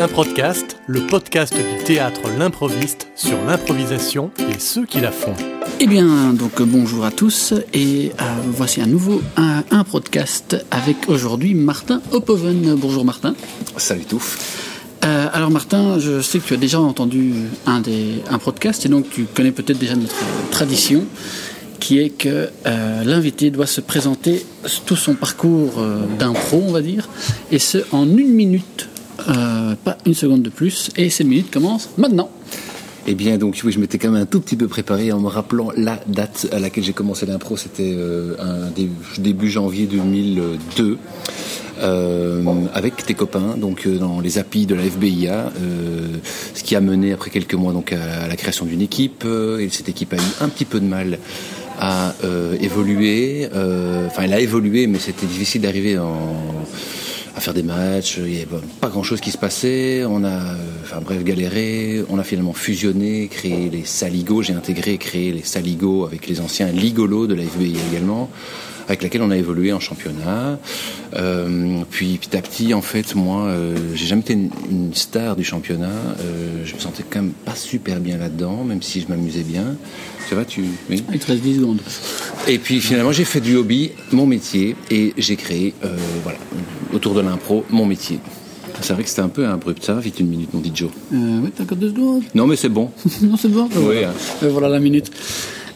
Un 0.00 0.08
podcast, 0.08 0.78
le 0.86 1.06
podcast 1.06 1.54
du 1.54 1.84
théâtre 1.84 2.22
L'improviste 2.38 3.08
sur 3.14 3.36
l'improvisation 3.44 4.30
et 4.38 4.58
ceux 4.58 4.86
qui 4.86 4.98
la 4.98 5.12
font. 5.12 5.34
Eh 5.78 5.86
bien, 5.86 6.32
donc 6.32 6.62
bonjour 6.62 7.04
à 7.04 7.10
tous 7.10 7.52
et 7.74 8.10
euh, 8.18 8.24
voici 8.46 8.80
un 8.80 8.86
nouveau 8.86 9.20
un, 9.36 9.62
un 9.70 9.84
podcast 9.84 10.56
avec 10.70 11.10
aujourd'hui 11.10 11.52
Martin 11.52 12.00
Oppoven. 12.12 12.76
Bonjour 12.76 13.04
Martin. 13.04 13.34
Salut 13.76 14.06
tout. 14.06 14.24
Euh, 15.04 15.28
alors 15.34 15.50
Martin, 15.50 15.98
je 15.98 16.22
sais 16.22 16.38
que 16.38 16.46
tu 16.46 16.54
as 16.54 16.56
déjà 16.56 16.80
entendu 16.80 17.34
un, 17.66 17.80
des, 17.80 18.22
un 18.30 18.38
podcast 18.38 18.86
et 18.86 18.88
donc 18.88 19.10
tu 19.10 19.24
connais 19.24 19.52
peut-être 19.52 19.78
déjà 19.78 19.96
notre 19.96 20.16
tradition 20.50 21.04
qui 21.78 21.98
est 21.98 22.08
que 22.08 22.48
euh, 22.66 23.04
l'invité 23.04 23.50
doit 23.50 23.66
se 23.66 23.82
présenter 23.82 24.46
tout 24.86 24.96
son 24.96 25.14
parcours 25.14 25.74
euh, 25.78 26.04
d'impro, 26.18 26.62
on 26.66 26.72
va 26.72 26.80
dire, 26.80 27.08
et 27.50 27.58
ce 27.58 27.78
en 27.92 28.06
une 28.16 28.32
minute, 28.32 28.88
euh, 29.28 29.74
pas 29.82 29.98
une 30.06 30.14
seconde 30.14 30.42
de 30.42 30.50
plus, 30.50 30.90
et 30.96 31.10
ces 31.10 31.24
minutes 31.24 31.50
commencent 31.50 31.90
maintenant. 31.98 32.30
Eh 33.06 33.14
bien, 33.14 33.38
donc, 33.38 33.60
oui, 33.64 33.72
je 33.72 33.80
m'étais 33.80 33.98
quand 33.98 34.10
même 34.10 34.22
un 34.22 34.26
tout 34.26 34.40
petit 34.40 34.56
peu 34.56 34.68
préparé 34.68 35.10
en 35.10 35.20
me 35.20 35.28
rappelant 35.28 35.70
la 35.76 35.98
date 36.06 36.48
à 36.52 36.58
laquelle 36.58 36.84
j'ai 36.84 36.92
commencé 36.92 37.24
l'impro. 37.26 37.56
C'était 37.56 37.94
euh, 37.96 38.34
début, 39.18 39.48
janvier 39.48 39.86
2002. 39.86 40.98
Euh, 41.80 42.42
avec 42.74 43.06
tes 43.06 43.14
copains, 43.14 43.56
donc 43.56 43.86
euh, 43.86 43.96
dans 43.96 44.20
les 44.20 44.36
API 44.36 44.66
de 44.66 44.74
la 44.74 44.82
FBIA, 44.82 45.50
euh, 45.62 46.08
ce 46.54 46.62
qui 46.62 46.76
a 46.76 46.80
mené 46.82 47.14
après 47.14 47.30
quelques 47.30 47.54
mois 47.54 47.72
donc 47.72 47.94
à, 47.94 48.28
la 48.28 48.36
création 48.36 48.66
d'une 48.66 48.82
équipe. 48.82 49.24
et 49.24 49.68
cette 49.70 49.88
équipe 49.88 50.12
a 50.12 50.16
eu 50.16 50.42
un 50.42 50.48
petit 50.48 50.66
peu 50.66 50.78
de 50.78 50.84
mal 50.84 51.18
à 51.78 52.14
évoluer. 52.60 53.48
Enfin, 54.06 54.22
elle 54.24 54.34
a 54.34 54.40
évolué, 54.40 54.86
mais 54.86 54.98
c'était 54.98 55.26
difficile 55.26 55.62
d'arriver 55.62 55.98
à 57.40 57.42
faire 57.42 57.54
des 57.54 57.62
matchs. 57.62 58.18
Il 58.18 58.24
n'y 58.24 58.36
avait 58.36 58.46
pas 58.80 58.88
grand 58.88 59.02
chose 59.02 59.20
qui 59.20 59.30
se 59.30 59.38
passait. 59.38 60.04
On 60.06 60.24
a, 60.24 60.54
enfin 60.82 61.00
bref, 61.02 61.24
galéré. 61.24 62.04
On 62.10 62.18
a 62.18 62.22
finalement 62.22 62.52
fusionné, 62.52 63.28
créé 63.28 63.70
les 63.70 63.86
Saligo. 63.86 64.42
J'ai 64.42 64.52
intégré 64.52 64.92
et 64.92 64.98
créé 64.98 65.32
les 65.32 65.42
Saligo 65.42 66.04
avec 66.04 66.28
les 66.28 66.42
anciens 66.42 66.66
Ligolo 66.66 67.26
de 67.26 67.34
la 67.34 67.42
FBIA 67.42 67.80
également 67.90 68.28
avec 68.88 69.04
laquelle 69.04 69.22
on 69.22 69.30
a 69.30 69.36
évolué 69.36 69.72
en 69.72 69.78
championnat. 69.78 70.58
Euh, 71.14 71.82
puis 71.90 72.18
petit 72.18 72.36
à 72.36 72.42
petit, 72.42 72.74
en 72.74 72.82
fait, 72.82 73.14
moi, 73.14 73.44
euh, 73.44 73.76
j'ai 73.94 74.06
jamais 74.06 74.22
été 74.22 74.32
une, 74.32 74.50
une, 74.68 74.94
star 74.94 75.36
du 75.36 75.44
championnat. 75.44 75.86
Euh, 75.86 76.64
je 76.64 76.74
me 76.74 76.80
sentais 76.80 77.04
quand 77.08 77.22
même 77.22 77.30
pas 77.30 77.54
super 77.54 78.00
bien 78.00 78.18
là-dedans, 78.18 78.64
même 78.64 78.82
si 78.82 79.00
je 79.00 79.06
m'amusais 79.06 79.44
bien. 79.44 79.76
Ça 80.28 80.34
va, 80.34 80.44
tu 80.44 80.64
oui? 80.90 81.04
Il 81.12 81.20
te 81.20 81.26
reste 81.28 81.42
10 81.42 81.56
secondes. 81.56 81.80
Et 82.48 82.58
puis 82.58 82.80
finalement, 82.80 83.12
j'ai 83.12 83.24
fait 83.24 83.40
du 83.40 83.54
hobby 83.54 83.92
mon 84.10 84.26
métier 84.26 84.74
et 84.90 85.14
j'ai 85.16 85.36
créé, 85.36 85.72
euh, 85.84 85.96
voilà, 86.24 86.38
autour 86.92 87.14
de 87.14 87.20
l'impro, 87.20 87.64
mon 87.70 87.86
métier. 87.86 88.20
C'est 88.80 88.94
vrai 88.94 89.02
que 89.02 89.08
c'était 89.08 89.20
un 89.22 89.28
peu 89.28 89.46
abrupt, 89.46 89.84
ça 89.84 89.94
vite 89.94 90.20
une 90.20 90.28
minute, 90.28 90.54
mon 90.54 90.60
dit 90.60 90.72
Joe. 90.74 90.90
Euh, 91.12 91.40
oui, 91.42 91.50
t'as 91.54 91.64
encore 91.64 91.76
deux 91.76 91.90
secondes. 91.90 92.22
Non, 92.34 92.46
mais 92.46 92.56
c'est 92.56 92.68
bon. 92.68 92.90
non, 93.22 93.36
c'est 93.36 93.48
bon. 93.48 93.68
Oui. 93.74 93.82
Voilà. 93.82 94.08
Hein. 94.08 94.48
voilà 94.48 94.68
la 94.68 94.80
minute. 94.80 95.10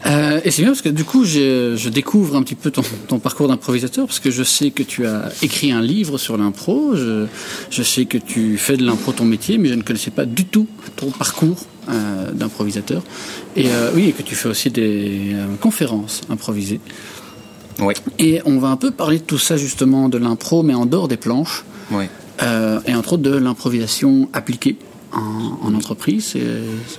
Euh, 0.05 0.39
et 0.43 0.51
c'est 0.51 0.61
bien 0.61 0.71
parce 0.71 0.83
que 0.83 0.89
du 0.89 1.03
coup, 1.03 1.25
je 1.25 1.89
découvre 1.89 2.35
un 2.35 2.43
petit 2.43 2.55
peu 2.55 2.69
ton, 2.69 2.83
ton 3.07 3.17
parcours 3.19 3.47
d'improvisateur 3.47 4.05
parce 4.05 4.19
que 4.19 4.29
je 4.29 4.43
sais 4.43 4.69
que 4.69 4.83
tu 4.83 5.05
as 5.05 5.31
écrit 5.41 5.71
un 5.71 5.81
livre 5.81 6.17
sur 6.17 6.37
l'impro. 6.37 6.95
Je, 6.95 7.25
je, 7.71 7.83
sais 7.83 8.05
que 8.05 8.19
tu 8.19 8.57
fais 8.57 8.77
de 8.77 8.85
l'impro 8.85 9.11
ton 9.13 9.25
métier, 9.25 9.57
mais 9.57 9.69
je 9.69 9.73
ne 9.73 9.81
connaissais 9.81 10.11
pas 10.11 10.25
du 10.25 10.45
tout 10.45 10.67
ton 10.95 11.09
parcours 11.09 11.65
euh, 11.87 12.31
d'improvisateur. 12.31 13.03
Et 13.55 13.67
euh, 13.67 13.91
oui, 13.93 14.09
et 14.09 14.11
que 14.11 14.23
tu 14.23 14.33
fais 14.33 14.49
aussi 14.49 14.71
des 14.71 15.33
euh, 15.33 15.45
conférences 15.61 16.21
improvisées. 16.29 16.79
Oui. 17.79 17.93
Et 18.19 18.41
on 18.45 18.57
va 18.59 18.69
un 18.69 18.77
peu 18.77 18.91
parler 18.91 19.19
de 19.19 19.23
tout 19.23 19.37
ça 19.37 19.57
justement, 19.57 20.09
de 20.09 20.17
l'impro, 20.17 20.63
mais 20.63 20.73
en 20.73 20.85
dehors 20.85 21.07
des 21.07 21.17
planches. 21.17 21.65
Oui. 21.91 22.05
Euh, 22.41 22.79
et 22.85 22.95
entre 22.95 23.13
autres 23.13 23.23
de 23.23 23.35
l'improvisation 23.35 24.27
appliquée 24.33 24.77
en, 25.13 25.67
en 25.67 25.73
entreprise 25.73 26.35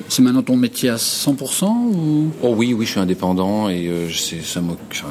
C'est 0.09 0.23
maintenant 0.23 0.43
ton 0.43 0.57
métier 0.57 0.89
à 0.89 0.97
100% 0.97 1.67
ou? 1.67 2.31
Oh 2.43 2.55
oui, 2.57 2.73
oui, 2.73 2.87
je 2.87 2.93
suis 2.93 3.01
indépendant 3.01 3.69
et 3.69 3.87
euh, 3.89 4.09
ça 4.11 4.61
enfin, 4.61 5.09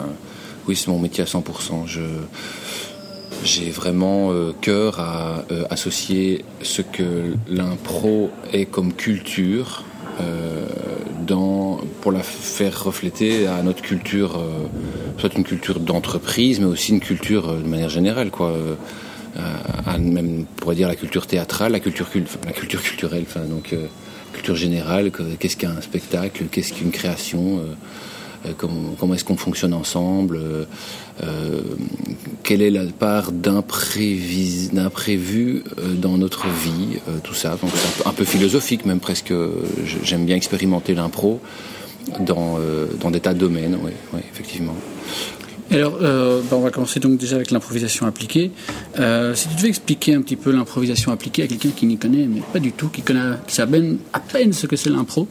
oui, 0.67 0.75
c'est 0.75 0.87
mon 0.87 0.99
métier 0.99 1.23
à 1.23 1.27
100%. 1.27 1.85
Je 1.85 2.01
j'ai 3.43 3.69
vraiment 3.69 4.31
euh, 4.31 4.53
cœur 4.59 4.99
à 4.99 5.45
euh, 5.51 5.65
associer 5.69 6.43
ce 6.63 6.81
que 6.81 7.35
l'impro 7.47 8.31
est 8.51 8.65
comme 8.65 8.93
culture 8.93 9.83
dans, 11.25 11.79
pour 12.01 12.11
la 12.11 12.23
faire 12.23 12.83
refléter 12.83 13.47
à 13.47 13.61
notre 13.63 13.81
culture, 13.81 14.39
soit 15.17 15.33
une 15.35 15.43
culture 15.43 15.79
d'entreprise, 15.79 16.59
mais 16.59 16.65
aussi 16.65 16.91
une 16.91 16.99
culture 16.99 17.53
de 17.53 17.67
manière 17.67 17.89
générale, 17.89 18.31
quoi. 18.31 18.53
À 19.37 19.97
même 19.97 20.41
on 20.41 20.43
pourrait 20.61 20.75
dire 20.75 20.87
la 20.87 20.95
culture 20.95 21.27
théâtrale, 21.27 21.73
la 21.73 21.79
culture, 21.79 22.07
la 22.45 22.53
culture 22.53 22.81
culturelle, 22.81 23.25
enfin 23.27 23.41
donc 23.41 23.73
euh, 23.73 23.87
culture 24.33 24.55
générale, 24.55 25.11
qu'est-ce 25.39 25.57
qu'un 25.57 25.81
spectacle, 25.81 26.45
qu'est-ce 26.51 26.73
qu'une 26.73 26.91
création, 26.91 27.59
euh, 27.59 27.61
euh, 27.61 27.73
comment, 28.57 28.95
comment 28.99 29.13
est-ce 29.13 29.23
qu'on 29.23 29.37
fonctionne 29.37 29.73
ensemble, 29.73 30.39
euh, 31.23 31.61
quelle 32.43 32.61
est 32.61 32.69
la 32.69 32.85
part 32.85 33.31
d'imprévu 33.31 34.69
dans 35.97 36.17
notre 36.17 36.47
vie, 36.47 36.99
tout 37.23 37.33
ça. 37.33 37.57
Donc 37.61 37.71
un, 38.05 38.13
peu 38.13 38.25
philosophique 38.25 38.85
même 38.85 38.99
presque. 38.99 39.33
J'aime 40.03 40.25
bien 40.25 40.35
expérimenter 40.35 40.93
l'impro 40.93 41.39
dans, 42.19 42.59
dans 42.99 43.11
des 43.11 43.19
tas 43.19 43.33
de 43.33 43.39
domaines, 43.39 43.77
oui, 43.83 43.91
oui 44.13 44.21
effectivement. 44.31 44.75
Alors, 45.71 45.97
euh, 46.01 46.41
ben 46.49 46.57
on 46.57 46.61
va 46.61 46.69
commencer 46.69 46.99
donc 46.99 47.17
déjà 47.17 47.35
avec 47.35 47.49
l'improvisation 47.49 48.05
appliquée. 48.05 48.51
Euh, 48.99 49.33
si 49.33 49.47
tu 49.47 49.55
devais 49.55 49.69
expliquer 49.69 50.13
un 50.13 50.21
petit 50.21 50.35
peu 50.35 50.51
l'improvisation 50.51 51.11
appliquée 51.11 51.43
à 51.43 51.47
quelqu'un 51.47 51.71
qui 51.75 51.87
n'y 51.87 51.97
connaît, 51.97 52.27
mais 52.27 52.41
pas 52.53 52.59
du 52.59 52.71
tout, 52.71 52.89
qui 52.89 53.01
connaît 53.01 53.37
sait 53.47 53.63
à 53.63 53.67
peine 54.19 54.53
ce 54.53 54.67
que 54.67 54.75
c'est 54.75 54.91
l'impro. 54.91 55.27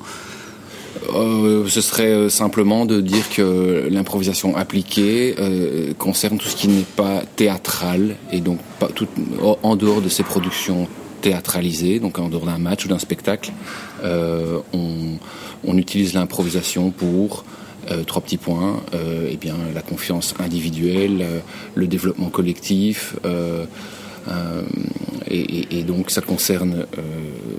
Euh, 1.13 1.67
ce 1.69 1.81
serait 1.81 2.31
simplement 2.31 2.87
de 2.87 3.01
dire 3.01 3.29
que 3.31 3.89
l'improvisation 3.91 4.57
appliquée 4.57 5.35
euh, 5.39 5.93
concerne 5.99 6.39
tout 6.39 6.49
ce 6.49 6.57
qui 6.57 6.69
n'est 6.69 6.83
pas 6.83 7.23
théâtral 7.37 8.17
et 8.33 8.41
donc 8.41 8.59
pas 8.79 8.89
tout, 8.89 9.09
en 9.63 9.77
dehors 9.77 10.01
de 10.01 10.09
ces 10.09 10.23
productions 10.23 10.89
théâtralisées, 11.25 12.01
donc 12.01 12.19
en 12.19 12.29
dehors 12.29 12.45
d'un 12.45 12.59
match 12.59 12.85
ou 12.85 12.89
d'un 12.89 12.99
spectacle, 12.99 13.51
euh, 14.05 14.59
on, 14.75 15.79
utilise 15.79 16.13
l'improvisation 16.13 16.91
pour 16.91 17.45
euh, 17.91 18.05
trois 18.05 18.23
petits 18.23 18.37
points, 18.37 18.83
euh, 18.95 19.29
eh 19.33 19.37
bien 19.37 19.57
la 19.75 19.81
confiance 19.81 20.35
individuelle, 20.39 21.23
euh, 21.23 21.41
le 21.75 21.87
développement 21.87 22.29
collectif, 22.29 23.17
euh, 23.25 23.65
euh, 24.29 24.63
et, 25.29 25.79
et, 25.79 25.83
donc 25.83 26.11
ça 26.11 26.21
concerne 26.21 26.87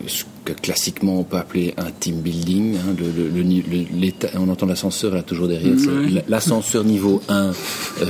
ce 0.07 0.23
que 0.45 0.53
classiquement 0.53 1.19
on 1.19 1.23
peut 1.23 1.37
appeler 1.37 1.73
un 1.77 1.91
team 1.91 2.21
building. 2.21 2.75
Hein, 2.75 2.95
le, 2.97 3.05
le, 3.29 3.41
le, 3.41 4.11
on 4.35 4.49
entend 4.49 4.65
l'ascenseur 4.65 5.13
là 5.13 5.23
toujours 5.23 5.47
derrière. 5.47 5.73
Mmh. 5.73 6.21
L'ascenseur 6.27 6.83
niveau 6.83 7.21
1, 7.27 7.51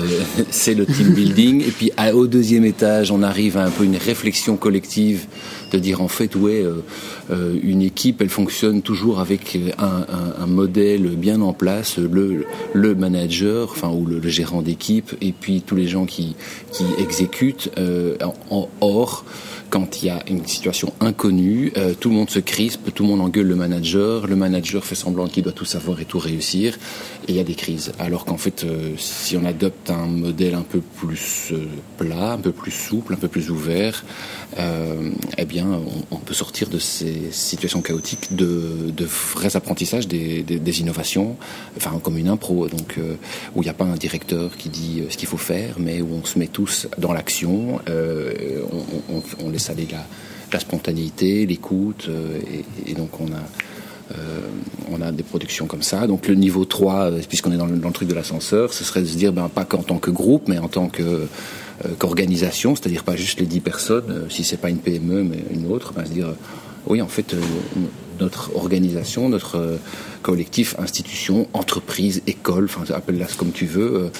c'est 0.52 0.76
le 0.76 0.86
team 0.86 1.14
building, 1.14 1.62
et 1.62 1.72
puis 1.72 1.92
à, 1.98 2.14
au 2.14 2.28
deuxième 2.28 2.66
étage, 2.66 3.12
on 3.12 3.24
arrive 3.24 3.58
à 3.58 3.66
un 3.66 3.72
peu 3.72 3.84
une 3.86 3.98
réflexion 3.98 4.58
collective 4.58 5.28
de 5.72 5.80
dire 5.80 6.02
en 6.02 6.08
fait 6.08 6.36
ouais 6.36 6.64
euh, 6.64 6.84
euh, 7.32 7.58
une 7.64 7.82
équipe 7.82 8.22
elle 8.22 8.30
fonctionne 8.30 8.82
toujours 8.82 9.20
avec 9.20 9.58
un, 9.78 9.84
un, 9.84 10.44
un, 10.44 10.46
modèle 10.46 11.08
bien 11.16 11.42
en 11.42 11.54
place 11.54 11.98
le, 11.98 12.46
le 12.74 12.96
manager 12.96 13.70
enfin 13.72 13.90
ou 13.90 14.06
le, 14.06 14.20
le 14.20 14.30
gérant 14.30 14.62
d'équipe 14.62 15.16
et 15.22 15.32
puis 15.32 15.62
tous 15.62 15.76
les 15.76 15.88
gens 15.88 16.06
qui, 16.06 16.36
qui 16.72 16.86
exécutent 17.00 17.72
euh, 17.78 18.16
en, 18.50 18.70
or 18.82 19.26
quand 19.70 20.02
il 20.02 20.08
y 20.08 20.10
a 20.10 20.24
une 20.28 20.46
situation 20.46 20.94
inconnue, 21.00 21.72
euh, 21.78 21.94
tout 22.00 22.10
le 22.10 22.16
monde 22.16 22.30
se 22.30 22.40
crispe, 22.40 22.94
tout 22.94 23.04
le 23.04 23.10
monde 23.10 23.22
engueule 23.22 23.48
le 23.48 23.56
manager, 23.56 24.28
le 24.28 24.36
manager 24.36 24.84
fait 24.86 24.96
semblant 24.96 25.28
qu'il 25.28 25.44
doit 25.44 25.54
tout 25.54 25.66
savoir 25.66 26.00
et 26.00 26.06
tout 26.06 26.20
réussir, 26.20 26.78
et 27.28 27.32
il 27.32 27.36
y 27.36 27.40
a 27.40 27.44
des 27.44 27.56
crises. 27.56 27.92
Alors 28.00 28.26
qu'en 28.26 28.38
fait, 28.38 28.64
euh, 28.64 28.94
si 28.98 29.38
on 29.38 29.46
adopte 29.46 29.90
un 29.90 30.06
modèle 30.06 30.56
un 30.56 30.62
peu 30.62 30.82
plus 30.82 31.50
euh, 31.52 31.66
plat, 31.98 32.34
un 32.34 32.38
peu 32.38 32.52
plus 32.52 32.72
souple, 32.72 33.14
un 33.14 33.18
peu 33.18 33.28
plus 33.28 33.50
ouvert, 33.50 34.04
eh 35.38 35.44
bien, 35.44 35.68
on, 36.12 36.16
peut 36.16 36.34
sortir 36.34 36.70
de 36.70 36.80
ces 36.80 37.30
situations 37.32 37.82
chaotiques 37.82 38.36
de, 38.36 38.94
vrais 39.34 39.58
apprentissages, 39.58 40.08
des, 40.08 40.80
innovations, 40.80 41.36
enfin 41.76 42.00
comme 42.02 42.18
une 42.18 42.30
impro, 42.30 42.70
donc 42.70 42.98
où 43.54 43.62
il 43.62 43.66
n'y 43.66 43.70
a 43.70 43.74
pas 43.74 43.84
un 43.84 43.96
directeur 43.96 44.56
qui 44.56 44.70
dit 44.70 45.04
ce 45.10 45.18
qu'il 45.18 45.28
faut 45.28 45.38
faire, 45.38 45.76
mais 45.78 46.02
où 46.02 46.08
on 46.14 46.24
se 46.24 46.40
met 46.40 46.48
tous 46.48 46.88
dans 46.98 47.12
l'action, 47.12 47.82
on, 47.88 49.14
on, 49.14 49.24
on 49.44 49.54
laisse 49.56 49.70
aller 49.70 49.88
la, 49.92 50.60
spontanéité, 50.60 51.46
l'écoute, 51.46 52.06
euh, 52.08 52.40
et, 52.86 52.94
donc 52.94 53.20
on 53.20 53.26
a, 53.26 54.16
euh, 54.18 54.40
on 54.90 55.02
a 55.02 55.12
des 55.12 55.24
productions 55.24 55.66
comme 55.66 55.82
ça. 55.82 56.08
Donc 56.08 56.30
le 56.30 56.36
niveau 56.36 56.64
3, 56.64 57.12
euh, 57.12 57.20
puisqu'on 57.28 57.52
est 57.52 57.58
dans 57.58 57.66
le, 57.66 57.92
truc 57.92 58.08
de 58.08 58.14
l'ascenseur, 58.14 58.74
ce 58.74 58.86
serait 58.86 59.02
de 59.02 59.06
se 59.06 59.18
dire, 59.18 59.34
ben, 59.34 59.50
pas 59.50 59.66
qu'en 59.66 59.84
tant 59.84 59.98
que 59.98 60.12
groupe, 60.12 60.48
mais 60.48 60.58
en 60.58 60.70
tant 60.70 60.90
qu'organisation, 60.90 62.76
c'est-à-dire 62.76 63.04
pas 63.04 63.18
juste 63.18 63.42
les 63.42 63.48
10 63.48 63.60
personnes, 63.60 64.28
si 64.30 64.46
c'est 64.46 64.58
pas 64.58 64.70
une 64.70 64.78
PME, 64.78 65.24
mais 65.24 65.44
une 65.52 65.70
autre, 65.70 65.92
ben, 65.94 66.06
se 66.06 66.12
dire, 66.12 66.30
oui, 66.88 67.02
en 67.02 67.08
fait, 67.10 67.36
notre 68.20 68.56
organisation, 68.56 69.30
notre 69.30 69.80
collectif, 70.22 70.76
institution, 70.80 71.48
entreprise, 71.54 72.22
école, 72.28 72.66
enfin 72.66 72.92
appelle-la 72.94 73.28
comme 73.38 73.52
tu 73.52 73.66
veux, 73.66 74.12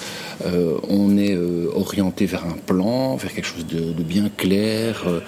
euh, 0.44 0.78
on 0.88 1.16
est 1.16 1.34
euh, 1.34 1.68
orienté 1.74 2.26
vers 2.26 2.44
un 2.44 2.56
plan, 2.66 3.16
vers 3.16 3.32
quelque 3.32 3.46
chose 3.46 3.66
de, 3.66 4.02
bien 4.02 4.30
clair, 4.36 5.04
euh, 5.06 5.20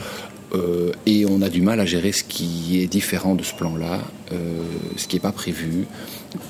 Euh, 0.55 0.93
et 1.05 1.27
on 1.29 1.43
a 1.43 1.49
du 1.49 1.61
mal 1.61 1.81
à 1.81 1.87
gérer 1.87 2.13
ce 2.13 2.25
qui 2.25 2.81
est 2.81 2.87
différent 2.87 3.35
de 3.35 3.43
ce 3.43 3.55
plan-là, 3.55 4.01
euh, 4.33 4.63
ce 4.97 5.07
qui 5.07 5.17
n'est 5.17 5.21
pas 5.21 5.33
prévu. 5.33 5.87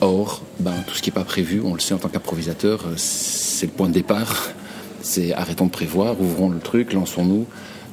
Or, 0.00 0.42
ben, 0.60 0.74
tout 0.86 0.94
ce 0.94 1.02
qui 1.02 1.10
n'est 1.10 1.14
pas 1.14 1.24
prévu, 1.24 1.60
on 1.64 1.74
le 1.74 1.80
sait 1.80 1.94
en 1.94 1.98
tant 1.98 2.08
qu'improvisateur, 2.08 2.84
euh, 2.86 2.94
c'est 2.96 3.66
le 3.66 3.72
point 3.72 3.88
de 3.88 3.94
départ. 3.94 4.50
C'est 5.02 5.32
arrêtons 5.32 5.66
de 5.66 5.70
prévoir, 5.70 6.20
ouvrons 6.20 6.50
le 6.50 6.58
truc, 6.58 6.92
lançons-nous 6.92 7.46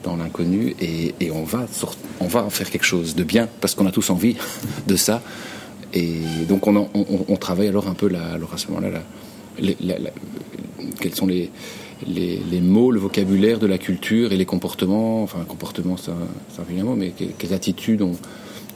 dans 0.05 0.15
l'inconnu 0.15 0.75
et, 0.79 1.31
on, 1.31 1.43
va 1.43 1.65
on 2.19 2.27
va 2.27 2.43
en 2.43 2.49
faire 2.49 2.69
quelque 2.69 2.85
chose 2.85 3.15
de 3.15 3.23
bien 3.23 3.49
parce 3.59 3.75
qu'on 3.75 3.87
a 3.87 3.91
tous 3.91 4.09
envie 4.09 4.37
de 4.87 4.95
ça. 4.95 5.21
Et 5.93 6.13
donc 6.47 6.67
on, 6.67 7.37
travaille 7.37 7.67
alors 7.67 7.87
un 7.87 7.93
peu 7.93 8.07
là, 8.07 8.33
alors 8.33 8.53
à 8.53 8.57
ce 8.57 8.67
moment-là, 8.67 9.01
quels 10.99 11.15
sont 11.15 11.27
les, 11.27 11.51
mots, 12.61 12.91
le 12.91 12.99
vocabulaire 12.99 13.59
de 13.59 13.67
la 13.67 13.77
culture 13.77 14.33
et 14.33 14.37
les 14.37 14.45
comportements, 14.45 15.23
enfin 15.23 15.39
comportement 15.47 15.95
c'est 15.97 16.11
un, 16.11 16.79
un 16.79 16.83
mot, 16.83 16.95
mais 16.95 17.13
quelles, 17.37 17.53
attitudes 17.53 18.03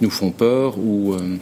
nous 0.02 0.10
font 0.10 0.32
peur 0.32 0.78
ou 0.80 1.14
euh, 1.14 1.36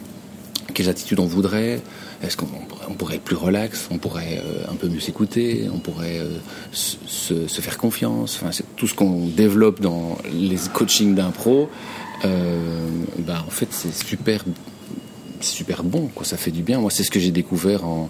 quelles 0.78 0.88
attitudes 0.88 1.18
on 1.18 1.26
voudrait 1.26 1.82
Est-ce 2.22 2.36
qu'on 2.36 2.46
on 2.88 2.94
pourrait 2.94 3.16
être 3.16 3.24
plus 3.24 3.34
relax 3.34 3.88
On 3.90 3.98
pourrait 3.98 4.40
euh, 4.44 4.70
un 4.70 4.76
peu 4.76 4.88
mieux 4.88 5.00
s'écouter 5.00 5.68
On 5.74 5.78
pourrait 5.78 6.20
euh, 6.20 6.38
se, 6.72 7.34
faire 7.60 7.78
confiance 7.78 8.38
Enfin, 8.40 8.50
tout 8.76 8.86
ce 8.86 8.94
qu'on 8.94 9.26
développe 9.26 9.80
dans 9.80 10.18
les 10.32 10.56
coachings 10.72 11.16
d'impro. 11.16 11.68
bah, 12.22 13.44
en 13.44 13.50
fait, 13.50 13.68
c'est 13.70 13.92
super, 13.92 14.44
super 15.40 15.82
bon. 15.82 16.08
Quoi. 16.14 16.24
Ça 16.24 16.36
fait 16.36 16.52
du 16.52 16.62
bien. 16.62 16.80
Moi, 16.80 16.92
c'est 16.92 17.02
ce 17.02 17.10
que 17.10 17.20
j'ai 17.20 17.32
découvert 17.32 17.84
en. 17.84 18.08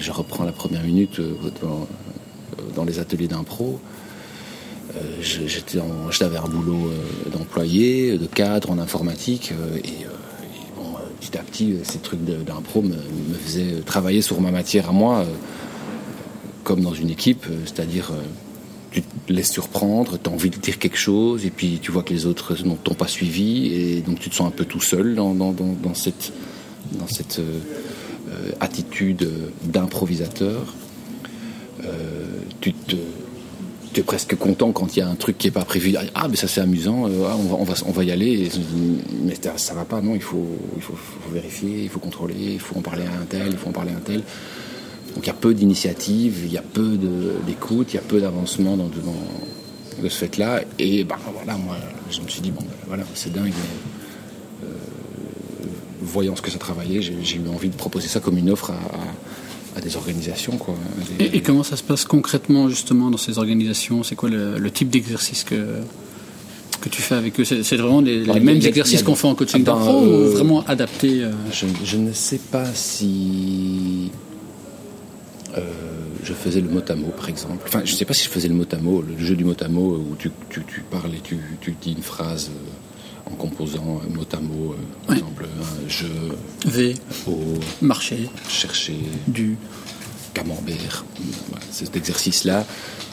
je 0.00 0.10
reprends 0.10 0.44
la 0.44 0.52
première 0.52 0.82
minute 0.82 1.20
dans 2.74 2.84
les 2.84 2.98
ateliers 2.98 3.28
d'impro. 3.28 3.80
Euh, 4.96 6.10
j'avais 6.10 6.36
un 6.36 6.48
boulot 6.48 6.88
euh, 6.88 7.30
d'employé, 7.30 8.18
de 8.18 8.26
cadre 8.26 8.70
en 8.70 8.78
informatique, 8.78 9.52
euh, 9.52 9.78
et, 9.78 10.06
petit 11.24 11.38
à 11.38 11.42
petit, 11.42 11.76
ces 11.84 11.98
trucs 11.98 12.22
d'impro 12.24 12.82
me, 12.82 12.96
faisaient 13.44 13.80
travailler 13.86 14.22
sur 14.22 14.40
ma 14.40 14.50
matière 14.50 14.90
à 14.90 14.92
moi, 14.92 15.24
comme 16.64 16.80
dans 16.80 16.94
une 16.94 17.10
équipe, 17.10 17.46
c'est-à-dire 17.64 18.12
tu 18.90 19.02
te 19.02 19.32
laisses 19.32 19.50
surprendre, 19.50 20.18
tu 20.22 20.28
as 20.28 20.32
envie 20.32 20.50
de 20.50 20.56
dire 20.56 20.78
quelque 20.78 20.98
chose, 20.98 21.46
et 21.46 21.50
puis 21.50 21.78
tu 21.80 21.90
vois 21.90 22.02
que 22.02 22.12
les 22.12 22.26
autres 22.26 22.54
n'ont 22.64 22.76
t'ont 22.76 22.94
pas 22.94 23.08
suivi, 23.08 23.72
et 23.72 24.00
donc 24.02 24.20
tu 24.20 24.30
te 24.30 24.34
sens 24.34 24.48
un 24.48 24.50
peu 24.50 24.64
tout 24.64 24.80
seul 24.80 25.14
dans, 25.14 25.94
cette, 25.94 26.32
attitude 28.60 29.28
d'improvisateur. 29.64 30.74
Tu 33.94 34.00
es 34.00 34.02
presque 34.02 34.36
content 34.36 34.72
quand 34.72 34.96
il 34.96 34.98
y 34.98 35.02
a 35.02 35.08
un 35.08 35.14
truc 35.14 35.38
qui 35.38 35.46
est 35.46 35.52
pas 35.52 35.64
prévu. 35.64 35.94
Ah, 36.14 36.28
mais 36.28 36.36
ça 36.36 36.48
c'est 36.48 36.60
amusant, 36.60 37.08
euh, 37.08 37.26
ah, 37.28 37.36
on, 37.38 37.44
va, 37.44 37.56
on, 37.60 37.64
va, 37.64 37.74
on 37.86 37.92
va 37.92 38.04
y 38.04 38.10
aller. 38.10 38.50
Mais 39.22 39.34
ça 39.56 39.74
va 39.74 39.84
pas, 39.84 40.02
non, 40.02 40.14
il 40.14 40.22
faut, 40.22 40.46
il 40.76 40.82
faut, 40.82 40.96
vérifier, 41.32 41.84
il 41.84 41.88
faut 41.88 42.00
contrôler, 42.00 42.34
il 42.38 42.60
faut 42.60 42.76
en 42.76 42.82
parler 42.82 43.04
à 43.04 43.20
un 43.22 43.24
tel, 43.24 43.48
il 43.50 43.56
faut 43.56 43.68
en 43.68 43.72
parler 43.72 43.92
à 43.92 43.96
un 43.96 44.00
tel. 44.00 44.22
Donc 45.14 45.24
il 45.24 45.28
y 45.28 45.30
a 45.30 45.34
peu 45.34 45.54
d'initiatives, 45.54 46.40
il 46.44 46.52
y 46.52 46.58
a 46.58 46.62
peu 46.62 46.98
d'écoute, 47.46 47.92
il 47.92 47.96
y 47.96 47.98
a 47.98 48.02
peu 48.02 48.20
d'avancement 48.20 48.76
dans, 48.76 48.88
de 48.88 50.08
ce 50.08 50.18
fait-là. 50.18 50.62
Et 50.78 51.04
ben 51.04 51.16
voilà, 51.32 51.56
moi 51.56 51.76
je 52.10 52.20
me 52.20 52.28
suis 52.28 52.40
dit, 52.40 52.50
bon, 52.50 52.62
ben, 52.62 52.76
voilà, 52.88 53.04
c'est 53.14 53.32
dingue. 53.32 53.52
Euh, 54.64 54.66
voyant 56.02 56.34
ce 56.34 56.42
que 56.42 56.50
ça 56.50 56.58
travaillait, 56.58 57.00
j'ai 57.00 57.36
eu 57.36 57.48
envie 57.48 57.68
de 57.68 57.76
proposer 57.76 58.08
ça 58.08 58.18
comme 58.18 58.36
une 58.38 58.50
offre 58.50 58.72
à 58.72 58.74
des 59.80 59.96
organisations. 59.96 60.56
Quoi. 60.56 60.74
Et, 61.18 61.40
comment 61.40 61.62
ça 61.62 61.76
se 61.76 61.82
passe 61.82 62.04
concrètement 62.04 62.68
justement 62.68 63.10
dans 63.10 63.18
ces 63.18 63.38
organisations? 63.38 64.02
C'est 64.02 64.14
quoi 64.14 64.28
le, 64.28 64.70
type 64.70 64.90
d'exercice 64.90 65.44
que, 65.44 65.80
que 66.80 66.88
tu 66.88 67.02
fais 67.02 67.14
avec 67.14 67.38
eux? 67.40 67.44
C'est 67.44 67.76
vraiment 67.76 68.00
les, 68.00 68.24
mêmes 68.40 68.64
exercices 68.64 69.02
qu'on 69.02 69.14
fait 69.14 69.28
en 69.28 69.34
coaching 69.34 69.64
ah 69.66 69.72
ben, 69.72 69.92
ou 69.92 70.10
euh, 70.10 70.30
vraiment 70.30 70.64
adaptés 70.66 71.22
euh 71.22 71.32
je, 71.52 71.96
ne 71.96 72.12
sais 72.12 72.38
pas 72.38 72.66
si 72.72 74.10
euh, 75.56 75.60
je 76.22 76.32
faisais 76.32 76.60
le 76.60 76.68
mot 76.68 76.82
à 76.88 76.94
mot 76.94 77.12
par 77.16 77.28
exemple. 77.28 77.64
Enfin, 77.66 77.82
je 77.84 77.92
ne 77.92 77.96
sais 77.96 78.04
pas 78.04 78.14
si 78.14 78.24
je 78.24 78.30
faisais 78.30 78.48
le 78.48 78.54
mot 78.54 78.66
à 78.70 78.76
mot, 78.76 79.02
le 79.02 79.24
jeu 79.24 79.34
du 79.34 79.44
mot 79.44 79.56
à 79.60 79.68
mot 79.68 79.96
où 79.96 80.14
tu, 80.18 80.30
tu, 80.50 80.62
tu 80.64 80.82
parles 80.82 81.14
et 81.14 81.20
tu, 81.22 81.38
tu 81.60 81.74
dis 81.80 81.92
une 81.92 82.02
phrase 82.02 82.50
en 83.26 83.34
composant 83.36 84.00
mot 84.10 84.26
à 84.32 84.40
mot, 84.40 84.76
par 85.06 85.16
exemple, 85.16 85.46
je, 85.88 86.06
V, 86.66 86.94
au, 87.26 87.38
marcher, 87.80 88.28
chercher, 88.48 88.98
du, 89.26 89.56
camembert. 90.34 91.06
cet 91.70 91.96
exercice-là, 91.96 92.66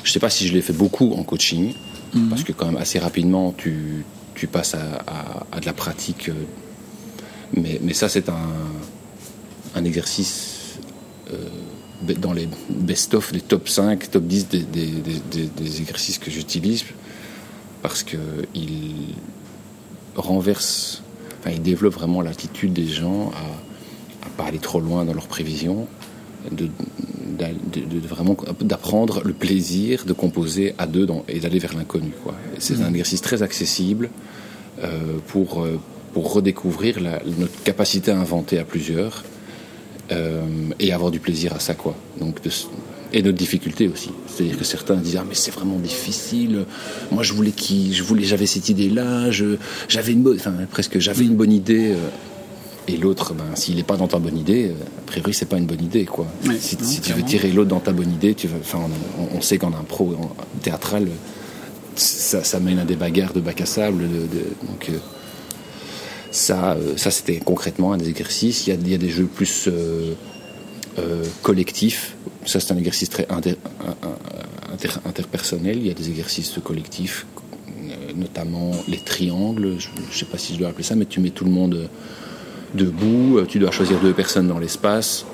je 0.03 0.09
ne 0.09 0.13
sais 0.13 0.19
pas 0.19 0.29
si 0.29 0.47
je 0.47 0.53
l'ai 0.53 0.61
fait 0.61 0.73
beaucoup 0.73 1.13
en 1.13 1.23
coaching, 1.23 1.73
mhm. 2.13 2.29
parce 2.29 2.43
que 2.43 2.51
quand 2.51 2.65
même 2.65 2.77
assez 2.77 2.99
rapidement, 2.99 3.53
tu, 3.55 4.03
tu 4.35 4.47
passes 4.47 4.75
à, 4.75 5.59
de 5.59 5.65
la 5.65 5.73
pratique. 5.73 6.29
Euh, 6.29 6.33
mais, 7.53 7.79
mais 7.81 7.93
ça, 7.93 8.09
c'est 8.09 8.27
un, 8.29 8.49
un 9.75 9.85
exercice 9.85 10.79
euh, 11.31 11.37
dans 12.17 12.33
les 12.33 12.49
best-of, 12.69 13.31
les 13.31 13.41
top 13.41 13.69
5, 13.69 14.09
top 14.09 14.23
10 14.23 14.47
des, 14.47 14.59
des, 14.63 14.87
des, 14.87 15.45
des 15.45 15.81
exercices 15.81 16.17
que 16.17 16.31
j'utilise, 16.31 16.83
parce 17.83 18.03
qu'il 18.03 18.17
renverse, 20.15 21.03
enfin, 21.39 21.51
il 21.51 21.61
développe 21.61 21.93
vraiment 21.93 22.21
l'attitude 22.21 22.73
des 22.73 22.87
gens 22.87 23.31
à, 23.31 24.27
à 24.27 24.29
pas 24.37 24.45
aller 24.45 24.59
trop 24.59 24.79
loin 24.79 25.05
dans 25.05 25.13
leurs 25.13 25.27
prévisions, 25.27 25.87
de, 26.49 26.69
vraiment 28.07 28.35
d'apprendre 28.61 29.21
le 29.23 29.33
plaisir 29.33 30.05
de 30.05 30.13
composer 30.13 30.73
à 30.77 30.87
deux 30.87 31.07
et 31.27 31.39
d'aller 31.39 31.59
vers 31.59 31.75
l'inconnu. 31.75 32.11
C'est 32.57 32.81
un 32.81 32.89
mmh. 32.89 32.95
exercice 32.95 33.21
très 33.21 33.43
accessible 33.43 34.09
euh, 34.83 35.17
pour, 35.27 35.61
euh, 35.61 35.79
pour 36.13 36.33
redécouvrir 36.33 36.99
notre 37.01 37.63
capacité 37.63 38.11
à 38.11 38.19
inventer 38.19 38.59
à 38.59 38.63
plusieurs 38.63 39.23
euh, 40.11 40.43
et 40.79 40.91
avoir 40.93 41.11
du 41.11 41.19
plaisir 41.19 41.53
à 41.53 41.59
ça. 41.59 41.73
Quoi. 41.73 41.95
Donc 42.19 42.41
de, 42.41 42.49
et 43.13 43.21
notre 43.21 43.37
difficulté 43.37 43.87
aussi. 43.87 44.09
C'est-à-dire 44.27 44.57
que 44.57 44.63
certains 44.63 44.95
disent 44.95 45.17
ah 45.19 45.25
mais 45.27 45.35
c'est 45.35 45.51
vraiment 45.51 45.77
difficile. 45.77 46.65
Moi 47.11 47.23
je 47.23 47.33
voulais 47.33 47.51
qui, 47.51 47.93
je 47.93 48.03
voulais, 48.03 48.23
j'avais 48.23 48.45
cette 48.45 48.69
idée-là, 48.69 49.29
j'avais 49.87 50.13
une 50.13 50.21
bonne, 50.21 50.37
enfin 50.37 50.53
presque 50.69 50.99
j'avais 50.99 51.25
une 51.25 51.35
bonne 51.35 51.51
idée. 51.51 51.91
Euh, 51.91 52.09
et 52.87 52.97
l'autre, 52.97 53.33
ben, 53.33 53.45
s'il 53.55 53.75
n'est 53.75 53.83
pas 53.83 53.95
dans 53.95 54.07
ta 54.07 54.17
bonne 54.17 54.37
idée, 54.37 54.69
euh, 54.69 54.73
a 54.99 55.01
priori 55.05 55.33
c'est 55.33 55.45
pas 55.45 55.57
une 55.57 55.67
bonne 55.67 55.83
idée 55.83 56.05
quoi. 56.05 56.27
si, 56.59 56.77
tu 56.77 57.13
veux 57.13 57.23
tirer 57.23 57.51
l'autre 57.51 57.69
dans 57.69 57.79
ta 57.79 57.91
bonne 57.91 58.11
idée, 58.11 58.33
tu 58.33 58.47
enfin 58.59 58.79
on, 59.33 59.41
sait 59.41 59.57
qu'en 59.57 59.73
impro 59.73 60.15
en 60.19 60.59
théâtral, 60.61 61.07
ça, 61.95 62.43
ça, 62.43 62.59
mène 62.59 62.79
à 62.79 62.85
des 62.85 62.95
bagarres 62.95 63.33
de 63.33 63.39
bac 63.39 63.61
à 63.61 63.65
sable. 63.65 64.03
donc 64.67 64.89
euh, 64.89 64.97
ça, 66.31 66.77
ça 66.95 67.11
c'était 67.11 67.37
concrètement 67.37 67.93
un 67.93 67.97
des 67.97 68.09
exercices. 68.09 68.65
Il 68.65 68.69
y 68.71 68.73
a, 68.73 68.79
il 68.79 68.89
y 68.89 68.95
a 68.95 68.97
des 68.97 69.09
jeux 69.09 69.25
plus 69.25 69.67
euh, 69.67 70.13
collectif. 71.41 72.15
Ça, 72.45 72.59
c'est 72.59 72.73
un 72.73 72.77
exercice 72.77 73.09
très 73.09 73.27
interpersonnel. 75.05 75.77
Il 75.77 75.87
y 75.87 75.91
a 75.91 75.93
des 75.93 76.09
exercices 76.09 76.53
collectifs, 76.63 77.25
euh, 77.67 78.13
notamment 78.15 78.71
les 78.87 78.97
triangles. 78.97 79.75
Je 79.79 79.89
ne 79.89 80.11
sais 80.11 80.25
pas 80.25 80.37
si 80.37 80.53
je 80.53 80.59
dois 80.59 80.69
appeler 80.69 80.83
ça, 80.83 80.95
mais 80.95 81.05
tu 81.05 81.19
mets 81.19 81.29
tout 81.29 81.45
le 81.45 81.51
monde 81.51 81.89
debout. 82.73 83.41
Tu 83.47 83.59
dois 83.59 83.71
choisir 83.71 83.99
deux 83.99 84.13
personnes 84.13 84.47
dans 84.47 84.59
l'espace, 84.59 85.25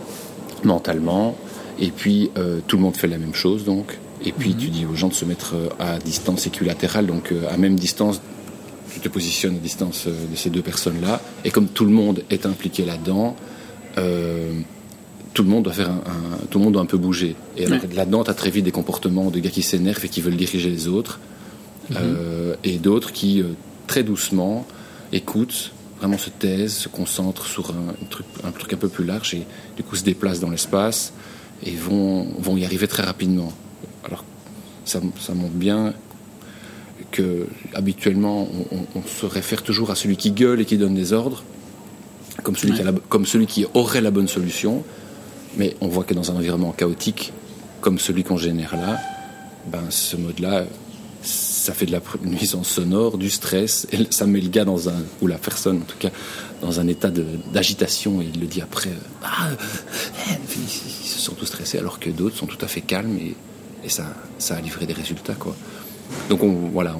mentalement. 0.63 1.37
Et 1.79 1.91
puis, 1.91 2.31
euh, 2.37 2.59
tout 2.67 2.77
le 2.77 2.83
monde 2.83 2.97
fait 2.97 3.07
la 3.07 3.17
même 3.17 3.35
chose, 3.35 3.63
donc. 3.63 3.97
Et 4.25 4.31
puis, 4.31 4.49
mhm. 4.49 4.57
tu 4.57 4.69
dis 4.69 4.85
aux 4.85 4.95
gens 4.95 5.09
de 5.09 5.13
se 5.13 5.25
mettre 5.25 5.55
à 5.79 5.99
distance 5.99 6.47
équilatérale, 6.47 7.05
donc 7.05 7.33
à 7.49 7.57
même 7.57 7.75
distance 7.75 8.21
tu 8.93 9.01
te 9.01 9.09
positionnes 9.09 9.55
à 9.57 9.59
distance 9.59 10.07
de 10.07 10.35
ces 10.35 10.49
deux 10.49 10.63
personnes-là. 10.63 11.21
Et 11.45 11.51
comme 11.51 11.67
tout 11.67 11.85
le 11.85 11.91
monde 11.91 12.23
est 12.31 12.47
impliqué 12.47 12.83
là-dedans, 12.83 13.35
tout 15.37 15.43
le 15.43 15.49
monde 15.49 15.65
doit 15.65 15.73
faire 15.73 15.91
un, 15.91 16.47
tout 16.49 16.57
le 16.57 16.63
monde 16.63 16.73
doit 16.73 16.81
un 16.81 16.87
peu 16.87 16.97
bouger. 16.97 17.35
Et 17.57 17.67
là-dedans, 17.67 18.23
tu 18.23 18.31
as 18.31 18.33
très 18.33 18.49
vite 18.49 18.65
des 18.65 18.71
comportements 18.71 19.29
de 19.29 19.37
gars 19.37 19.51
qui 19.51 19.61
s'énervent 19.61 20.03
et 20.03 20.09
qui 20.09 20.19
veulent 20.19 20.35
diriger 20.35 20.71
les 20.71 20.87
autres, 20.87 21.19
mhm. 21.91 21.97
euh, 21.99 22.55
et 22.63 22.79
d'autres 22.79 23.11
qui 23.11 23.43
euh, 23.43 23.49
très 23.85 24.01
doucement 24.01 24.65
écoutent, 25.11 25.73
vraiment 25.99 26.17
se 26.17 26.31
taisent, 26.31 26.73
se 26.73 26.89
concentrent 26.89 27.45
sur 27.45 27.69
un, 27.69 28.05
truc, 28.09 28.25
un 28.43 28.49
truc 28.49 28.73
un 28.73 28.77
peu 28.77 28.89
plus 28.89 29.05
large 29.05 29.35
et 29.35 29.45
du 29.75 29.83
coup 29.83 29.95
se 29.95 30.03
déplacent 30.03 30.39
dans 30.39 30.49
l'espace 30.49 31.13
et 31.63 31.75
vont, 31.75 32.23
vont 32.39 32.57
y 32.57 32.65
arriver 32.65 32.87
très 32.87 33.03
rapidement. 33.03 33.53
Alors 34.05 34.25
ça, 34.85 35.01
ça 35.19 35.35
montre 35.35 35.53
bien 35.53 35.93
que 37.11 37.45
habituellement 37.75 38.47
on, 38.95 39.03
se 39.03 39.27
réfère 39.27 39.61
toujours 39.61 39.91
à 39.91 39.95
celui 39.95 40.17
qui 40.17 40.31
gueule 40.31 40.61
et 40.61 40.65
qui 40.65 40.79
donne 40.79 40.95
des 40.95 41.13
ordres, 41.13 41.43
comme 42.41 42.55
celui, 42.55 42.73
qui, 42.73 42.81
comme 43.07 43.27
celui 43.27 43.45
qui 43.45 43.67
aurait 43.75 44.01
la 44.01 44.09
bonne 44.09 44.27
solution. 44.27 44.83
Mais 45.57 45.75
on 45.81 45.87
voit 45.87 46.03
que 46.03 46.13
dans 46.13 46.31
un 46.31 46.35
environnement 46.35 46.71
chaotique, 46.71 47.33
comme 47.81 47.99
celui 47.99 48.23
qu'on 48.23 48.37
génère 48.37 48.75
là, 48.75 48.99
ben, 49.67 49.83
ce 49.89 50.15
mode-là, 50.15 50.65
ça 51.21 51.73
fait 51.73 51.85
de 51.85 51.91
la 51.91 52.01
nuisance 52.23 52.69
sonore, 52.69 53.17
du 53.17 53.29
stress, 53.29 53.87
et 53.91 53.97
ça 54.09 54.25
met 54.25 54.39
le 54.39 54.49
gars 54.49 54.65
dans 54.65 54.87
un, 54.87 55.03
ou 55.21 55.27
la 55.27 55.37
personne 55.37 55.77
en 55.77 55.85
tout 55.85 55.97
cas, 55.97 56.09
dans 56.61 56.79
un 56.79 56.87
état 56.87 57.09
d'agitation, 57.09 58.21
et 58.21 58.27
il 58.33 58.39
le 58.39 58.47
dit 58.47 58.61
après, 58.61 58.89
euh, 58.89 59.23
ah, 59.23 59.49
euh, 59.49 60.33
ils, 60.55 60.69
se 60.69 61.19
sont 61.19 61.33
tous 61.33 61.45
stressés, 61.45 61.77
alors 61.77 61.99
que 61.99 62.09
d'autres 62.09 62.37
sont 62.37 62.45
tout 62.45 62.63
à 62.63 62.67
fait 62.67 62.81
calmes, 62.81 63.17
et, 63.17 63.35
ça, 63.89 64.05
ça 64.37 64.55
a 64.55 64.61
livré 64.61 64.85
des 64.85 64.93
résultats, 64.93 65.35
quoi. 65.35 65.55
Donc 66.29 66.43
on, 66.43 66.51
voilà, 66.73 66.95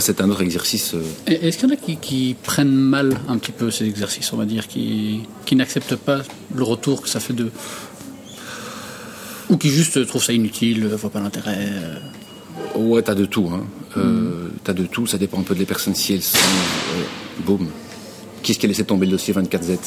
ça 0.00 0.02
c'est 0.02 0.20
un 0.20 0.28
autre 0.30 0.42
exercice. 0.42 0.92
euh, 0.94 1.02
Est-ce 1.26 1.56
qu'il 1.58 1.68
y 1.68 1.72
en 1.72 1.74
a 1.74 1.78
qui, 1.78 1.96
qui 1.96 2.36
prennent 2.42 2.68
mal 2.74 3.16
un 3.28 3.38
petit 3.38 3.52
peu 3.52 3.70
ces 3.70 3.86
exercices, 3.86 4.30
on 4.32 4.36
va 4.36 4.44
dire, 4.44 4.68
qui, 4.68 5.22
qui 5.46 5.56
n'acceptent 5.56 5.96
pas 5.96 6.20
le 6.54 6.62
retour 6.62 7.00
que 7.00 7.08
ça 7.08 7.18
fait 7.18 7.32
d'eux 7.32 7.50
Ou 9.48 9.56
qui 9.56 9.70
juste 9.70 10.06
trouvent 10.06 10.22
ça 10.22 10.32
inutile, 10.34 10.80
ne 10.84 10.88
voient 10.94 11.08
pas 11.10 11.20
l'intérêt 11.20 11.56
euh, 11.58 11.98
Ouais, 12.74 13.00
t'as 13.02 13.14
de 13.14 13.24
tout. 13.24 13.48
Hein. 13.52 13.64
Euh, 13.96 14.48
T'as 14.64 14.74
de 14.74 14.84
tout, 14.84 15.06
ça 15.06 15.16
dépend 15.16 15.38
un 15.40 15.44
peu 15.44 15.54
des 15.54 15.64
personnes. 15.64 15.94
Si 15.94 16.12
elles 16.12 16.22
sont. 16.22 16.36
euh, 16.36 17.02
boum. 17.46 17.68
Qui 18.42 18.52
est-ce 18.52 18.58
qui 18.58 18.66
a 18.66 18.68
laissé 18.68 18.84
tomber 18.84 19.06
le 19.06 19.12
dossier 19.12 19.32
24Z 19.32 19.78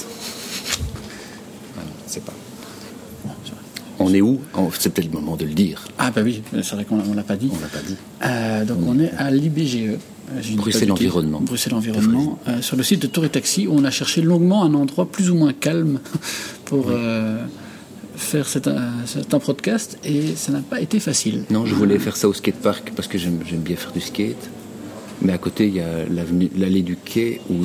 Ah 1.77 1.81
non, 1.85 1.91
je 2.07 2.11
sais 2.13 2.19
pas. 2.21 2.33
On 4.09 4.13
est 4.13 4.21
où 4.21 4.39
Oh, 4.57 4.69
C'est 4.77 4.91
peut-être 4.91 5.11
le 5.13 5.19
moment 5.19 5.35
de 5.35 5.45
le 5.45 5.53
dire. 5.53 5.85
Ah 5.97 6.11
bah 6.11 6.21
oui, 6.23 6.41
c'est 6.51 6.73
vrai 6.73 6.85
qu'on 6.85 6.97
ne 6.97 7.15
l'a 7.15 7.23
pas 7.23 7.35
dit. 7.35 7.49
On 7.53 7.59
l'a 7.61 7.67
pas 7.67 7.85
dit. 7.85 7.95
Euh, 8.25 8.65
donc 8.65 8.77
on 8.87 8.99
est 8.99 9.11
à 9.17 9.29
l'IBGE. 9.31 9.97
Bruxelles. 10.55 10.91
Environnement. 10.91 11.41
Bruxelles 11.41 11.73
Environnement. 11.73 12.37
euh, 12.47 12.61
sur 12.61 12.75
le 12.77 12.83
site 12.83 13.01
de 13.01 13.07
Tour 13.07 13.25
et 13.25 13.29
Taxi, 13.29 13.67
où 13.67 13.73
on 13.73 13.83
a 13.83 13.89
cherché 13.91 14.21
longuement 14.21 14.63
un 14.63 14.73
endroit 14.75 15.11
plus 15.11 15.29
ou 15.31 15.35
moins 15.35 15.53
calme 15.53 15.99
pour 16.65 16.85
euh, 16.89 17.43
faire 18.15 18.47
cet, 18.47 18.67
un 18.67 19.39
podcast 19.39 19.97
et 20.03 20.35
ça 20.35 20.51
n'a 20.51 20.59
pas 20.61 20.81
été 20.81 20.99
facile. 20.99 21.45
Non, 21.49 21.65
je 21.65 21.73
voulais 21.73 21.97
faire 21.99 22.15
ça 22.15 22.27
au 22.27 22.33
skatepark 22.33 22.93
parce 22.95 23.07
que 23.07 23.17
j'aime 23.17 23.37
bien 23.39 23.75
faire 23.75 23.91
du 23.91 24.01
skate. 24.01 24.49
Mais 25.21 25.33
à 25.33 25.37
côté, 25.37 25.67
il 25.67 25.75
y 25.75 25.81
a 25.81 26.05
l'allée 26.57 26.81
du 26.83 26.95
quai 26.95 27.41
où 27.49 27.55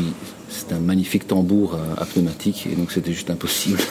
c'est 0.49 0.73
un 0.73 0.81
magnifique 0.81 1.27
tambour 1.29 1.79
à, 1.99 2.03
à 2.03 2.07
pneumatique 2.07 2.67
et 2.71 2.75
donc 2.75 2.93
c'était 2.93 3.13
juste 3.13 3.31
impossible. 3.31 3.79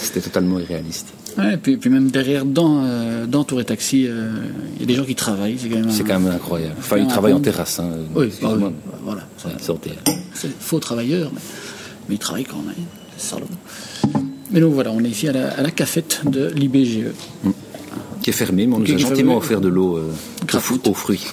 C'était 0.00 0.20
totalement 0.20 0.60
irréaliste. 0.60 1.08
Ouais, 1.38 1.54
et 1.54 1.56
puis, 1.56 1.76
puis 1.76 1.88
même 1.90 2.10
derrière, 2.10 2.44
dans, 2.44 2.82
euh, 2.84 3.26
dans 3.26 3.44
Tour 3.44 3.60
et 3.60 3.64
Taxi, 3.64 4.06
euh, 4.08 4.30
il 4.76 4.80
y 4.80 4.84
a 4.84 4.86
des 4.86 4.94
gens 4.94 5.04
qui 5.04 5.14
travaillent. 5.14 5.56
C'est 5.58 5.68
quand 5.68 5.76
même, 5.76 5.90
C'est 5.90 6.02
un- 6.02 6.06
quand 6.06 6.20
même 6.20 6.32
incroyable. 6.32 6.74
Enfin, 6.78 6.98
ils 6.98 7.06
travaillent 7.06 7.32
en 7.32 7.40
terrasse. 7.40 7.78
Hein. 7.78 7.90
Oui, 8.14 8.30
bah 8.42 8.54
oui, 8.56 8.64
voilà. 9.04 9.22
ça- 9.36 9.48
Ouais, 9.48 9.54
c'est 10.34 10.50
faux 10.60 10.80
travailleur, 10.80 11.30
mais, 11.32 11.40
mais 12.08 12.14
il 12.16 12.18
travaille 12.18 12.44
quand 12.44 12.62
même. 12.66 12.74
C'est 13.16 13.30
salaud. 13.34 13.46
Mais 14.50 14.60
donc 14.60 14.72
voilà, 14.74 14.90
on 14.92 15.00
est 15.04 15.08
ici 15.08 15.28
à 15.28 15.32
la, 15.32 15.50
à 15.50 15.62
la 15.62 15.70
cafette 15.70 16.22
de 16.24 16.48
l'IBGE. 16.54 17.12
Qui 18.22 18.30
est 18.30 18.32
fermé, 18.32 18.66
mais 18.66 18.74
on 18.74 18.78
nous 18.80 18.92
a 18.92 18.96
gentiment 18.96 19.36
offert 19.36 19.60
de 19.60 19.68
l'eau 19.68 19.96
euh, 19.96 20.10
aux, 20.84 20.94
fruits. 20.94 21.24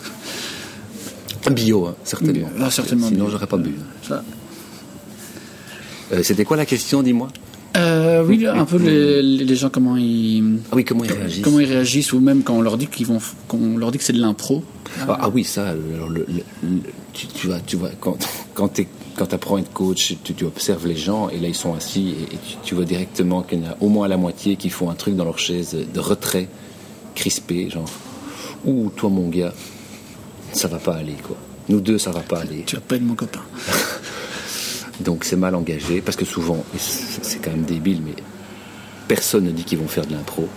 Bio, 1.52 1.88
hein, 1.88 1.96
certainement. 2.04 2.50
Ah, 2.60 2.70
certainement 2.72 3.08
Sinon, 3.08 3.30
j'aurais 3.30 3.48
pas 3.48 3.58
bu. 3.58 3.72
Ça. 4.08 4.24
Euh, 6.14 6.22
C'était 6.24 6.44
quoi 6.46 6.58
la 6.58 6.66
question, 6.66 7.02
dis-moi? 7.04 7.28
Euh, 7.76 8.24
oui, 8.26 8.46
un 8.48 8.66
peu 8.66 8.78
les, 8.78 9.22
les 9.22 9.56
gens 9.56 9.70
comment 9.70 9.98
ils 9.98 10.60
Ah 10.72 10.76
oui, 10.76 10.86
comment 10.86 11.04
ils 11.04 11.12
réagissent 11.12 11.44
comment 11.44 11.60
ils 11.60 11.66
réagissent 11.70 12.14
ou 12.14 12.20
même 12.20 12.44
quand 12.44 12.54
on 12.56 12.62
leur 12.62 12.78
dit 12.78 12.88
qu'ils 12.88 13.06
vont 13.06 13.20
qu'on 13.48 13.78
leur 13.78 13.92
dit 13.92 13.98
que 13.98 14.04
c'est 14.04 14.14
de 14.14 14.22
l'impro. 14.22 14.64
Ah, 15.02 15.18
ah 15.22 15.30
oui, 15.30 15.44
ça, 15.44 15.62
euh, 15.70 15.96
alors 15.96 16.10
le, 16.10 16.26
le- 16.30 16.44
le- 16.70 16.80
tu, 17.14 17.28
tu 17.28 17.48
vois, 17.48 17.60
tu 17.60 17.76
vois, 17.76 17.90
quand, 18.00 18.18
quand 18.54 18.70
tu 18.70 18.88
quand 19.18 19.34
apprends 19.34 19.56
à 19.58 19.60
être 19.60 19.74
coach, 19.74 20.16
tu, 20.24 20.34
tu 20.34 20.46
observes 20.46 20.88
les 20.88 20.96
gens 20.96 21.30
et 21.30 21.38
là 21.40 21.48
ils 21.48 21.56
sont 21.56 21.74
assis 21.74 22.10
et, 22.20 22.36
et 22.36 22.38
tu, 22.38 22.56
tu 22.64 22.76
vois 22.76 22.86
directement 22.86 23.42
qu'il 23.42 23.60
y 23.64 23.68
en 23.68 23.72
a 23.72 23.78
au 23.82 23.90
moins 23.90 24.08
la 24.08 24.18
moitié 24.18 24.56
qui 24.56 24.70
font 24.70 24.90
un 24.90 24.96
truc 24.96 25.16
dans 25.16 25.26
leur 25.26 25.40
chaise 25.40 25.76
de 25.94 26.00
retrait, 26.00 26.48
crispé, 27.14 27.70
genre, 27.70 27.90
ouh, 28.66 28.90
toi 28.96 29.10
mon 29.10 29.28
gars, 29.30 29.54
ça 30.54 30.68
va 30.70 30.78
pas 30.78 30.96
aller, 30.96 31.16
quoi. 31.24 31.36
Nous 31.68 31.82
deux, 31.82 31.98
ça 31.98 32.12
va 32.12 32.20
pas 32.22 32.40
aller. 32.42 32.64
Tu 32.66 32.76
vas 32.76 32.82
pas 32.82 32.96
être 32.96 33.02
mon 33.02 33.16
copain. 33.16 33.42
Donc 35.02 35.24
c'est 35.26 35.36
mal 35.36 35.56
engagé, 35.56 36.02
parce 36.02 36.16
que 36.18 36.26
souvent, 36.26 36.64
c'est 36.78 37.40
quand 37.42 37.52
même 37.52 37.64
débile, 37.64 38.02
mais 38.06 38.16
personne 39.08 39.44
ne 39.46 39.52
dit 39.52 39.64
qu'ils 39.64 39.78
vont 39.80 39.88
faire 39.88 40.06
de 40.06 40.14
l'impro. 40.14 40.48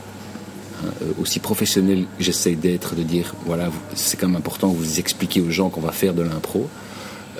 Hein, 0.84 0.90
euh, 1.02 1.06
aussi 1.20 1.40
professionnel 1.40 2.04
que 2.18 2.22
j'essaie 2.24 2.54
d'être, 2.54 2.94
de 2.94 3.02
dire, 3.02 3.34
voilà, 3.46 3.68
c'est 3.96 4.16
quand 4.16 4.28
même 4.28 4.36
important 4.36 4.70
que 4.70 4.76
vous 4.76 5.00
expliquez 5.00 5.40
aux 5.40 5.50
gens 5.50 5.70
qu'on 5.70 5.80
va 5.80 5.90
faire 5.92 6.14
de 6.14 6.22
l'impro. 6.22 6.68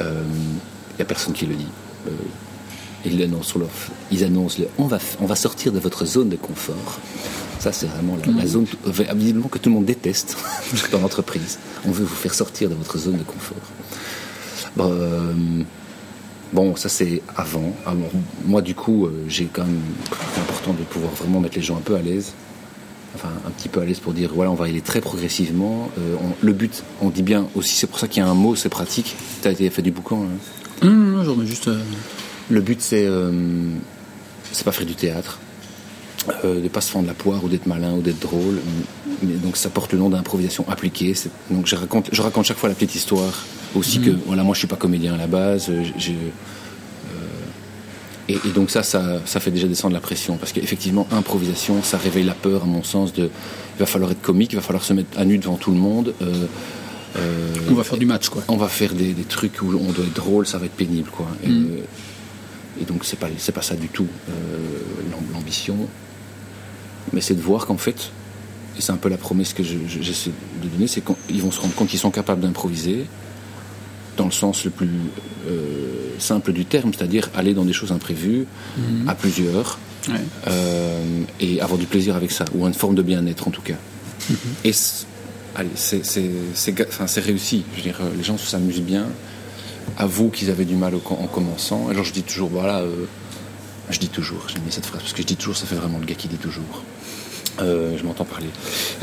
Il 0.00 0.04
n'y 0.96 1.02
a 1.02 1.04
personne 1.04 1.34
qui 1.34 1.46
le 1.46 1.54
dit. 1.54 1.66
Euh, 2.08 2.10
ils 3.04 3.16
leur- 3.18 3.28
ils 4.10 4.24
annoncent 4.24 4.58
le, 4.58 4.66
on 4.78 4.86
va, 4.88 4.98
on 5.20 5.26
va 5.26 5.36
sortir 5.36 5.70
de 5.72 5.78
votre 5.78 6.04
zone 6.04 6.28
de 6.28 6.36
confort. 6.36 6.98
Ça, 7.60 7.72
c'est 7.72 7.86
vraiment 7.86 8.16
la, 8.26 8.32
la 8.42 8.46
zone 8.46 8.66
euh, 8.86 8.92
évidemment 9.12 9.48
que 9.48 9.58
tout 9.58 9.68
le 9.70 9.76
monde 9.76 9.84
déteste 9.86 10.36
dans 10.92 10.98
l'entreprise. 11.00 11.58
On 11.86 11.92
veut 11.92 12.04
vous 12.04 12.14
faire 12.14 12.34
sortir 12.34 12.68
de 12.68 12.74
votre 12.74 12.98
zone 12.98 13.18
de 13.18 13.22
confort. 13.22 13.56
Bon, 14.76 14.90
euh, 14.92 15.32
Bon, 16.52 16.76
ça 16.76 16.88
c'est 16.88 17.20
avant. 17.36 17.74
Alors, 17.84 18.10
moi, 18.46 18.62
du 18.62 18.74
coup, 18.74 19.06
euh, 19.06 19.24
j'ai 19.28 19.44
quand 19.52 19.64
même. 19.64 19.80
C'est 20.34 20.40
important 20.40 20.72
de 20.72 20.82
pouvoir 20.84 21.12
vraiment 21.12 21.40
mettre 21.40 21.56
les 21.56 21.62
gens 21.62 21.76
un 21.76 21.80
peu 21.82 21.94
à 21.96 22.00
l'aise. 22.02 22.32
Enfin, 23.14 23.28
un 23.46 23.50
petit 23.50 23.68
peu 23.68 23.80
à 23.80 23.84
l'aise 23.84 24.00
pour 24.00 24.12
dire 24.12 24.30
voilà, 24.34 24.50
on 24.50 24.54
va 24.54 24.66
y 24.66 24.70
aller 24.70 24.80
très 24.80 25.00
progressivement. 25.00 25.90
Euh, 25.98 26.14
on- 26.22 26.34
le 26.44 26.52
but, 26.52 26.82
on 27.02 27.10
dit 27.10 27.22
bien 27.22 27.48
aussi, 27.54 27.74
c'est 27.74 27.86
pour 27.86 27.98
ça 27.98 28.08
qu'il 28.08 28.22
y 28.22 28.26
a 28.26 28.28
un 28.28 28.34
mot, 28.34 28.54
c'est 28.54 28.68
pratique. 28.68 29.16
Tu 29.42 29.48
as 29.48 29.50
été 29.52 29.68
fait 29.70 29.82
du 29.82 29.90
boucan. 29.90 30.22
hein. 30.24 30.86
Non, 30.86 30.92
non, 30.92 31.16
non, 31.18 31.24
je 31.24 31.30
remets 31.30 31.46
juste. 31.46 31.68
euh, 31.68 31.80
Le 32.50 32.60
but, 32.60 32.80
c'est. 32.80 33.04
euh, 33.06 33.30
c'est 34.52 34.64
pas 34.64 34.72
faire 34.72 34.86
du 34.86 34.94
théâtre. 34.94 35.38
De 36.44 36.68
pas 36.68 36.82
se 36.82 36.90
fendre 36.90 37.06
la 37.06 37.14
poire 37.14 37.42
ou 37.42 37.48
d'être 37.48 37.66
malin 37.66 37.94
ou 37.94 38.02
d'être 38.02 38.18
drôle. 38.20 38.58
Mais 39.22 39.34
donc 39.34 39.56
ça 39.56 39.70
porte 39.70 39.92
le 39.92 39.98
nom 39.98 40.10
d'improvisation 40.10 40.64
appliquée. 40.68 41.14
C'est- 41.14 41.30
Donc 41.50 41.66
je 41.66 41.74
raconte, 41.74 42.08
je 42.12 42.20
raconte 42.20 42.44
chaque 42.44 42.58
fois 42.58 42.68
la 42.68 42.74
petite 42.74 42.94
histoire. 42.94 43.44
Aussi 43.74 44.00
que 44.00 44.10
voilà, 44.26 44.42
moi 44.42 44.54
je 44.54 44.60
suis 44.60 44.66
pas 44.68 44.76
comédien 44.76 45.14
à 45.14 45.16
la 45.18 45.26
base. 45.26 45.68
euh, 45.70 45.82
euh, 45.82 47.14
et, 48.28 48.34
et 48.46 48.50
donc 48.54 48.70
ça, 48.70 48.82
ça, 48.82 49.20
ça 49.24 49.40
fait 49.40 49.50
déjà 49.50 49.66
descendre 49.66 49.94
la 49.94 50.00
pression 50.00 50.36
parce 50.36 50.52
qu'effectivement 50.52 51.06
improvisation, 51.12 51.82
ça 51.82 51.96
réveille 51.98 52.24
la 52.24 52.34
peur 52.34 52.62
à 52.64 52.66
mon 52.66 52.82
sens 52.82 53.12
de. 53.12 53.24
Il 53.76 53.78
va 53.80 53.86
falloir 53.86 54.10
être 54.10 54.22
comique, 54.22 54.52
il 54.52 54.56
va 54.56 54.62
falloir 54.62 54.84
se 54.84 54.92
mettre 54.92 55.18
à 55.18 55.24
nu 55.24 55.38
devant 55.38 55.56
tout 55.56 55.70
le 55.70 55.76
monde. 55.78 56.14
euh, 56.22 56.46
euh, 57.16 57.48
on 57.70 57.74
va 57.74 57.84
faire 57.84 57.96
du 57.98 58.06
match, 58.06 58.28
quoi. 58.28 58.42
on 58.48 58.56
va 58.56 58.68
faire 58.68 58.92
des, 58.92 59.12
des 59.12 59.24
trucs 59.24 59.62
où 59.62 59.66
on 59.72 59.92
doit 59.92 60.04
être 60.04 60.14
drôle, 60.14 60.46
ça 60.46 60.58
va 60.58 60.66
être 60.66 60.76
pénible, 60.76 61.08
quoi. 61.10 61.26
Et, 61.44 61.48
Mm. 61.48 61.68
et 62.82 62.84
donc 62.84 63.04
c'est 63.04 63.18
pas 63.18 63.28
c'est 63.38 63.52
pas 63.52 63.62
ça 63.62 63.76
du 63.76 63.88
tout 63.88 64.06
euh, 64.28 64.32
l'am- 65.10 65.20
l'ambition, 65.32 65.76
mais 67.12 67.20
c'est 67.22 67.34
de 67.34 67.40
voir 67.40 67.66
qu'en 67.66 67.78
fait, 67.78 68.10
et 68.76 68.82
c'est 68.82 68.92
un 68.92 68.96
peu 68.98 69.08
la 69.08 69.16
promesse 69.16 69.52
que 69.54 69.62
je- 69.62 69.78
je- 69.88 70.02
j'essaie 70.02 70.30
de 70.62 70.68
donner, 70.68 70.86
c'est 70.86 71.02
qu'ils 71.02 71.40
vont 71.42 71.50
se 71.50 71.60
rendre 71.60 71.74
compte 71.74 71.88
qu'ils 71.88 71.98
sont 71.98 72.10
capables 72.10 72.42
d'improviser 72.42 73.06
dans 74.18 74.26
le 74.26 74.30
sens 74.32 74.64
le 74.64 74.70
plus 74.70 74.90
euh, 75.48 76.10
simple 76.18 76.52
du 76.52 76.64
terme, 76.66 76.92
c'est-à-dire 76.92 77.30
aller 77.34 77.54
dans 77.54 77.64
des 77.64 77.72
choses 77.72 77.92
imprévues 77.92 78.46
à 79.06 79.14
plusieurs 79.14 79.78
Ouais. 80.08 80.14
euh, 80.46 81.02
et 81.40 81.60
avoir 81.60 81.78
du 81.78 81.86
plaisir 81.86 82.16
avec 82.16 82.30
ça, 82.30 82.44
ou 82.54 82.66
une 82.66 82.72
forme 82.74 82.94
de 82.94 83.02
bien-être 83.02 83.46
en 83.48 83.50
tout 83.50 83.60
cas. 83.62 83.74
Et 84.64 84.72
c- 84.72 85.04
allez, 85.54 85.68
c'est- 85.74 86.04
réussi. 87.20 87.64
Je 87.72 87.76
veux 87.78 87.82
dire, 87.82 87.98
euh, 88.00 88.10
les 88.16 88.22
gens 88.24 88.38
s'amusent 88.38 88.80
bien. 88.80 89.06
Avouent 89.98 90.30
qu'ils 90.30 90.50
avaient 90.50 90.64
du 90.64 90.76
mal 90.76 90.94
au- 90.94 91.02
en 91.10 91.26
commençant. 91.26 91.88
Alors 91.88 92.04
je 92.04 92.12
dis 92.12 92.22
toujours, 92.22 92.48
voilà, 92.48 92.78
euh, 92.80 93.04
je 93.90 93.98
dis 93.98 94.08
toujours, 94.08 94.46
j'aime 94.48 94.62
bien 94.62 94.70
cette 94.70 94.86
phrase, 94.86 95.00
parce 95.02 95.12
que 95.12 95.22
je 95.22 95.26
dis 95.26 95.36
toujours, 95.36 95.56
ça 95.56 95.66
fait 95.66 95.76
vraiment 95.76 95.98
le 95.98 96.06
gars 96.06 96.14
qui 96.14 96.28
dit 96.28 96.36
toujours. 96.36 96.82
Je 97.58 98.02
m'entends 98.04 98.24
parler. 98.24 98.48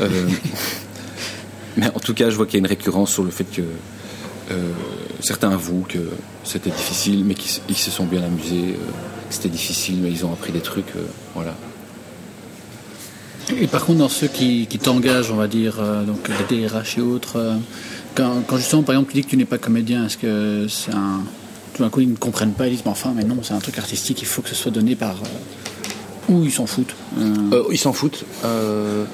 Mais 1.76 1.88
en 1.94 2.00
tout 2.00 2.14
cas, 2.14 2.30
je 2.30 2.36
vois 2.36 2.46
qu'il 2.46 2.54
y 2.54 2.56
a 2.56 2.60
une 2.60 2.66
récurrence 2.66 3.12
sur 3.12 3.22
le 3.22 3.30
fait 3.30 3.44
que 3.44 3.62
euh, 4.50 4.72
certains 5.20 5.50
avouent 5.50 5.84
que 5.88 5.98
c'était 6.44 6.70
difficile, 6.70 7.24
mais 7.24 7.34
qu'ils 7.34 7.76
se 7.76 7.90
sont 7.90 8.04
bien 8.06 8.22
amusés. 8.22 8.74
euh, 8.74 8.90
que 9.28 9.34
c'était 9.34 9.48
difficile, 9.48 9.96
mais 10.00 10.10
ils 10.10 10.24
ont 10.24 10.32
appris 10.32 10.52
des 10.52 10.60
trucs. 10.60 10.94
euh, 10.96 11.00
voilà. 11.34 11.54
Et 13.60 13.66
par 13.68 13.84
contre, 13.84 13.98
dans 14.00 14.08
ceux 14.08 14.26
qui, 14.28 14.66
qui 14.66 14.78
t'engagent, 14.78 15.30
on 15.30 15.36
va 15.36 15.46
dire, 15.46 15.76
euh, 15.80 16.04
donc 16.04 16.28
les 16.50 16.66
DRH 16.66 16.98
et 16.98 17.00
autres, 17.00 17.36
euh, 17.36 17.54
quand, 18.14 18.42
quand 18.46 18.56
justement, 18.56 18.82
par 18.82 18.94
exemple, 18.94 19.12
tu 19.12 19.18
dis 19.18 19.24
que 19.24 19.30
tu 19.30 19.36
n'es 19.36 19.44
pas 19.44 19.58
comédien, 19.58 20.06
est-ce 20.06 20.16
que 20.18 20.66
c'est 20.68 20.92
un. 20.94 21.22
Tout 21.74 21.82
d'un 21.82 21.90
coup, 21.90 22.00
ils 22.00 22.10
ne 22.10 22.16
comprennent 22.16 22.52
pas, 22.54 22.66
ils 22.66 22.72
disent, 22.72 22.82
mais 22.84 22.90
enfin, 22.90 23.12
mais 23.14 23.22
non, 23.22 23.36
c'est 23.42 23.52
un 23.54 23.58
truc 23.58 23.78
artistique, 23.78 24.20
il 24.22 24.26
faut 24.26 24.42
que 24.42 24.48
ce 24.48 24.54
soit 24.54 24.72
donné 24.72 24.96
par. 24.96 25.16
euh, 25.16 26.32
ou 26.32 26.44
ils 26.44 26.50
s'en 26.52 26.66
foutent. 26.66 26.94
Euh, 27.20 27.34
Euh, 27.52 27.62
ils 27.70 27.78
s'en 27.78 27.92
foutent. 27.92 28.24
euh, 28.44 29.04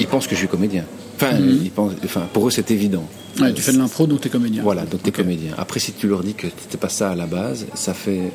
ils 0.00 0.06
pensent 0.08 0.26
que 0.26 0.34
je 0.34 0.40
suis 0.40 0.48
comédien. 0.48 0.84
Enfin, 1.16 1.36
ils 1.38 1.70
pensent, 1.70 1.92
enfin 2.04 2.26
pour 2.32 2.48
eux, 2.48 2.50
c'est 2.50 2.70
évident. 2.70 3.04
Ouais, 3.40 3.52
tu 3.54 3.62
fais 3.62 3.72
de 3.72 3.78
l'impro, 3.78 4.06
donc 4.06 4.20
tu 4.20 4.28
es 4.28 4.30
comédien. 4.30 4.62
Voilà, 4.62 4.84
donc 4.86 5.02
t'es 5.02 5.10
Ok. 5.10 5.16
comédien. 5.16 5.52
Après, 5.58 5.80
si 5.80 5.92
tu 5.92 6.08
leur 6.08 6.22
dis 6.22 6.34
que 6.34 6.46
t'étais 6.46 6.76
pas 6.78 6.88
ça 6.88 7.10
à 7.10 7.14
la 7.14 7.26
base, 7.26 7.66
ça 7.74 7.94
fait. 7.94 8.32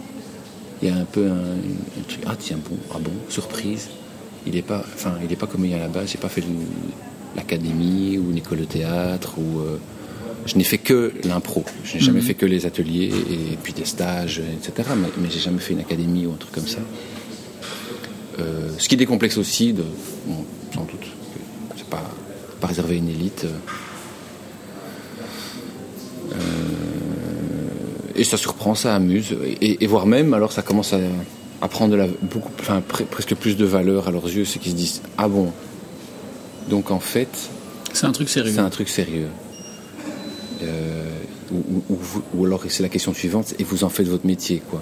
Il 0.81 0.89
y 0.89 0.91
a 0.91 0.96
un 0.96 1.05
peu 1.05 1.27
un, 1.27 1.36
un 2.00 2.03
truc. 2.08 2.22
Ah, 2.25 2.36
tiens, 2.39 2.58
bon, 2.58 2.77
ah 2.93 2.98
bon, 3.00 3.12
surprise. 3.29 3.89
Il 4.48 4.55
est 4.55 4.63
pas, 4.63 4.84
enfin, 4.96 5.13
il 5.24 5.31
est 5.31 5.36
pas 5.36 5.46
comédien 5.48 5.77
à 5.77 5.81
la 5.81 5.88
base. 5.88 6.10
J'ai 6.12 6.17
pas 6.17 6.29
fait 6.29 6.43
l'académie 7.36 8.17
ou 8.17 8.31
une 8.31 8.38
école 8.38 8.60
de 8.60 8.65
théâtre 8.65 9.36
ou. 9.38 9.60
euh, 9.60 9.77
je 10.48 10.55
n'ai 10.55 10.63
fait 10.63 10.79
que 10.79 11.13
l'impro. 11.24 11.63
Je 11.84 11.93
n'ai 11.96 12.00
jamais 12.00 12.22
fait 12.22 12.34
que 12.34 12.48
les 12.48 12.65
ateliers 12.65 13.12
et, 13.29 13.58
puis 13.62 13.74
des 13.74 13.86
stages, 13.86 14.39
etc. 14.39 14.89
Mais, 14.98 15.08
mais 15.22 15.29
j'ai 15.29 15.39
jamais 15.39 15.60
fait 15.60 15.74
une 15.74 15.81
académie 15.81 16.25
ou 16.25 16.31
un 16.34 16.38
truc 16.38 16.51
comme 16.51 16.65
ça. 16.67 16.79
Euh, 18.39 18.70
ce 18.79 18.89
qui 18.89 18.98
décomplexe 18.98 19.38
aussi, 19.38 19.74
de, 19.74 19.84
bon, 20.25 20.43
sans 20.74 20.81
doute, 20.86 21.05
c'est 21.77 21.86
pas, 21.86 22.03
pas 22.60 22.67
réservé 22.67 22.96
à 22.96 22.98
une 22.98 23.10
élite. 23.10 23.43
euh, 23.46 23.50
et 28.15 28.24
ça 28.24 28.38
surprend, 28.38 28.75
ça 28.75 28.96
amuse, 28.96 29.36
et, 29.62 29.84
et 29.84 29.88
voire 29.88 30.06
même, 30.06 30.34
alors 30.34 30.51
ça 30.51 30.62
commence 30.62 30.94
à, 30.94 31.00
à 31.62 31.68
prendre 31.68 31.91
de 31.91 31.98
la, 31.98 32.08
beaucoup, 32.22 32.51
enfin, 32.60 32.82
pre- 32.88 33.06
presque 33.06 33.36
plus 33.36 33.56
de 33.58 33.65
valeur 33.65 34.08
à 34.08 34.12
leurs 34.12 34.25
yeux, 34.27 34.46
c'est 34.46 34.60
qu'ils 34.60 34.72
se 34.72 34.77
disent 34.77 35.01
ah 35.18 35.27
bon, 35.27 35.51
donc 36.70 36.91
en 36.91 37.00
fait 37.00 37.30
C'est 37.94 38.06
un 38.06 38.12
truc 38.12 38.30
sérieux. 38.30 38.51
c'est 38.53 38.60
un 38.60 38.70
truc 38.70 38.89
sérieux. 38.89 39.27
Euh, 40.63 41.10
ou, 41.51 41.84
ou, 41.89 41.98
ou, 42.36 42.46
alors 42.46 42.62
c'est 42.70 42.84
la 42.84 42.89
question 42.89 43.13
suivante 43.13 43.56
et 43.60 43.63
vous 43.63 43.84
en 43.84 43.89
faites 43.89 44.08
votre 44.08 44.25
métier 44.27 44.62
quoi? 44.70 44.82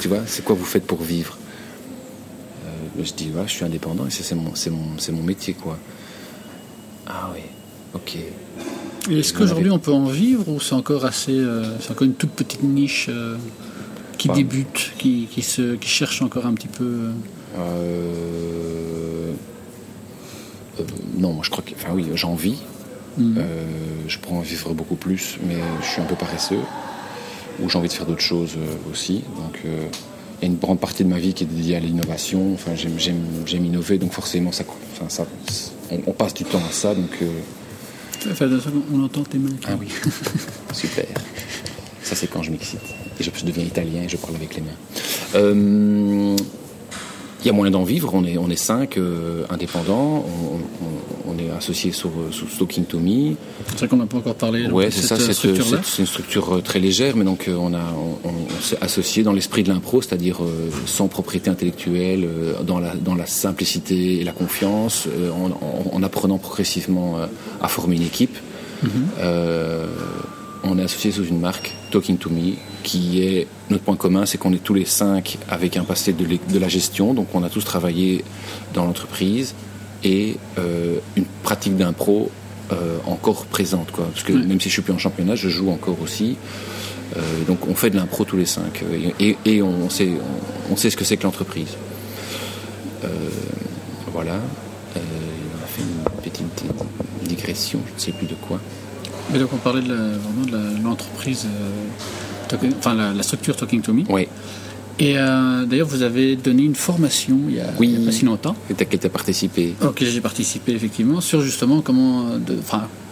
tu 0.00 0.08
vois, 0.08 0.20
c'est 0.26 0.44
quoi 0.44 0.54
vous 0.54 0.64
faites 0.64 0.86
pour 0.86 1.02
vivre? 1.02 1.36
Euh, 2.64 3.02
Je 3.04 3.12
dis 3.12 3.28
voilà, 3.32 3.46
je 3.48 3.52
suis 3.54 3.64
indépendant 3.64 4.06
et 4.06 4.10
c'est 4.10 4.34
mon, 4.34 4.44
mon, 4.70 4.98
c'est 4.98 5.12
mon 5.12 5.22
métier 5.22 5.54
quoi. 5.54 5.76
Ah 7.06 7.30
oui, 7.34 7.40
ok. 7.92 8.16
Est-ce 9.10 9.32
qu'aujourd'hui 9.34 9.70
on 9.70 9.78
peut 9.78 9.92
en 9.92 10.06
vivre 10.06 10.48
ou 10.48 10.60
c'est 10.60 10.74
encore 10.74 11.04
assez, 11.04 11.32
euh, 11.38 11.64
c'est 11.80 11.90
encore 11.90 12.06
une 12.06 12.14
toute 12.14 12.30
petite 12.30 12.62
niche 12.62 13.06
euh, 13.10 13.36
qui 14.18 14.28
Bah. 14.28 14.34
débute, 14.34 14.92
qui, 14.98 15.28
qui 15.30 15.42
se, 15.42 15.74
qui 15.74 15.88
cherche 15.88 16.22
encore 16.22 16.46
un 16.46 16.54
petit 16.54 16.68
peu. 16.68 17.10
euh, 17.58 19.32
non, 21.18 21.32
moi 21.32 21.42
je 21.44 21.50
crois 21.50 21.62
que, 21.64 21.72
enfin 21.74 21.92
oui, 21.94 22.06
j'en 22.14 22.34
vis. 22.34 22.56
Euh, 23.20 23.42
je 24.08 24.18
pourrais 24.18 24.38
en 24.38 24.40
vivre 24.40 24.74
beaucoup 24.74 24.96
plus, 24.96 25.36
mais 25.46 25.54
je 25.82 25.86
suis 25.86 26.00
un 26.00 26.04
peu 26.04 26.16
paresseux. 26.16 26.58
Ou 27.62 27.68
j'ai 27.70 27.78
envie 27.78 27.86
de 27.88 27.92
faire 27.92 28.06
d'autres 28.06 28.20
choses 28.20 28.56
aussi. 28.90 29.22
Donc 29.36 29.60
il 29.64 29.70
y 30.42 30.44
a 30.44 30.46
une 30.52 30.58
grande 30.58 30.80
partie 30.80 31.04
de 31.04 31.08
ma 31.08 31.18
vie 31.18 31.32
qui 31.32 31.44
est 31.44 31.46
dédiée 31.46 31.76
à 31.76 31.80
l'innovation. 31.80 32.52
Enfin, 32.54 32.74
j'aime, 32.74 32.94
j'aime, 32.98 33.22
j'aime 33.46 33.64
innover, 33.66 33.98
donc 33.98 34.12
forcément 34.12 34.50
ça, 34.50 34.64
enfin, 34.94 35.08
ça, 35.08 35.26
on, 35.92 36.00
on 36.08 36.12
passe 36.12 36.34
du 36.34 36.42
temps 36.44 36.58
à 36.68 36.72
ça. 36.72 36.94
Donc 36.96 37.10
on 38.92 39.04
entend 39.04 39.22
tes 39.22 39.38
mains. 39.38 39.50
ah 39.66 39.72
oui, 39.78 39.88
super. 40.72 41.06
Ça, 42.02 42.14
c'est 42.14 42.26
quand 42.26 42.42
je 42.42 42.50
m'excite. 42.50 42.80
Et 43.18 43.24
je 43.24 43.30
deviens 43.44 43.64
italien 43.64 44.02
et 44.02 44.08
je 44.08 44.16
parle 44.16 44.36
avec 44.36 44.54
les 44.54 44.60
mains. 44.60 44.76
Euh, 45.36 46.36
Il 47.44 47.48
y 47.48 47.50
a 47.50 47.52
moyen 47.52 47.70
d'en 47.72 47.84
vivre. 47.84 48.10
On 48.14 48.24
est, 48.24 48.38
on 48.38 48.48
est 48.48 48.56
cinq 48.56 48.96
euh, 48.96 49.44
indépendants. 49.50 50.24
On, 50.26 50.54
on- 50.84 50.88
on 51.26 51.38
est 51.38 51.50
associés 51.50 51.90
sur, 51.90 52.10
euh, 52.10 52.30
sous 52.30 52.46
Stalking 52.48 52.84
to 52.84 52.98
Me. 53.00 53.34
C'est 53.68 53.78
vrai 53.80 53.88
qu'on 53.88 53.96
n'a 53.96 54.06
pas 54.06 54.18
encore 54.18 54.34
parlé. 54.34 54.66
Ouais, 54.66 54.86
de 54.86 54.90
c'est 54.90 55.00
cette, 55.02 55.08
ça. 55.08 55.14
euh, 55.24 55.26
C'est 55.26 55.32
structure-là. 55.32 55.80
c'est- 55.82 56.02
une 56.02 56.06
structure 56.06 56.54
euh, 56.56 56.60
très 56.60 56.78
légère, 56.78 57.16
mais 57.16 57.24
donc 57.24 57.48
euh, 57.48 57.56
on, 57.58 57.74
a, 57.74 57.80
on, 58.24 58.60
s'est 58.62 58.76
associé 58.80 59.22
dans 59.24 59.32
l'esprit 59.32 59.62
de 59.62 59.70
l'impro, 59.72 60.00
c'est-à-dire 60.00 60.42
euh, 60.44 60.70
sans 60.86 61.08
propriété 61.08 61.50
intellectuelle, 61.50 62.24
euh, 62.24 62.62
dans, 62.62 62.78
la, 62.78 62.94
dans 62.94 63.14
la 63.14 63.26
simplicité 63.26 64.20
et 64.20 64.24
la 64.24 64.32
confiance, 64.32 65.06
euh, 65.08 65.30
en, 65.32 65.50
en- 65.50 65.96
en 65.96 66.02
apprenant 66.02 66.38
progressivement 66.38 67.16
euh, 67.18 67.26
à 67.62 67.68
former 67.68 67.96
une 67.96 68.02
équipe. 68.02 68.36
Euh, 69.20 69.86
on 70.62 70.78
est 70.78 70.82
associé 70.82 71.10
sous 71.10 71.24
une 71.24 71.40
marque, 71.40 71.74
Talking 71.90 72.16
to 72.18 72.30
Me, 72.30 72.52
qui 72.82 73.22
est 73.22 73.46
notre 73.70 73.84
point 73.84 73.96
commun, 73.96 74.26
c'est 74.26 74.38
qu'on 74.38 74.52
est 74.52 74.62
tous 74.62 74.74
les 74.74 74.84
cinq 74.84 75.38
avec 75.48 75.76
un 75.76 75.84
passé 75.84 76.12
de, 76.12 76.58
la 76.58 76.68
gestion, 76.68 77.14
donc 77.14 77.28
on 77.34 77.42
a 77.42 77.48
tous 77.50 77.64
travaillé 77.64 78.24
dans 78.74 78.84
l'entreprise 78.84 79.54
et 80.02 80.36
euh, 80.58 80.98
une 81.16 81.24
pratique 81.42 81.76
d'impro 81.76 82.30
euh, 82.72 82.98
encore 83.06 83.46
présente, 83.46 83.90
quoi. 83.90 84.06
Parce 84.12 84.22
que 84.24 84.32
même 84.32 84.60
si 84.60 84.68
je 84.68 84.74
suis 84.74 84.82
plus 84.82 84.92
en 84.92 84.98
championnat, 84.98 85.34
je 85.34 85.48
joue 85.48 85.70
encore 85.70 85.96
aussi. 86.02 86.36
Euh, 87.16 87.20
donc 87.46 87.66
on 87.68 87.74
fait 87.74 87.90
de 87.90 87.96
l'impro 87.96 88.24
tous 88.24 88.36
les 88.36 88.46
cinq 88.46 88.82
et, 89.20 89.36
et 89.44 89.62
on 89.62 89.88
sait 89.90 90.08
on, 90.70 90.72
on 90.72 90.76
sait 90.76 90.90
ce 90.90 90.96
que 90.96 91.04
c'est 91.04 91.16
que 91.16 91.24
l'entreprise. 91.24 91.76
Voilà. 94.12 94.36
On 94.96 94.98
a 95.00 95.66
fait 95.66 95.82
une 95.82 96.22
petite 96.22 96.64
digression, 97.24 97.80
je 97.88 97.94
ne 97.94 97.98
sais 97.98 98.12
plus 98.12 98.26
de 98.26 98.34
quoi. 98.34 98.60
Et 99.34 99.38
donc 99.38 99.50
on 99.52 99.56
parlait 99.56 99.82
de 99.82 99.88
la- 99.92 100.18
vraiment 100.18 100.46
de 100.46 100.82
l'entreprise, 100.82 101.46
enfin 102.78 102.94
la, 102.94 103.12
la 103.12 103.22
structure 103.22 103.56
Talking 103.56 103.80
to 103.82 103.92
Me. 103.92 104.02
Oui. 104.08 104.28
Et 105.00 105.18
euh, 105.18 105.64
d'ailleurs 105.66 105.88
vous 105.88 106.02
avez 106.02 106.36
donné 106.36 106.62
une 106.62 106.76
formation 106.76 107.38
il 107.48 107.56
y 107.56 107.60
a, 107.60 107.64
Oui. 107.78 107.90
il 107.92 107.98
y 108.00 108.02
a 108.02 108.06
pas 108.06 108.12
si 108.12 108.24
longtemps. 108.24 108.54
Et 108.70 108.74
t'as 108.74 108.84
qu'à 108.84 109.08
participé. 109.08 109.74
auquel 109.82 110.08
j'ai 110.08 110.20
participé 110.20 110.72
effectivement 110.72 111.20
sur 111.20 111.40
justement 111.42 111.80
comment, 111.80 112.38
de- 112.38 112.58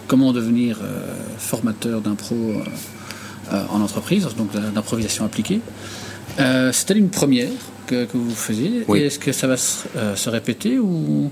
comment 0.07 0.31
devenir 0.31 0.79
euh, 0.81 1.13
formateur 1.37 1.99
d'impro 2.01 2.35
euh, 3.51 3.63
en 3.69 3.81
entreprise, 3.81 4.25
donc 4.37 4.49
d'improvisation 4.73 5.25
appliquée. 5.25 5.59
C'était 6.71 6.95
une 6.97 7.09
première 7.09 7.49
que, 7.85 8.05
que 8.05 8.17
vous 8.17 8.31
faisiez. 8.33 8.85
Oui. 8.87 9.01
Est-ce 9.01 9.19
que 9.19 9.31
ça 9.33 9.47
va 9.47 9.57
se, 9.57 9.85
se 10.15 10.29
répéter 10.29 10.79
ou, 10.79 11.29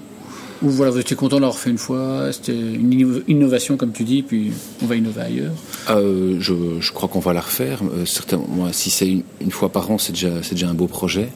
ou 0.63 0.69
voilà, 0.69 0.91
vous 0.91 0.99
étiez 0.99 1.15
content 1.15 1.37
de 1.37 1.41
l'avoir 1.41 1.57
fait 1.57 1.69
une 1.69 1.77
fois 1.77 2.31
C'était 2.31 2.53
une 2.57 2.91
inno- 2.93 3.23
innovation 3.27 3.77
comme 3.77 3.91
tu 3.91 4.03
dis, 4.03 4.21
puis 4.23 4.51
on 4.81 4.85
va 4.85 4.95
innover 4.95 5.21
ailleurs. 5.21 5.53
Euh, 5.89 6.37
je, 6.39 6.53
je 6.79 6.91
crois 6.91 7.09
qu'on 7.09 7.19
va 7.19 7.33
la 7.33 7.41
refaire. 7.41 7.81
Euh, 7.83 8.05
certainement, 8.05 8.47
moi, 8.49 8.69
si 8.71 8.89
c'est 8.89 9.09
une, 9.09 9.23
une 9.41 9.51
fois 9.51 9.69
par 9.69 9.89
an, 9.89 9.97
c'est 9.97 10.13
déjà, 10.13 10.67
un 10.69 10.73
beau 10.73 10.87
projet. 10.87 11.29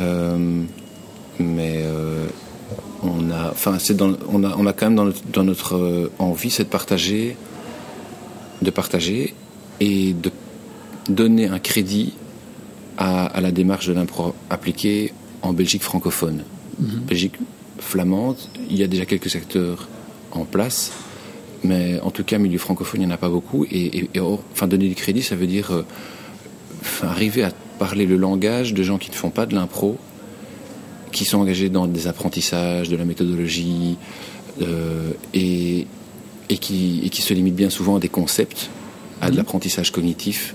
Euh, 0.00 0.62
mais 1.38 1.84
on 3.02 3.30
a, 3.30 3.50
enfin, 3.50 3.78
c'est 3.78 4.00
on 4.02 4.14
a, 4.44 4.56
on 4.58 4.66
a 4.66 4.72
quand 4.72 4.86
même 4.86 4.96
dans 4.96 5.04
notre, 5.06 5.22
dans 5.32 5.44
notre 5.44 6.10
envie, 6.18 6.50
c'est 6.50 6.64
de 6.64 6.68
partager, 6.68 7.36
de 8.62 8.70
partager 8.70 9.34
et 9.80 10.12
de 10.12 10.30
donner 11.08 11.46
un 11.46 11.58
crédit 11.58 12.12
à, 12.98 13.24
à 13.26 13.40
la 13.40 13.50
démarche 13.52 13.86
de 13.88 13.94
l'impro 13.94 14.34
appliquée 14.50 15.12
en 15.42 15.52
Belgique 15.54 15.82
francophone. 15.82 16.42
Belgique 16.78 17.34
flamande, 17.80 18.36
il 18.70 18.78
y 18.78 18.82
a 18.82 18.86
déjà 18.86 19.04
quelques 19.06 19.30
secteurs 19.30 19.88
en 20.32 20.44
place, 20.44 20.92
mais 21.64 21.98
en 22.00 22.10
tout 22.10 22.22
cas, 22.24 22.38
milieu 22.38 22.58
francophone, 22.58 23.00
il 23.02 23.06
n'y 23.06 23.12
en 23.12 23.14
a 23.14 23.18
pas 23.18 23.28
beaucoup. 23.28 23.64
Et, 23.64 23.98
et- 23.98 24.10
et 24.14 24.20
or- 24.20 24.42
enfin, 24.52 24.66
donner 24.68 24.88
du 24.88 24.94
crédit, 24.94 25.22
ça 25.22 25.34
veut 25.36 25.46
dire 25.48 25.72
euh, 25.72 25.84
arriver 27.02 27.42
à 27.42 27.50
parler 27.78 28.06
le 28.06 28.16
langage 28.16 28.74
de 28.74 28.82
gens 28.82 28.98
qui 28.98 29.10
ne 29.10 29.14
font 29.16 29.30
pas 29.30 29.46
de 29.46 29.54
l'impro, 29.54 29.98
qui 31.12 31.24
sont 31.24 31.38
engagés 31.38 31.68
dans 31.70 31.86
des 31.86 32.06
apprentissages, 32.06 32.88
de 32.88 32.96
la 32.96 33.04
méthodologie, 33.04 33.96
euh, 34.62 35.10
et, 35.34 35.86
et, 36.48 36.58
qui, 36.58 37.00
et 37.04 37.08
qui 37.08 37.22
se 37.22 37.34
limitent 37.34 37.56
bien 37.56 37.70
souvent 37.70 37.96
à 37.96 38.00
des 38.00 38.08
concepts, 38.08 38.70
à 39.20 39.30
de 39.30 39.36
l'apprentissage 39.36 39.90
cognitif, 39.90 40.54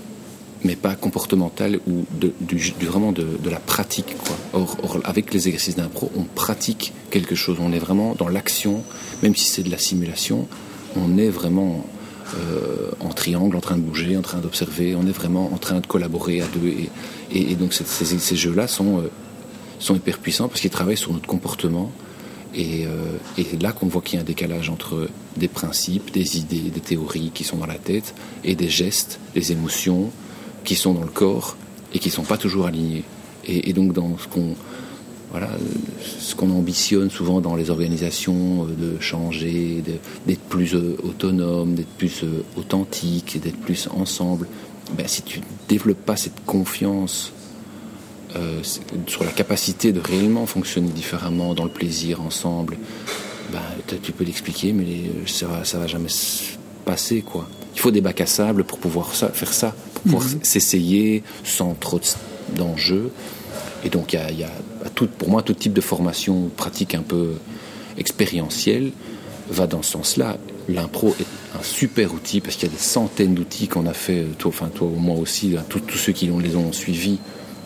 mais 0.64 0.76
pas 0.76 0.94
comportemental 0.94 1.80
ou 1.86 2.04
du, 2.40 2.72
vraiment 2.80 3.12
de, 3.12 3.26
la 3.48 3.60
pratique. 3.60 4.16
Quoi. 4.18 4.36
Or, 4.52 4.98
avec 5.04 5.32
les 5.32 5.48
exercices 5.48 5.76
d'impro, 5.76 6.10
on 6.16 6.22
pratique 6.22 6.92
quelque 7.10 7.34
chose. 7.34 7.58
On 7.60 7.72
est 7.72 7.78
vraiment 7.78 8.14
dans 8.14 8.28
l'action, 8.28 8.82
même 9.22 9.36
si 9.36 9.46
c'est 9.46 9.62
de 9.62 9.70
la 9.70 9.78
simulation, 9.78 10.48
on 10.96 11.18
est 11.18 11.28
vraiment 11.28 11.86
euh, 12.34 12.90
en 13.00 13.10
triangle, 13.10 13.56
en 13.56 13.60
train 13.60 13.76
de 13.76 13.82
bouger, 13.82 14.16
en 14.16 14.22
train 14.22 14.38
d'observer, 14.38 14.96
on 14.96 15.06
est 15.06 15.12
vraiment 15.12 15.52
en 15.52 15.58
train 15.58 15.80
de 15.80 15.86
collaborer 15.86 16.40
à 16.40 16.46
deux. 16.46 16.72
Et, 17.32 17.54
donc 17.54 17.72
ces, 17.72 18.36
jeux-là 18.36 18.66
sont, 18.66 18.98
euh, 18.98 19.10
sont 19.78 19.94
hyper 19.94 20.18
puissants 20.18 20.48
parce 20.48 20.60
qu'ils 20.60 20.70
travaillent 20.70 20.96
sur 20.96 21.12
notre 21.12 21.26
comportement. 21.26 21.92
Et, 22.54 22.86
euh, 22.86 23.18
et 23.36 23.44
là 23.60 23.72
qu'on 23.72 23.86
voit 23.86 24.00
qu'il 24.00 24.14
y 24.14 24.18
a 24.18 24.22
un 24.22 24.24
décalage 24.24 24.70
entre 24.70 25.08
des 25.36 25.48
principes, 25.48 26.10
des 26.10 26.38
idées, 26.38 26.70
des 26.70 26.80
théories 26.80 27.30
qui 27.34 27.44
sont 27.44 27.58
dans 27.58 27.66
la 27.66 27.74
tête 27.74 28.14
et 28.44 28.54
des 28.54 28.70
gestes, 28.70 29.20
des 29.34 29.52
émotions 29.52 30.10
qui 30.66 30.74
sont 30.74 30.92
dans 30.92 31.04
le 31.04 31.06
corps 31.06 31.56
et 31.94 31.98
qui 31.98 32.08
ne 32.08 32.12
sont 32.12 32.24
pas 32.24 32.36
toujours 32.36 32.66
alignés. 32.66 33.04
Et, 33.46 33.72
donc 33.72 33.92
dans 33.94 34.18
ce 34.18 34.26
qu'on 34.26 34.54
voilà, 35.30 35.48
ce 36.18 36.34
ambitionne 36.36 37.10
souvent 37.10 37.40
dans 37.40 37.56
les 37.56 37.70
organisations, 37.70 38.64
euh, 38.64 38.94
de 38.94 39.00
changer, 39.00 39.82
d'être 40.26 40.40
plus 40.42 40.74
euh, 40.74 40.96
autonome, 41.02 41.74
d'être 41.74 41.94
plus 41.96 42.22
euh, 42.22 42.44
authentique, 42.56 43.40
d'être 43.42 43.58
plus 43.58 43.88
ensemble, 43.94 44.48
ben, 44.96 45.06
si 45.06 45.22
tu 45.22 45.40
ne 45.40 45.44
développes 45.68 46.04
pas 46.04 46.16
cette 46.16 46.44
confiance 46.44 47.32
sur 49.06 49.24
la 49.24 49.30
capacité 49.30 49.92
de 49.92 50.00
réellement 50.00 50.44
fonctionner 50.44 50.90
différemment 50.90 51.54
dans 51.54 51.64
le 51.64 51.70
plaisir 51.70 52.20
ensemble, 52.20 52.76
ben, 53.50 53.62
tu 54.02 54.12
peux 54.12 54.24
l'expliquer, 54.24 54.74
mais 54.74 54.84
ça 55.26 55.46
va, 55.46 55.64
ça 55.64 55.78
va 55.78 55.86
jamais 55.86 56.10
se 56.10 56.56
passer, 56.84 57.22
quoi. 57.22 57.48
Il 57.74 57.80
faut 57.80 57.90
des 57.90 58.02
bacs 58.02 58.20
à 58.20 58.26
sable 58.26 58.64
pour 58.64 58.78
pouvoir 58.78 59.08
faire 59.12 59.52
ça, 59.54 59.74
pour 60.08 60.20
pouvoir 60.20 60.44
s'essayer 60.44 61.22
sans 61.44 61.74
trop 61.74 61.98
de- 61.98 62.56
d'enjeux. 62.56 63.10
Et 63.84 63.88
donc, 63.88 64.12
il 64.12 64.16
y 64.16 64.22
a, 64.22 64.30
y 64.30 64.44
tout, 64.94 65.06
pour 65.06 65.28
moi, 65.30 65.42
tout 65.42 65.54
type 65.54 65.72
de 65.72 65.80
formation 65.80 66.50
pratique 66.56 66.94
un 66.94 67.02
peu 67.02 67.34
expérientielle 67.98 68.92
va 69.50 69.66
dans 69.66 69.82
ce 69.82 69.92
sens-là. 69.92 70.38
L'impro 70.68 71.14
est 71.20 71.58
un 71.58 71.62
super 71.62 72.12
outil 72.12 72.40
parce 72.40 72.56
qu'il 72.56 72.68
y 72.68 72.72
a 72.72 72.74
des 72.74 72.82
centaines 72.82 73.34
d'outils 73.34 73.68
qu'on 73.68 73.86
a 73.86 73.92
fait, 73.92 74.20
euh, 74.20 74.26
toi, 74.38 74.48
enfin 74.48 74.68
toi 74.74 74.88
ou 74.88 74.98
moi 74.98 75.16
aussi, 75.16 75.56
hein, 75.56 75.64
tous 75.68 75.96
ceux 75.96 76.12
qui 76.12 76.26
l'ont- 76.26 76.38
les 76.40 76.56
ont 76.56 76.72
suivis 76.72 77.18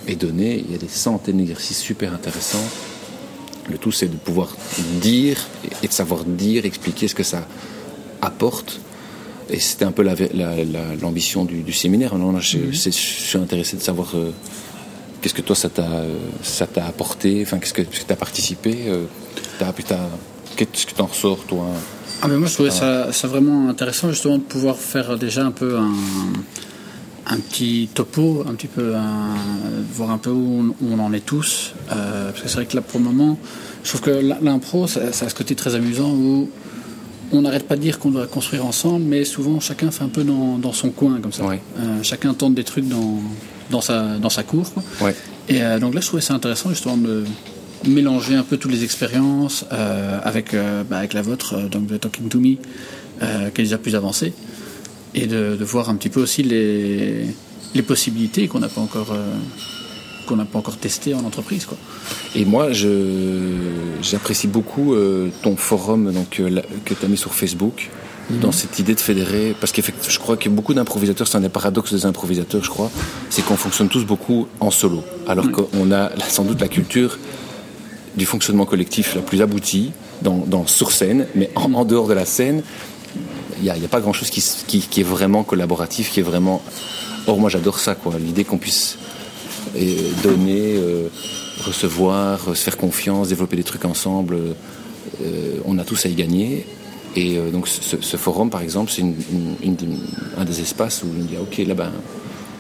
et 0.07 0.17
donnés. 0.17 0.63
Il 0.67 0.73
y 0.73 0.75
a 0.75 0.79
des 0.79 0.89
centaines 0.89 1.39
d'exercices 1.39 1.79
super 1.81 2.13
intéressants. 2.13 2.59
Le 3.71 3.79
tout, 3.79 3.93
c'est 3.93 4.09
de 4.09 4.17
pouvoir 4.17 4.55
dire 5.01 5.39
et 5.83 5.87
de 5.89 5.93
savoir 5.93 6.25
dire, 6.25 6.67
expliquer 6.67 7.09
ce 7.09 7.15
que 7.15 7.23
ça 7.23 7.47
apporte. 8.21 8.81
Et 9.51 9.59
c'était 9.59 9.85
un 9.85 9.93
peu 9.93 10.03
la- 10.03 10.15
la- 10.33 10.57
la- 10.65 10.95
l'ambition 11.01 11.45
du, 11.45 11.63
du 11.63 11.73
séminaire. 11.73 12.15
Alors 12.15 12.33
là, 12.33 12.39
je, 12.41 12.59
suis 12.73 13.39
intéressé 13.39 13.77
de 13.77 13.83
savoir 13.83 14.13
euh, 14.15 14.31
qu'est-ce 15.21 15.35
que 15.35 15.43
toi 15.43 15.57
ça 15.57 15.69
t'a 15.69 15.89
ça 16.43 16.67
t'a 16.67 16.87
apporté, 16.87 17.41
enfin 17.43 17.59
qu'est-ce 17.59 17.75
que 17.75 17.83
tu 17.83 18.05
as 18.09 18.17
participé, 18.17 18.77
euh, 18.87 19.05
qu'est-ce 20.57 20.87
que 20.87 20.95
t'en 20.95 21.07
ressors 21.07 21.45
toi? 21.45 21.67
Ah 22.23 22.29
ben 22.29 22.37
moi 22.37 22.49
je 22.49 22.55
trouvais 22.55 22.71
ça, 22.71 23.13
ça 23.13 23.29
vraiment 23.29 23.69
intéressant 23.69 24.11
justement 24.11 24.37
de 24.39 24.43
pouvoir 24.43 24.77
faire 24.77 25.17
déjà 25.19 25.45
un 25.45 25.51
peu 25.53 25.79
un, 25.79 25.93
un 27.27 27.37
petit 27.39 27.89
topo, 27.95 28.45
un 28.49 28.55
petit 28.55 28.67
peu 28.67 28.95
un- 28.95 29.35
voir 29.95 30.11
un 30.11 30.19
peu 30.19 30.31
où 30.31 30.75
on, 30.81 30.85
où 30.85 30.93
on 30.93 30.99
en 30.99 31.13
est 31.13 31.25
tous. 31.25 31.73
Euh, 31.93 32.31
parce 32.31 32.43
que 32.43 32.49
c'est 32.49 32.55
vrai 32.57 32.67
que 32.67 32.77
là 32.77 32.83
pour 32.83 33.01
le 33.01 33.07
moment, 33.07 33.39
je 33.85 33.89
trouve 33.89 34.03
que 34.03 34.35
l'impro 34.43 34.87
ça, 34.87 35.13
ça 35.13 35.27
a 35.27 35.29
ce 35.29 35.35
côté 35.35 35.55
très 35.55 35.75
amusant 35.75 36.11
où 36.11 36.51
on 37.33 37.43
n'arrête 37.43 37.67
pas 37.67 37.77
de 37.77 37.81
dire 37.81 37.99
qu'on 37.99 38.11
doit 38.11 38.27
construire 38.27 38.65
ensemble, 38.67 39.05
mais 39.05 39.25
souvent 39.25 39.61
chacun 39.61 39.91
fait 39.91 40.05
un 40.05 40.09
peu 40.09 40.25
dans, 40.25 40.59
dans 40.59 40.73
son 40.73 40.91
coin 40.91 41.21
comme 41.21 41.33
ça. 41.33 41.45
Ouais. 41.45 41.61
Euh, 41.79 42.03
chacun 42.03 42.35
tente 42.35 42.55
des 42.55 42.65
trucs 42.65 42.89
dans, 42.89 43.21
dans, 43.71 43.81
sa, 43.81 44.19
dans 44.19 44.31
sa 44.31 44.43
cour. 44.43 44.73
quoi. 44.73 44.83
Ouais. 45.01 45.15
Et 45.49 45.63
euh, 45.63 45.79
donc 45.79 45.95
là, 45.95 46.01
je 46.01 46.07
trouvais 46.07 46.23
ça 46.23 46.35
intéressant 46.35 46.71
justement 46.71 46.97
de 46.97 47.25
mélanger 47.87 48.35
un 48.35 48.43
peu 48.43 48.57
toutes 48.57 48.73
les 48.73 48.85
expériences 48.85 49.65
euh, 49.73 50.19
avec, 50.23 50.55
bah, 50.89 50.99
avec 50.99 51.13
la 51.15 51.23
vôtre, 51.23 51.69
donc 51.69 51.87
de 51.87 51.97
Talking 51.97 52.29
to 52.29 52.39
Me, 52.39 52.57
qui 53.55 53.61
est 53.61 53.65
déjà 53.65 53.79
plus 53.79 53.95
avancée, 53.95 54.33
et 55.15 55.27
de, 55.27 55.57
de 55.59 55.65
voir 55.65 55.89
un 55.89 55.97
petit 55.97 56.09
peu 56.11 56.21
aussi 56.21 56.43
les, 56.43 57.27
les 57.75 57.83
possibilités 57.83 58.49
qu'on 58.49 58.61
n'a 58.61 58.69
pas 58.69 58.81
encore 58.81 59.15
qu'on 60.31 60.37
n'a 60.37 60.45
pas 60.45 60.59
encore 60.61 60.77
testées 60.77 61.13
en 61.15 61.25
entreprise. 61.25 61.67
Quoi. 61.67 61.77
Et 62.37 62.45
moi, 62.45 62.73
je 62.73 62.89
j'apprécie 64.01 64.47
beaucoup 64.47 64.95
euh, 64.95 65.29
ton 65.43 65.57
forum 65.57 66.13
donc 66.13 66.39
euh, 66.41 66.49
la- 66.49 66.63
que 66.85 66.95
tu 66.95 67.05
as 67.05 67.09
mis 67.09 67.17
sur 67.17 67.35
Facebook 67.35 67.91
dans 68.41 68.53
cette 68.53 68.79
idée 68.79 68.95
de 68.95 69.01
fédérer 69.01 69.57
parce 69.61 69.73
qu'effectivement, 69.73 70.09
je 70.09 70.19
crois 70.21 70.37
que 70.37 70.49
beaucoup 70.49 70.73
d'improvisateurs, 70.73 71.27
c'est 71.27 71.37
un 71.37 71.41
des 71.41 71.49
paradoxes 71.49 71.93
des 71.93 72.07
improvisateurs, 72.07 72.63
je 72.63 72.71
crois, 72.71 72.89
c'est 73.29 73.45
qu'on 73.45 73.57
fonctionne 73.57 73.89
tous 73.89 74.05
beaucoup 74.05 74.47
en 74.61 74.71
solo, 74.71 75.03
alors 75.27 75.51
qu'on 75.51 75.91
a 75.91 76.11
sans 76.29 76.45
doute 76.45 76.61
la 76.61 76.69
culture 76.69 77.19
du 78.17 78.27
fonctionnement 78.27 78.67
collectif 78.67 79.17
la 79.17 79.23
plus 79.23 79.43
aboutie 79.43 79.91
dans, 80.23 80.39
dans 80.47 80.65
sur 80.69 80.93
scène, 80.93 81.27
mais 81.35 81.51
en, 81.57 81.75
en 81.75 81.85
dehors 81.85 82.07
de 82.07 82.15
la 82.15 82.25
scène, 82.25 82.63
il 83.59 83.65
n'y 83.65 83.71
a, 83.71 83.89
pas 83.89 84.01
grand 84.01 84.13
chose 84.13 84.31
qui, 84.31 84.43
qui, 84.69 84.81
qui 84.81 85.01
est 85.01 85.05
vraiment 85.17 85.43
collaboratif, 85.43 86.13
qui 86.13 86.21
est 86.21 86.25
vraiment. 86.33 86.63
Or, 87.27 87.39
moi, 87.39 87.51
j'adore 87.51 87.79
ça, 87.81 87.95
quoi. 87.95 88.15
L'idée 88.19 88.45
qu'on 88.45 88.59
puisse 88.59 88.97
euh, 89.77 90.11
donner, 90.23 90.77
euh, 90.77 91.09
recevoir, 91.65 92.41
euh, 92.49 92.55
se 92.55 92.63
faire 92.65 92.77
confiance, 92.77 93.29
développer 93.29 93.57
des 93.57 93.65
trucs 93.65 93.85
ensemble. 93.85 94.37
euh, 94.37 95.59
on 95.65 95.79
a 95.79 95.85
tous 95.85 96.07
à 96.07 96.09
y 96.09 96.15
gagner. 96.15 96.67
Et 97.17 97.37
donc, 97.53 97.67
ce, 97.67 98.17
forum, 98.17 98.51
par 98.51 98.61
exemple, 98.63 98.93
c'est 98.95 99.03
un 99.03 100.45
des 100.45 100.61
espaces 100.61 101.03
où 101.03 101.07
on 101.09 101.25
dit 101.25 101.35
ah, 101.37 101.43
ok, 101.43 101.59
là, 101.67 101.75
ben, 101.75 101.91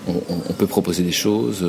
on- 0.08 0.14
on 0.48 0.52
peut 0.54 0.66
proposer 0.66 1.04
des 1.04 1.12
choses. 1.12 1.64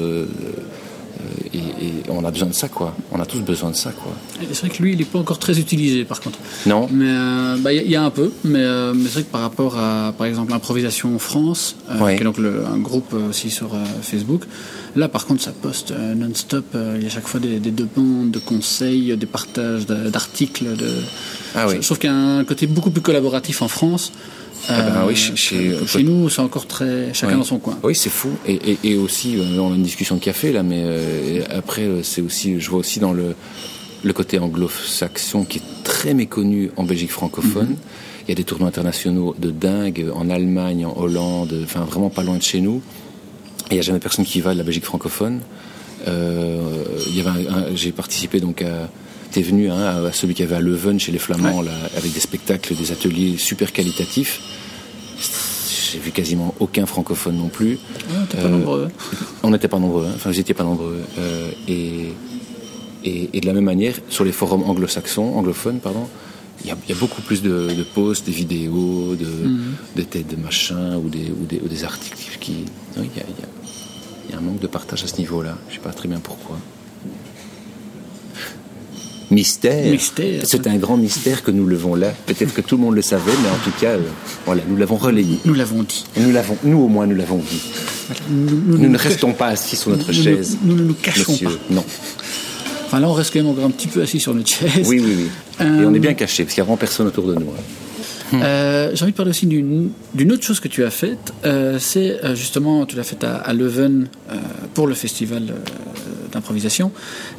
Euh, 1.19 1.49
et, 1.53 1.85
et 1.85 1.93
on 2.09 2.23
a 2.23 2.31
besoin 2.31 2.47
de 2.49 2.53
ça, 2.53 2.67
quoi. 2.69 2.95
On 3.11 3.19
a 3.19 3.25
tous 3.25 3.39
besoin 3.39 3.71
de 3.71 3.75
ça, 3.75 3.91
quoi. 3.91 4.11
C'est 4.51 4.59
vrai 4.65 4.69
que 4.69 4.81
lui, 4.81 4.93
il 4.93 4.97
n'est 4.99 5.05
pas 5.05 5.19
encore 5.19 5.39
très 5.39 5.59
utilisé 5.59 6.05
par 6.05 6.19
contre. 6.21 6.39
Non 6.65 6.87
Mais 6.91 7.05
euh, 7.09 7.57
bah, 7.59 7.73
il 7.73 7.77
y, 7.77 7.79
a- 7.79 7.83
il 7.83 7.91
y 7.91 7.95
a 7.95 8.03
un 8.03 8.09
peu, 8.09 8.31
mais, 8.43 8.59
euh, 8.59 8.93
mais 8.93 9.05
c'est 9.05 9.13
vrai 9.15 9.23
que 9.23 9.31
par 9.31 9.41
rapport 9.41 9.77
à, 9.77 10.13
par 10.17 10.27
exemple, 10.27 10.51
l'improvisation 10.51 11.17
France, 11.19 11.75
euh, 11.89 11.99
Ouais. 11.99 12.15
qui 12.15 12.21
est 12.21 12.25
donc 12.25 12.37
le- 12.37 12.65
un 12.65 12.77
groupe 12.77 13.13
aussi 13.29 13.49
sur 13.49 13.71
Facebook, 14.01 14.43
là 14.95 15.07
par 15.07 15.25
contre 15.25 15.41
ça 15.41 15.51
poste 15.51 15.93
non-stop, 16.15 16.65
il 16.97 17.03
y 17.03 17.05
a 17.05 17.09
chaque 17.09 17.27
fois 17.27 17.39
des, 17.39 17.59
des 17.59 17.71
demandes 17.71 18.31
de 18.31 18.39
conseils, 18.39 19.15
des 19.17 19.25
partages 19.25 19.85
d'articles. 19.85 20.75
De... 20.75 20.89
Ah 21.55 21.67
oui. 21.67 21.79
Trouve 21.79 21.99
qu'il 21.99 22.09
y 22.09 22.13
a 22.13 22.15
un 22.15 22.43
côté 22.43 22.67
beaucoup 22.67 22.91
plus 22.91 23.01
collaboratif 23.01 23.61
en 23.61 23.67
France. 23.67 24.11
Ah 24.69 24.81
ben 24.89 24.95
euh, 25.01 25.07
oui, 25.07 25.15
chez- 25.15 25.35
chez 25.35 26.03
nous, 26.03 26.29
c'est 26.29 26.41
encore 26.41 26.67
très 26.67 27.13
chacun 27.13 27.33
Ouais. 27.33 27.37
dans 27.39 27.43
son 27.43 27.57
coin. 27.59 27.77
Oui, 27.83 27.95
c'est 27.95 28.09
fou. 28.11 28.29
Et, 28.45 28.53
et, 28.71 28.77
et 28.83 28.95
aussi, 28.97 29.37
euh, 29.37 29.59
on 29.59 29.71
a 29.73 29.75
une 29.75 29.83
discussion 29.83 30.15
de 30.15 30.21
café 30.21 30.51
là, 30.51 30.61
mais 30.63 30.81
euh, 30.83 31.43
après, 31.49 31.81
euh, 31.83 32.03
c'est 32.03 32.21
aussi, 32.21 32.59
je 32.59 32.69
vois 32.69 32.79
aussi 32.79 32.99
dans 32.99 33.11
le, 33.13 33.35
le 34.03 34.13
côté 34.13 34.37
anglo-saxon 34.39 35.45
qui 35.45 35.57
est 35.59 35.83
très 35.83 36.13
méconnu 36.13 36.71
en 36.77 36.83
Belgique 36.83 37.11
francophone. 37.11 37.75
Il 38.27 38.29
y 38.29 38.31
a 38.33 38.35
des 38.35 38.43
tournois 38.43 38.67
internationaux 38.67 39.35
de 39.39 39.49
dingue 39.49 40.05
en 40.13 40.29
Allemagne, 40.29 40.85
en 40.85 40.95
Hollande, 40.97 41.53
enfin 41.63 41.81
vraiment 41.81 42.09
pas 42.09 42.23
loin 42.23 42.37
de 42.37 42.43
chez 42.43 42.61
nous. 42.61 42.81
Et 43.69 43.71
il 43.71 43.73
n'y 43.75 43.79
a 43.79 43.83
jamais 43.83 43.99
personne 43.99 44.25
qui 44.25 44.41
va 44.41 44.53
de 44.53 44.57
la 44.59 44.63
Belgique 44.63 44.85
francophone. 44.85 45.41
Euh, 46.07 46.59
il 47.07 47.15
y 47.17 47.19
avait 47.21 47.29
un- 47.29 47.53
un- 47.53 47.75
j'ai 47.75 47.91
participé 47.91 48.39
donc 48.39 48.61
à 48.61 48.89
T'es 49.31 49.41
venu 49.41 49.69
hein, 49.71 50.05
à, 50.05 50.11
celui 50.11 50.33
qui 50.33 50.43
avait 50.43 50.55
à 50.55 50.59
Leuven 50.59 50.99
chez 50.99 51.11
les 51.11 51.19
Flamands, 51.19 51.61
là, 51.61 51.71
avec 51.95 52.11
des 52.13 52.19
spectacles, 52.19 52.75
des 52.75 52.91
ateliers 52.91 53.37
super 53.37 53.71
qualitatifs. 53.71 54.41
J'ai 55.91 55.99
vu 55.99 56.11
quasiment 56.11 56.53
aucun 56.59 56.85
francophone 56.85 57.37
non 57.37 57.49
plus. 57.49 57.73
Ouais, 57.73 57.79
t'es 58.29 58.37
pas 58.37 58.43
Euh, 58.43 58.49
nombreux. 58.49 58.87
On 59.43 59.49
n'était 59.51 59.67
pas 59.67 59.79
nombreux, 59.79 60.05
hein. 60.07 60.13
enfin 60.15 60.31
vous 60.31 60.37
n'étiez 60.37 60.53
pas 60.53 60.63
nombreux. 60.63 60.99
Euh, 61.19 61.51
et, 61.67 62.13
et, 63.03 63.29
et 63.33 63.41
de 63.41 63.45
la 63.45 63.53
même 63.53 63.63
manière, 63.65 63.95
sur 64.09 64.23
les 64.23 64.31
forums 64.31 64.63
anglo-saxons, 64.63 65.33
anglophones, 65.35 65.79
pardon, 65.79 66.07
il 66.63 66.67
y 66.67 66.71
a, 66.71 66.77
il 66.87 66.93
y 66.93 66.97
a 66.97 66.99
beaucoup 66.99 67.21
plus 67.21 67.41
de, 67.41 67.69
de 67.73 67.83
posts, 67.83 68.25
des 68.25 68.31
vidéos, 68.31 69.15
de, 69.15 69.27
de 69.95 70.01
têtes 70.03 70.27
de 70.29 70.35
machin 70.35 70.95
ou 70.97 71.09
des, 71.09 71.31
ou 71.31 71.45
des, 71.45 71.59
ou 71.63 71.67
des 71.67 71.83
articles 71.83 72.37
qui. 72.39 72.51
y 72.97 72.99
y 73.01 73.09
il 74.27 74.31
y 74.31 74.35
a 74.35 74.37
un 74.37 74.41
manque 74.41 74.59
de 74.61 74.67
partage 74.67 75.03
à 75.03 75.07
ce 75.07 75.17
niveau-là. 75.17 75.57
Je 75.67 75.73
ne 75.73 75.79
sais 75.79 75.83
pas 75.83 75.91
très 75.93 76.07
bien 76.07 76.19
pourquoi. 76.19 76.57
Mystère. 79.31 79.89
Mystère. 79.91 80.41
C'est 80.43 80.67
un 80.67 80.75
grand 80.77 80.97
mystère 80.97 81.41
que 81.43 81.51
nous 81.51 81.65
levons 81.65 81.95
là. 81.95 82.13
Peut-être 82.25 82.53
que 82.53 82.61
tout 82.61 82.75
le 82.77 82.83
monde 82.83 82.95
le 82.95 83.01
savait, 83.01 83.31
mais 83.41 83.49
en 83.49 83.63
tout 83.63 83.71
cas, 83.79 83.91
euh, 83.91 83.99
voilà, 84.45 84.61
nous 84.67 84.75
l'avons 84.77 84.97
relayé. 84.97 85.39
Nous 85.45 85.53
l'avons 85.53 85.83
dit. 85.83 86.05
Nous 86.17 86.31
l'avons, 86.31 86.57
nous 86.63 86.79
au 86.79 86.87
moins, 86.89 87.07
nous 87.07 87.15
l'avons 87.15 87.37
dit. 87.37 87.61
Nous, 88.29 88.77
Nous 88.77 88.89
ne 88.89 88.97
restons 88.97 89.31
pas 89.33 89.47
assis 89.47 89.75
sur 89.77 89.91
notre 89.91 90.07
nous 90.11 90.21
chaise. 90.23 90.57
nous 90.63 90.75
ne 90.75 90.83
nous 90.83 90.93
cachons 90.95 91.31
monsieur. 91.31 91.47
pas. 91.47 91.53
Non. 91.71 91.83
Enfin 92.87 92.99
là, 92.99 93.07
on 93.09 93.13
reste 93.13 93.31
quand 93.31 93.39
même 93.39 93.47
encore 93.47 93.63
un 93.65 93.71
petit 93.71 93.87
peu 93.87 94.01
assis 94.01 94.19
sur 94.19 94.33
notre 94.35 94.49
chaise. 94.49 94.85
Oui, 94.85 94.99
oui, 95.01 95.13
oui. 95.17 95.27
Euh, 95.61 95.81
Et 95.81 95.85
on 95.85 95.93
est 95.93 95.99
bien 95.99 96.13
caché 96.13 96.43
parce 96.43 96.53
qu'il 96.53 96.61
n'y 96.61 96.65
a 96.65 96.67
vraiment 96.67 96.77
personne 96.77 97.07
autour 97.07 97.25
de 97.27 97.35
nous. 97.35 97.47
hein. 97.51 97.61
Euh, 98.33 98.91
J'ai 98.93 99.03
envie 99.03 99.11
de 99.11 99.17
parler 99.17 99.29
aussi 99.31 99.45
d'une 99.45 100.31
autre 100.31 100.43
chose 100.43 100.59
que 100.59 100.67
tu 100.67 100.83
as 100.83 100.89
faite. 100.89 101.33
Euh, 101.45 101.77
c'est 101.79 102.23
euh, 102.23 102.35
justement, 102.35 102.85
tu 102.85 102.95
l'as 102.97 103.03
faite 103.03 103.23
à, 103.23 103.35
à 103.37 103.53
Leuven 103.53 104.07
euh, 104.29 104.35
pour 104.73 104.87
le 104.87 104.93
festival 104.93 105.43
euh, 105.49 105.53
d'improvisation, 106.31 106.91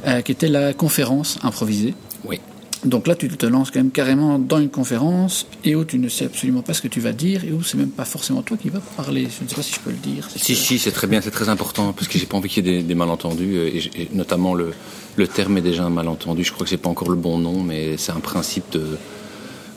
euh, 0.07 0.20
qui 0.20 0.33
était 0.33 0.48
la 0.48 0.72
conférence 0.74 1.38
improvisée. 1.42 1.94
Oui. 2.24 2.40
Donc 2.85 3.07
là, 3.07 3.14
tu 3.14 3.28
te 3.28 3.46
lances 3.46 3.70
quand 3.70 3.78
même 3.78 3.92
carrément 3.92 4.40
dans 4.40 4.59
une 4.59 4.68
conférence 4.68 5.46
et 5.64 5.76
où 5.76 5.85
tu 5.85 6.00
ne 6.00 6.09
sais 6.09 6.24
absolument 6.24 6.62
pas 6.62 6.74
ce 6.74 6.83
que 6.83 6.88
tu 6.88 6.98
vas 6.98 7.12
dire 7.12 7.44
et 7.44 7.52
où 7.52 7.62
c'est 7.62 7.78
même 7.78 7.90
pas 7.90 8.05
forcément 8.05 8.42
toi 8.42 8.57
qui 8.57 8.70
vas 8.70 8.81
parler. 8.96 9.28
Je 9.38 9.44
ne 9.44 9.48
sais 9.48 9.55
pas 9.55 9.62
si 9.62 9.72
je 9.74 9.78
peux 9.78 9.90
le 9.90 9.96
dire. 9.96 10.28
Si, 10.35 10.57
si, 10.57 10.81
c'est 10.81 10.90
très 10.90 11.07
bien, 11.07 11.20
c'est 11.20 11.31
très 11.31 11.48
important 11.48 11.92
parce 11.92 12.09
que 12.09 12.18
j'ai 12.18 12.26
pas 12.26 12.37
envie 12.37 12.48
qu'il 12.48 12.66
y 12.66 12.68
ait 12.68 12.78
des, 12.78 12.83
des 12.83 12.94
malentendus 12.96 13.57
euh, 13.57 13.68
et, 13.94 14.09
notamment 14.12 14.55
le, 14.55 14.72
le 15.14 15.28
terme 15.28 15.59
est 15.59 15.62
déjà 15.62 15.85
un 15.85 15.90
malentendu. 15.90 16.42
Je 16.42 16.52
crois 16.52 16.64
que 16.64 16.70
c'est 16.70 16.76
pas 16.76 16.88
encore 16.88 17.11
le 17.11 17.16
bon 17.16 17.38
nom, 17.38 17.62
mais 17.62 17.96
c'est 17.98 18.11
un 18.12 18.20
principe 18.20 18.72
de, 18.72 18.98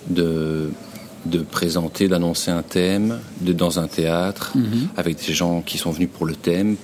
de, 0.10 0.71
de 1.28 1.39
présenter, 1.39 2.08
d'annoncer 2.08 2.49
un 2.49 2.63
thème 2.63 3.19
de, 3.41 3.54
dans 3.54 3.80
un 3.80 3.88
théâtre 3.88 4.54
avec 4.97 5.23
des 5.23 5.34
gens 5.34 5.62
qui 5.62 5.78
sont 5.78 5.91
venus 5.91 6.10
pour 6.12 6.25
le 6.25 6.36
thème, 6.36 6.75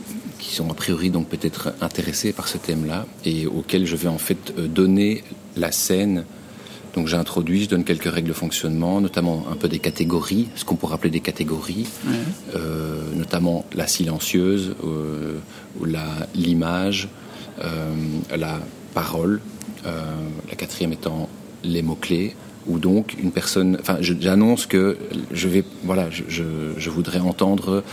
qui 0.42 0.54
sont 0.56 0.70
a 0.70 0.74
priori 0.74 1.10
donc 1.12 1.30
peut-être 1.30 1.74
intéressés 1.82 2.34
par 2.34 2.48
ce 2.48 2.58
thème-là 2.58 3.06
et 3.24 3.48
auxquels 3.48 3.86
je 3.86 3.96
vais 3.96 4.10
en 4.10 4.18
fait 4.18 4.54
euh, 4.58 4.68
donner 4.68 5.24
la 5.56 5.72
scène. 5.72 6.26
Donc 6.96 7.08
j'introduis, 7.08 7.64
je 7.64 7.70
donne 7.70 7.86
quelques 7.86 8.12
règles 8.12 8.28
de 8.28 8.34
fonctionnement, 8.34 9.00
notamment 9.00 9.46
un 9.50 9.56
peu 9.56 9.70
des 9.70 9.80
catégories, 9.80 10.50
ce 10.56 10.66
qu'on 10.66 10.76
pourrait 10.76 10.96
appeler 10.96 11.10
des 11.12 11.22
catégories, 11.22 11.88
euh, 12.54 13.02
notamment 13.16 13.64
la 13.74 13.88
silencieuse, 13.88 14.76
euh, 14.84 15.38
la 15.86 16.28
l'image, 16.36 17.08
euh, 17.64 17.94
la 18.36 18.60
parole, 18.94 19.40
la 19.86 20.56
quatrième 20.58 20.92
étant 20.92 21.30
les 21.64 21.82
mots 21.82 21.96
clés, 21.96 22.36
ou 22.68 22.78
donc 22.80 23.16
une 23.18 23.32
personne. 23.32 23.78
Enfin, 23.80 23.98
j'annonce 24.02 24.66
que 24.66 24.98
je 25.32 25.48
vais, 25.48 25.64
voilà, 25.84 26.10
je, 26.10 26.24
je, 26.28 26.44
je 26.78 26.90
voudrais 26.90 27.20
entendre 27.20 27.84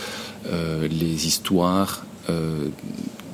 euh, 0.47 0.87
les 0.87 1.27
histoires. 1.27 2.05
Euh, 2.29 2.69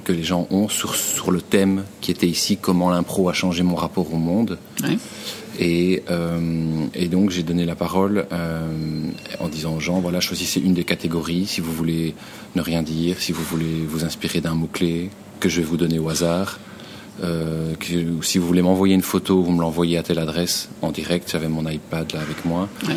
que 0.05 0.13
les 0.13 0.23
gens 0.23 0.47
ont 0.51 0.69
sur, 0.69 0.95
sur 0.95 1.31
le 1.31 1.41
thème 1.41 1.83
qui 1.99 2.11
était 2.11 2.27
ici, 2.27 2.57
comment 2.57 2.89
l'impro 2.89 3.27
a 3.27 3.33
changé 3.33 3.63
mon 3.63 3.75
rapport 3.75 4.13
au 4.13 4.17
monde. 4.17 4.57
Ouais. 4.83 4.97
Et, 5.59 6.03
euh, 6.09 6.85
et 6.93 7.07
donc 7.07 7.29
j'ai 7.29 7.43
donné 7.43 7.65
la 7.65 7.75
parole 7.75 8.27
euh, 8.31 8.67
en 9.39 9.47
disant 9.47 9.75
aux 9.75 9.79
gens, 9.79 9.99
voilà, 9.99 10.19
choisissez 10.19 10.59
une 10.59 10.73
des 10.73 10.83
catégories, 10.83 11.45
si 11.47 11.61
vous 11.61 11.71
voulez 11.71 12.13
ne 12.55 12.61
rien 12.61 12.81
dire, 12.81 13.19
si 13.19 13.31
vous 13.31 13.43
voulez 13.43 13.85
vous 13.87 14.03
inspirer 14.03 14.41
d'un 14.41 14.53
mot-clé 14.53 15.09
que 15.39 15.49
je 15.49 15.61
vais 15.61 15.67
vous 15.67 15.77
donner 15.77 15.97
au 15.97 16.09
hasard, 16.09 16.59
euh, 17.23 17.73
que, 17.75 18.21
si 18.21 18.37
vous 18.37 18.47
voulez 18.47 18.61
m'envoyer 18.61 18.95
une 18.95 19.01
photo, 19.01 19.41
vous 19.41 19.51
me 19.51 19.61
l'envoyez 19.61 19.97
à 19.97 20.03
telle 20.03 20.19
adresse 20.19 20.69
en 20.81 20.91
direct, 20.91 21.29
j'avais 21.31 21.47
mon 21.47 21.67
iPad 21.67 22.11
là 22.13 22.21
avec 22.21 22.45
moi. 22.45 22.69
Ouais. 22.87 22.95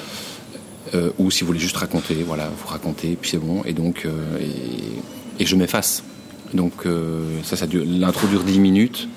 Ou 1.18 1.30
si 1.30 1.42
vous 1.42 1.48
voulez 1.48 1.60
juste 1.60 1.76
raconter, 1.76 2.24
voilà, 2.26 2.48
vous 2.48 2.66
racontez, 2.66 3.18
puis 3.20 3.30
c'est 3.30 3.36
bon, 3.38 3.62
et 3.64 3.74
donc, 3.74 4.06
et, 4.40 4.48
et 5.38 5.46
je 5.46 5.56
m'efface. 5.56 6.02
Donc 6.54 6.86
euh, 6.86 7.40
ça, 7.42 7.56
ça 7.56 7.66
dure, 7.66 7.84
l'intro 7.86 8.26
dure 8.26 8.42
10 8.42 8.58
minutes, 8.58 9.08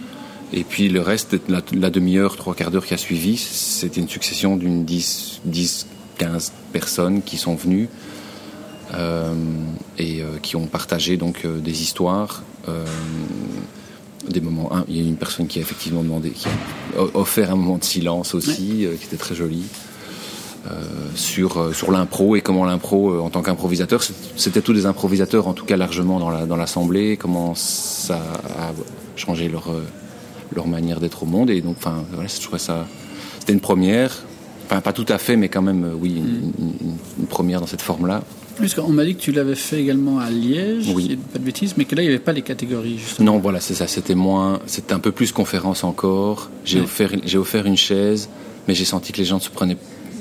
et 0.53 0.63
puis 0.63 0.89
le 0.89 1.01
reste, 1.01 1.37
la, 1.47 1.61
la 1.73 1.89
demi-heure, 1.89 2.35
trois 2.35 2.55
quarts 2.55 2.71
d'heure 2.71 2.85
qui 2.85 2.93
a 2.93 2.97
suivi, 2.97 3.37
c'était 3.37 4.01
une 4.01 4.09
succession 4.09 4.57
d'une 4.57 4.83
10, 4.83 5.41
10, 5.45 5.87
15 6.17 6.51
personnes 6.73 7.21
qui 7.21 7.37
sont 7.37 7.55
venues 7.55 7.87
euh, 8.93 9.33
et 9.97 10.21
euh, 10.21 10.37
qui 10.41 10.57
ont 10.57 10.67
partagé 10.67 11.15
donc 11.17 11.45
des 11.45 11.81
histoires. 11.81 12.43
des 14.29 14.41
moments. 14.41 14.75
un, 14.75 14.85
il 14.87 14.97
y 14.97 14.99
a 14.99 15.03
une 15.03 15.15
personne 15.15 15.47
qui 15.47 15.59
a 15.59 15.61
effectivement 15.61 16.03
demandé, 16.03 16.31
qui 16.31 16.47
a 16.47 17.01
offert 17.13 17.51
un 17.51 17.55
moment 17.55 17.77
de 17.77 17.83
silence 17.83 18.35
aussi, 18.35 18.85
qui 18.99 19.05
était 19.05 19.17
très 19.17 19.35
joli 19.35 19.63
euh, 19.63 19.90
sur 21.15 21.57
euh, 21.57 21.73
sur 21.73 21.91
l'impro 21.91 22.35
et 22.35 22.41
comment 22.41 22.65
l'impro 22.65 23.11
euh, 23.11 23.19
en 23.19 23.29
tant 23.29 23.41
qu'improvisateur, 23.41 24.01
c'était 24.35 24.61
tous 24.61 24.73
des 24.73 24.85
improvisateurs 24.85 25.47
en 25.47 25.53
tout 25.53 25.65
cas 25.65 25.77
largement 25.77 26.19
dans 26.19 26.29
la 26.29 26.45
dans 26.45 26.55
l'assemblée, 26.55 27.17
comment 27.17 27.55
ça 27.55 28.15
a 28.59 28.71
changé 29.15 29.49
leur 29.49 29.69
euh, 29.71 29.83
leur 30.55 30.67
manière 30.67 30.99
d'être 30.99 31.23
au 31.23 31.25
monde 31.25 31.49
et 31.49 31.61
donc 31.61 31.77
enfin 31.79 32.03
voilà, 32.13 32.27
je 32.29 32.39
trouvais 32.41 32.59
ça 32.59 32.85
c'était 33.39 33.53
une 33.53 33.59
première. 33.61 34.23
Enfin, 34.67 34.79
pas 34.79 34.93
tout 34.93 35.05
à 35.09 35.17
fait, 35.17 35.35
mais 35.35 35.49
quand 35.49 35.61
même, 35.61 35.83
euh, 35.83 35.93
oui, 35.99 36.13
une, 36.15 36.53
une- 36.57 36.95
une 37.19 37.25
première 37.25 37.59
dans 37.59 37.67
cette 37.67 37.81
forme-là. 37.81 38.21
Qu'on 38.75 38.87
m'a 38.89 39.03
dit 39.03 39.15
que 39.15 39.19
tu 39.19 39.33
l'avais 39.33 39.55
fait 39.55 39.81
également 39.81 40.19
à 40.19 40.29
Liège, 40.29 40.85
Oui. 40.95 41.17
pas 41.33 41.39
de 41.39 41.43
bêtises, 41.43 41.73
mais 41.75 41.83
que 41.83 41.93
là, 41.93 42.03
il 42.03 42.05
n'y 42.05 42.09
avait 42.13 42.23
pas 42.23 42.31
les 42.31 42.41
catégories, 42.41 42.97
justement. 42.97 43.33
Non, 43.33 43.39
voilà, 43.39 43.59
c'est 43.59 43.73
ça. 43.73 43.85
C'était 43.87 44.15
moins, 44.15 44.59
c'était 44.67 44.93
un 44.93 44.99
peu 44.99 45.11
plus 45.11 45.33
conférence 45.33 45.83
encore. 45.83 46.49
J'ai 46.63 46.77
Ouais. 46.77 46.85
offert, 46.85 47.11
j'ai 47.25 47.37
offert 47.37 47.65
une 47.65 47.75
chaise, 47.75 48.29
mais 48.69 48.73
j'ai 48.73 48.85
senti 48.85 49.11
que 49.11 49.17
les 49.17 49.25
gens 49.25 49.37
ne 49.37 49.41
se 49.41 49.49
prenaient, 49.49 49.75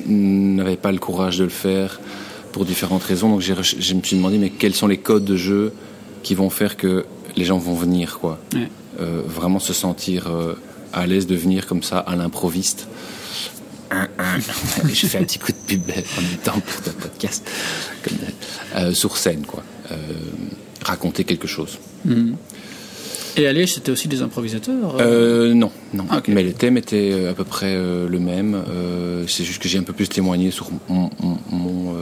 n'avaient 0.06 0.76
pas 0.76 0.92
le 0.92 0.98
courage 0.98 1.38
de 1.38 1.44
le 1.44 1.50
faire 1.50 2.00
pour 2.52 2.64
différentes 2.64 3.02
raisons. 3.02 3.30
Donc 3.30 3.40
je 3.40 3.54
me 3.94 4.02
suis 4.02 4.16
demandé, 4.16 4.38
mais 4.38 4.50
quels 4.50 4.74
sont 4.74 4.86
les 4.86 4.98
codes 4.98 5.24
de 5.24 5.36
jeu 5.36 5.72
qui 6.22 6.34
vont 6.34 6.50
faire 6.50 6.76
que 6.76 7.04
les 7.36 7.44
gens 7.44 7.58
vont 7.58 7.74
venir, 7.74 8.18
quoi? 8.18 8.38
Ouais. 8.54 8.68
Euh, 9.00 9.22
vraiment 9.24 9.60
se 9.60 9.72
sentir 9.72 10.26
euh, 10.28 10.54
à 10.92 11.06
l'aise 11.06 11.26
de 11.26 11.36
venir 11.36 11.66
comme 11.66 11.82
ça 11.82 11.98
à 11.98 12.16
l'improviste. 12.16 12.88
Je 14.92 15.06
fais 15.06 15.18
un 15.18 15.24
petit 15.24 15.38
coup 15.38 15.52
de 15.52 15.56
pub 15.66 15.82
en 15.90 16.22
même 16.22 16.36
temps 16.44 16.60
pour 16.60 16.82
ton 16.82 16.92
podcast. 16.92 17.48
Comme, 18.04 18.18
euh, 18.76 18.94
sur 18.94 19.16
scène, 19.16 19.44
quoi. 19.44 19.62
Euh, 19.90 19.96
raconter 20.84 21.24
quelque 21.24 21.48
chose. 21.48 21.78
Mhm. 22.04 22.36
Et 23.36 23.46
à 23.46 23.52
Liège, 23.52 23.74
c'était 23.74 23.92
aussi 23.92 24.08
des 24.08 24.22
improvisateurs 24.22 24.96
euh, 25.00 25.50
Euh, 25.50 25.54
non, 25.54 25.70
non. 25.94 26.04
Ah. 26.10 26.22
Mais 26.28 26.42
le 26.42 26.52
thème 26.52 26.76
était 26.76 27.10
euh, 27.12 27.30
à 27.30 27.34
peu 27.34 27.44
près 27.44 27.74
euh, 27.74 28.08
le 28.08 28.18
même. 28.18 28.54
Euh, 28.68 29.24
c'est 29.28 29.44
juste 29.44 29.60
que 29.62 29.68
j'ai 29.68 29.78
un 29.78 29.82
peu 29.82 29.92
plus 29.92 30.08
témoigné 30.08 30.50
sur 30.50 30.68
mon, 30.88 31.10
mon, 31.20 31.38
mon, 31.50 31.94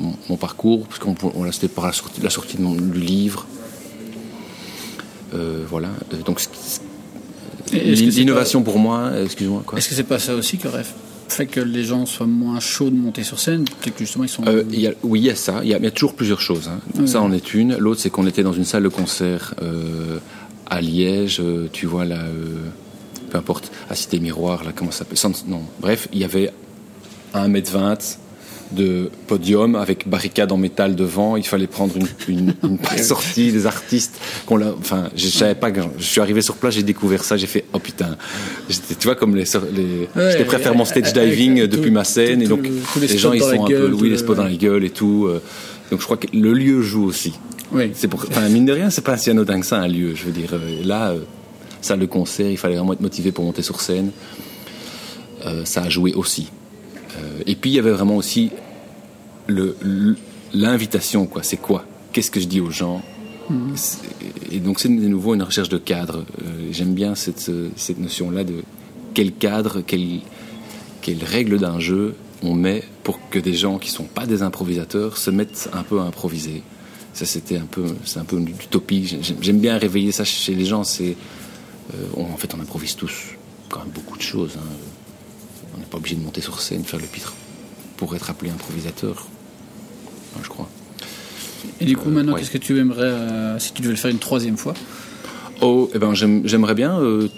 mon- 0.00 0.14
mon 0.28 0.36
parcours, 0.36 0.86
parce 0.86 0.98
qu'on 0.98 1.14
c'était 1.52 1.68
par 1.68 1.86
la 1.86 1.92
sortie, 1.92 2.20
la 2.22 2.30
sortie 2.30 2.56
de 2.56 2.62
mon, 2.62 2.74
du 2.74 3.00
livre. 3.00 3.46
Voilà. 5.68 5.88
Donc, 6.24 6.40
que 7.70 7.76
l'innovation 7.76 8.62
pour 8.62 8.78
moi, 8.78 9.10
excuse-moi. 9.24 9.64
Est-ce 9.76 9.88
que 9.88 9.94
c'est 9.94 10.04
pas 10.04 10.18
ça 10.20 10.34
aussi 10.34 10.58
qui 10.58 10.66
aurait 10.68 10.84
fait 11.28 11.46
que 11.46 11.58
les 11.58 11.82
gens 11.82 12.06
soient 12.06 12.26
moins 12.26 12.60
chauds 12.60 12.90
de 12.90 12.94
monter 12.96 13.24
sur 13.24 13.40
scène? 13.40 13.64
Peut-être 13.64 13.94
que 13.96 14.04
justement, 14.04 14.22
ils 14.24 14.28
sont. 14.28 14.44
Euh, 14.46 14.62
il 14.70 14.80
y 14.80 14.86
a- 14.86 14.92
oui, 15.02 15.20
il 15.20 15.26
y 15.26 15.30
a 15.30 15.34
ça. 15.34 15.60
Il 15.64 15.70
y 15.70 15.74
a, 15.74 15.78
il 15.78 15.84
y 15.84 15.86
a 15.88 15.90
toujours 15.90 16.14
plusieurs 16.14 16.40
choses. 16.40 16.68
hein. 16.68 16.78
Oui. 17.00 17.08
Ça 17.08 17.20
en 17.20 17.32
est 17.32 17.52
une. 17.54 17.76
L'autre, 17.78 18.00
c'est 18.00 18.10
qu'on 18.10 18.26
était 18.28 18.44
dans 18.44 18.52
une 18.52 18.64
salle 18.64 18.84
de 18.84 18.88
concert 18.88 19.54
euh, 19.62 20.18
à 20.66 20.80
Liège. 20.80 21.38
euh, 21.40 21.68
tu 21.72 21.86
vois 21.86 22.04
là, 22.04 22.20
euh, 22.20 22.56
peu 23.30 23.38
importe, 23.38 23.70
à 23.90 23.94
Cité 23.94 24.18
Miroir, 24.20 24.64
là, 24.64 24.72
comment 24.74 24.90
ça 24.90 25.04
s'appelle 25.04 25.18
Non, 25.48 25.62
bref, 25.80 26.08
il 26.12 26.18
y 26.20 26.24
avait 26.24 26.52
1m20 27.34 28.18
de 28.72 29.10
podium 29.28 29.76
avec 29.76 30.08
barricade 30.08 30.50
en 30.50 30.56
métal 30.56 30.96
devant. 30.96 31.36
Il 31.36 31.44
fallait 31.44 31.66
prendre 31.66 31.94
une, 31.96 32.08
une, 32.28 32.54
une 32.62 32.78
sortie 33.02 33.52
des 33.52 33.66
artistes. 33.66 34.18
Qu'on 34.46 34.56
l'a- 34.56 34.74
enfin, 34.78 35.10
je 35.14 35.28
savais 35.28 35.54
pas. 35.54 35.70
Je 35.98 36.02
suis 36.04 36.20
arrivé 36.20 36.40
sur 36.42 36.56
place, 36.56 36.74
j'ai 36.74 36.82
découvert 36.82 37.22
ça. 37.22 37.36
J'ai 37.36 37.46
fait 37.46 37.64
oh 37.72 37.78
putain. 37.78 38.16
J'étais- 38.68 38.94
tu 38.96 39.06
vois 39.06 39.14
comme 39.14 39.36
les, 39.36 39.44
les 39.44 40.08
Ouais, 40.16 40.32
je 40.32 40.38
te 40.38 40.42
préfère 40.44 40.74
mon 40.74 40.84
stage 40.84 41.12
diving 41.12 41.66
depuis 41.66 41.90
ma 41.90 42.04
scène 42.04 42.38
tout- 42.38 42.44
et 42.44 42.48
donc 42.48 42.62
les 43.00 43.06
les 43.06 43.18
gens 43.18 43.32
ils 43.32 43.40
sont 43.42 43.64
un 43.64 43.68
gueule, 43.68 43.90
peu 43.92 44.02
le- 44.04 44.08
les 44.10 44.18
spots 44.18 44.34
dans 44.34 44.44
la 44.44 44.54
gueule 44.56 44.84
et 44.84 44.90
tout. 44.90 45.26
euh, 45.28 45.40
donc 45.90 46.00
je 46.00 46.04
crois 46.04 46.16
que 46.16 46.26
le 46.32 46.52
lieu 46.52 46.80
joue 46.82 47.04
aussi. 47.04 47.34
Oui. 47.74 47.90
C'est 47.94 48.08
pour, 48.08 48.24
enfin, 48.28 48.48
mine 48.48 48.64
de 48.64 48.72
rien, 48.72 48.88
c'est 48.90 49.04
pas 49.04 49.16
si 49.16 49.30
anodin 49.30 49.60
que 49.60 49.66
ça 49.66 49.78
un 49.80 49.88
lieu. 49.88 50.14
Je 50.14 50.24
veux 50.24 50.32
dire, 50.32 50.50
euh, 50.52 50.82
là, 50.84 51.10
euh, 51.10 51.20
salle 51.80 51.98
de 52.00 52.06
concert, 52.06 52.50
il 52.50 52.56
fallait 52.56 52.76
vraiment 52.76 52.92
être 52.92 53.00
motivé 53.00 53.32
pour 53.32 53.44
monter 53.44 53.62
sur 53.62 53.80
scène. 53.80 54.10
Euh, 55.46 55.64
ça 55.64 55.82
a 55.82 55.88
joué 55.88 56.14
aussi. 56.14 56.48
Euh, 57.18 57.42
et 57.46 57.54
puis 57.54 57.70
il 57.70 57.74
y 57.74 57.78
avait 57.78 57.90
vraiment 57.92 58.16
aussi 58.16 58.50
le- 59.46 59.76
l'invitation, 60.52 61.26
quoi. 61.26 61.42
C'est 61.42 61.56
quoi? 61.58 61.84
Qu'est-ce 62.12 62.30
que 62.30 62.40
je 62.40 62.46
dis 62.46 62.60
aux 62.60 62.70
gens? 62.70 63.02
C'est- 63.74 63.98
Et 64.50 64.58
donc 64.58 64.80
c'est 64.80 64.88
de 64.88 64.94
nouveau 65.08 65.34
une 65.34 65.42
recherche 65.42 65.68
de 65.68 65.76
cadre. 65.76 66.24
J'aime 66.70 66.94
bien 66.94 67.14
cette, 67.14 67.50
cette 67.76 67.98
notion-là 67.98 68.42
de 68.44 68.54
quel 69.12 69.32
cadre, 69.32 69.82
quelle, 69.86 70.20
quelle 71.02 71.22
règle 71.22 71.58
d'un 71.58 71.78
jeu 71.78 72.14
on 72.42 72.54
met 72.54 72.82
pour 73.02 73.18
que 73.28 73.38
des 73.38 73.52
gens 73.52 73.78
qui 73.78 73.90
sont 73.90 74.04
pas 74.04 74.24
des 74.26 74.42
improvisateurs 74.42 75.18
se 75.18 75.30
mettent 75.30 75.68
un 75.74 75.82
peu 75.82 76.00
à 76.00 76.04
improviser. 76.04 76.62
Ça 77.14 77.24
c'était 77.26 77.56
un 77.58 77.64
peu, 77.66 77.84
c'est 78.04 78.18
un 78.18 78.24
peu 78.24 78.36
une 78.38 78.48
utopie. 78.48 79.18
J'aime- 79.40 79.58
bien 79.60 79.78
réveiller 79.78 80.10
ça 80.12 80.24
chez 80.24 80.54
les 80.54 80.64
gens. 80.64 80.82
C'est, 80.84 81.16
euh, 81.94 82.20
en 82.20 82.36
fait, 82.36 82.52
on 82.54 82.60
improvise 82.60 82.96
tous 82.96 83.12
quand 83.70 83.80
même 83.80 83.90
beaucoup 83.94 84.16
de 84.16 84.22
choses. 84.22 84.52
hein. 84.58 84.66
On 85.74 85.78
n'est 85.78 85.86
pas 85.86 85.96
obligé 85.98 86.16
de 86.16 86.22
monter 86.22 86.40
sur 86.40 86.60
scène, 86.60 86.84
faire 86.84 87.00
le 87.00 87.06
pitre 87.06 87.32
pour 87.96 88.14
être 88.16 88.30
appelé 88.30 88.50
improvisateur. 88.50 89.26
Enfin, 90.34 90.40
je 90.42 90.48
crois. 90.48 90.68
Et 91.80 91.84
du 91.84 91.96
coup, 91.96 92.08
Euh, 92.08 92.12
maintenant, 92.12 92.32
ouais. 92.34 92.40
qu'est-ce 92.40 92.50
que 92.50 92.58
tu 92.58 92.78
aimerais, 92.78 93.02
euh, 93.04 93.58
si 93.58 93.72
tu 93.72 93.82
devais 93.82 93.94
le 93.94 93.98
faire 93.98 94.10
une 94.10 94.18
troisième 94.18 94.56
fois? 94.56 94.74
Oh, 95.62 95.88
eh 95.94 95.98
ben 95.98 96.14
j'aime- 96.14 96.42
j'aimerais 96.46 96.74
bien. 96.74 96.98
euh, 96.98 97.28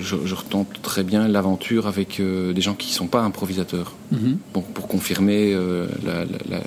je, 0.00 0.16
je 0.24 0.34
retente 0.34 0.80
très 0.82 1.04
bien 1.04 1.28
l'aventure 1.28 1.86
avec 1.86 2.20
des 2.20 2.60
gens 2.60 2.74
qui 2.74 2.92
sont 2.92 3.06
pas 3.06 3.20
improvisateurs. 3.22 3.94
Mhm. 4.10 4.38
Pour, 4.52 4.64
pour 4.64 4.88
confirmer 4.88 5.52
la- 5.54 6.24
la- 6.24 6.38
la- 6.48 6.58
le 6.58 6.64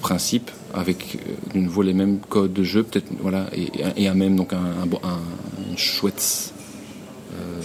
principe 0.00 0.50
avec 0.74 1.16
euh, 1.16 1.54
de 1.54 1.58
nouveau 1.60 1.82
les 1.82 1.92
mêmes 1.94 2.18
codes 2.18 2.52
de 2.52 2.62
jeu, 2.64 2.82
peut-être 2.82 3.06
voilà, 3.20 3.46
et, 3.54 3.70
et 3.96 4.08
un 4.08 4.14
même 4.14 4.36
donc 4.36 4.52
un, 4.52 4.56
un, 4.58 5.06
un- 5.08 5.12
un 5.72 5.76
chouette 5.76 6.52
euh, 7.34 7.60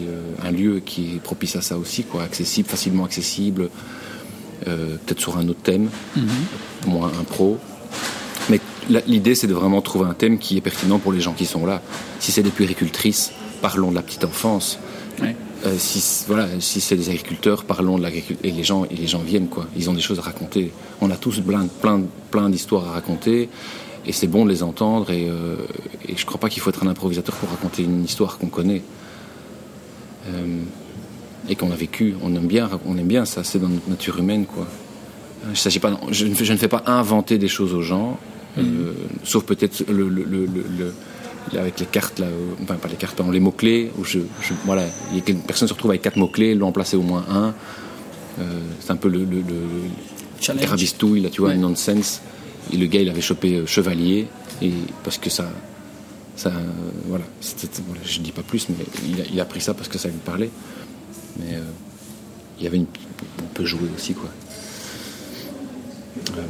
euh, 0.00 0.22
un 0.44 0.50
lieu 0.50 0.80
qui 0.84 1.16
est 1.16 1.20
propice 1.20 1.56
à 1.56 1.60
ça 1.62 1.76
aussi, 1.78 2.04
quoi, 2.04 2.22
accessible, 2.22 2.68
facilement 2.68 3.04
accessible, 3.04 3.70
euh, 4.66 4.96
peut-être 5.06 5.20
sur 5.20 5.38
un 5.38 5.48
autre 5.48 5.60
thème, 5.62 5.88
moins 6.86 7.10
impro. 7.20 7.58
Mais 8.50 8.60
la- 8.90 9.00
l'idée, 9.06 9.34
c'est 9.34 9.46
de 9.46 9.54
vraiment 9.54 9.80
trouver 9.82 10.06
un 10.08 10.14
thème 10.14 10.38
qui 10.38 10.56
est 10.56 10.60
pertinent 10.60 10.98
pour 10.98 11.12
les 11.12 11.20
gens 11.20 11.32
qui 11.32 11.46
sont 11.46 11.64
là. 11.66 11.80
Si 12.20 12.32
c'est 12.32 12.42
des 12.42 12.50
puéricultrices, 12.50 13.32
parlons 13.62 13.90
de 13.90 13.94
la 13.96 14.02
petite 14.02 14.24
enfance. 14.24 14.78
Ouais. 15.20 15.34
Euh, 15.66 15.74
si 15.76 16.24
voilà, 16.28 16.46
si 16.60 16.80
c'est 16.80 16.94
des 16.96 17.08
agriculteurs, 17.08 17.64
parlons 17.64 17.98
de 17.98 18.02
l'agriculture. 18.02 18.44
Et 18.44 18.52
les 18.52 18.62
gens, 18.64 18.84
et 18.84 18.94
les 18.94 19.06
gens 19.08 19.18
viennent 19.20 19.48
quoi. 19.48 19.66
Ils 19.76 19.90
ont 19.90 19.94
des 19.94 20.00
choses 20.00 20.18
à 20.20 20.22
raconter. 20.22 20.72
On 21.00 21.10
a 21.10 21.16
tous 21.16 21.40
plein, 21.40 21.66
plein, 21.66 22.02
plein 22.30 22.48
d'histoires 22.48 22.86
à 22.88 22.92
raconter, 22.92 23.48
et 24.06 24.12
c'est 24.12 24.28
bon 24.28 24.44
de 24.44 24.50
les 24.50 24.62
entendre. 24.62 25.10
Et, 25.10 25.28
euh, 25.28 25.56
et 26.08 26.16
je 26.16 26.24
crois 26.24 26.38
pas 26.38 26.48
qu'il 26.48 26.62
faut 26.62 26.70
être 26.70 26.84
un 26.84 26.88
improvisateur 26.88 27.34
pour 27.34 27.48
raconter 27.50 27.82
une 27.82 28.04
histoire 28.04 28.38
qu'on 28.38 28.48
connaît 28.48 28.82
Euh, 30.28 30.62
et 31.48 31.56
qu'on 31.56 31.70
a 31.72 31.76
vécu. 31.76 32.14
On 32.22 32.34
aime 32.36 32.46
bien, 32.46 32.68
on 32.84 32.98
aime 32.98 33.06
bien 33.06 33.24
ça. 33.24 33.42
C'est 33.42 33.58
dans 33.58 33.68
notre 33.68 33.88
nature 33.88 34.18
humaine 34.18 34.44
quoi. 34.46 34.66
Il 35.72 35.80
pas, 35.80 35.98
je 36.10 36.26
ne, 36.26 36.34
fais, 36.34 36.44
je 36.44 36.52
ne 36.52 36.58
fais 36.58 36.68
pas 36.68 36.82
inventer 36.86 37.38
des 37.38 37.48
choses 37.48 37.72
aux 37.72 37.80
gens, 37.80 38.18
euh, 38.58 38.92
sauf 39.24 39.44
peut-être 39.44 39.84
le, 39.88 40.08
le, 40.08 40.24
le, 40.24 40.44
le- 40.46 40.66
le- 40.78 40.94
avec 41.56 41.78
les 41.80 41.86
cartes 41.86 42.18
là, 42.18 42.26
euh, 42.26 42.52
enfin 42.62 42.74
pas 42.74 42.88
les 42.88 42.96
cartes, 42.96 43.16
pardon, 43.16 43.32
les 43.32 43.40
mots 43.40 43.50
clés 43.52 43.90
où 43.98 44.04
je, 44.04 44.18
je- 44.40 44.54
voilà, 44.66 44.84
il 45.12 45.18
y 45.18 45.20
a 45.20 45.30
une 45.30 45.40
personne 45.42 45.68
se 45.68 45.72
retrouve 45.72 45.90
avec 45.92 46.02
quatre 46.02 46.16
mots 46.16 46.28
clés, 46.28 46.54
l'ont 46.54 46.72
placé 46.72 46.96
au 46.96 47.02
moins 47.02 47.24
un. 47.30 47.54
Euh, 48.40 48.42
c'est 48.80 48.90
un 48.92 48.96
peu 48.96 49.08
le, 49.08 49.20
le, 49.24 49.36
le, 49.38 49.54
Challenge. 50.40 50.62
carabistouille 50.62 51.20
là, 51.20 51.30
tu 51.30 51.40
vois, 51.40 51.50
Ouais. 51.50 51.56
nonsense. 51.56 52.20
Et 52.72 52.76
le 52.76 52.86
gars, 52.86 53.00
il 53.00 53.08
avait 53.08 53.20
chopé 53.20 53.56
euh, 53.56 53.66
chevalier 53.66 54.26
et 54.62 54.72
parce 55.02 55.18
que 55.18 55.30
ça, 55.30 55.50
ça, 56.36 56.52
voilà, 57.06 57.24
voilà, 57.86 58.00
je 58.04 58.20
dis 58.20 58.30
pas 58.32 58.42
plus, 58.42 58.68
mais 58.68 58.76
il 59.08 59.20
a, 59.20 59.24
il 59.32 59.40
a 59.40 59.44
pris 59.44 59.60
ça 59.60 59.74
parce 59.74 59.88
que 59.88 59.98
ça 59.98 60.08
lui 60.08 60.18
parlait. 60.24 60.50
Mais 61.40 61.54
euh, 61.56 61.60
il 62.58 62.64
y 62.64 62.66
avait 62.66 62.76
une, 62.76 62.86
on 63.42 63.46
peut 63.54 63.64
jouer 63.64 63.88
aussi 63.96 64.14
quoi. 64.14 64.28
Euh, 66.36 66.42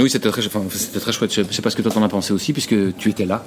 oui, 0.00 0.10
c'était 0.10 0.28
très, 0.30 0.44
enfin, 0.46 0.62
c'était 0.72 1.00
très 1.00 1.12
chouette. 1.12 1.32
Je 1.32 1.42
sais 1.54 1.62
pas 1.62 1.70
ce 1.70 1.76
que 1.76 1.82
toi 1.82 1.90
t'en 1.92 2.02
as 2.02 2.08
pensé 2.08 2.32
aussi, 2.32 2.52
puisque 2.52 2.74
tu 2.98 3.10
étais 3.10 3.24
là. 3.26 3.44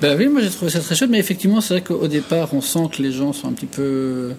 Ben 0.00 0.16
oui, 0.18 0.28
moi 0.28 0.40
j'ai 0.40 0.50
trouvé 0.50 0.70
ça 0.70 0.80
très 0.80 0.94
chouette, 0.94 1.10
mais 1.10 1.18
effectivement, 1.18 1.60
c'est 1.60 1.74
vrai 1.74 1.82
qu'au 1.82 2.08
départ, 2.08 2.52
on 2.54 2.60
sent 2.60 2.88
que 2.96 3.02
les 3.02 3.12
gens 3.12 3.32
sont 3.32 3.48
un 3.48 3.52
petit 3.52 3.66
peu 3.66 4.32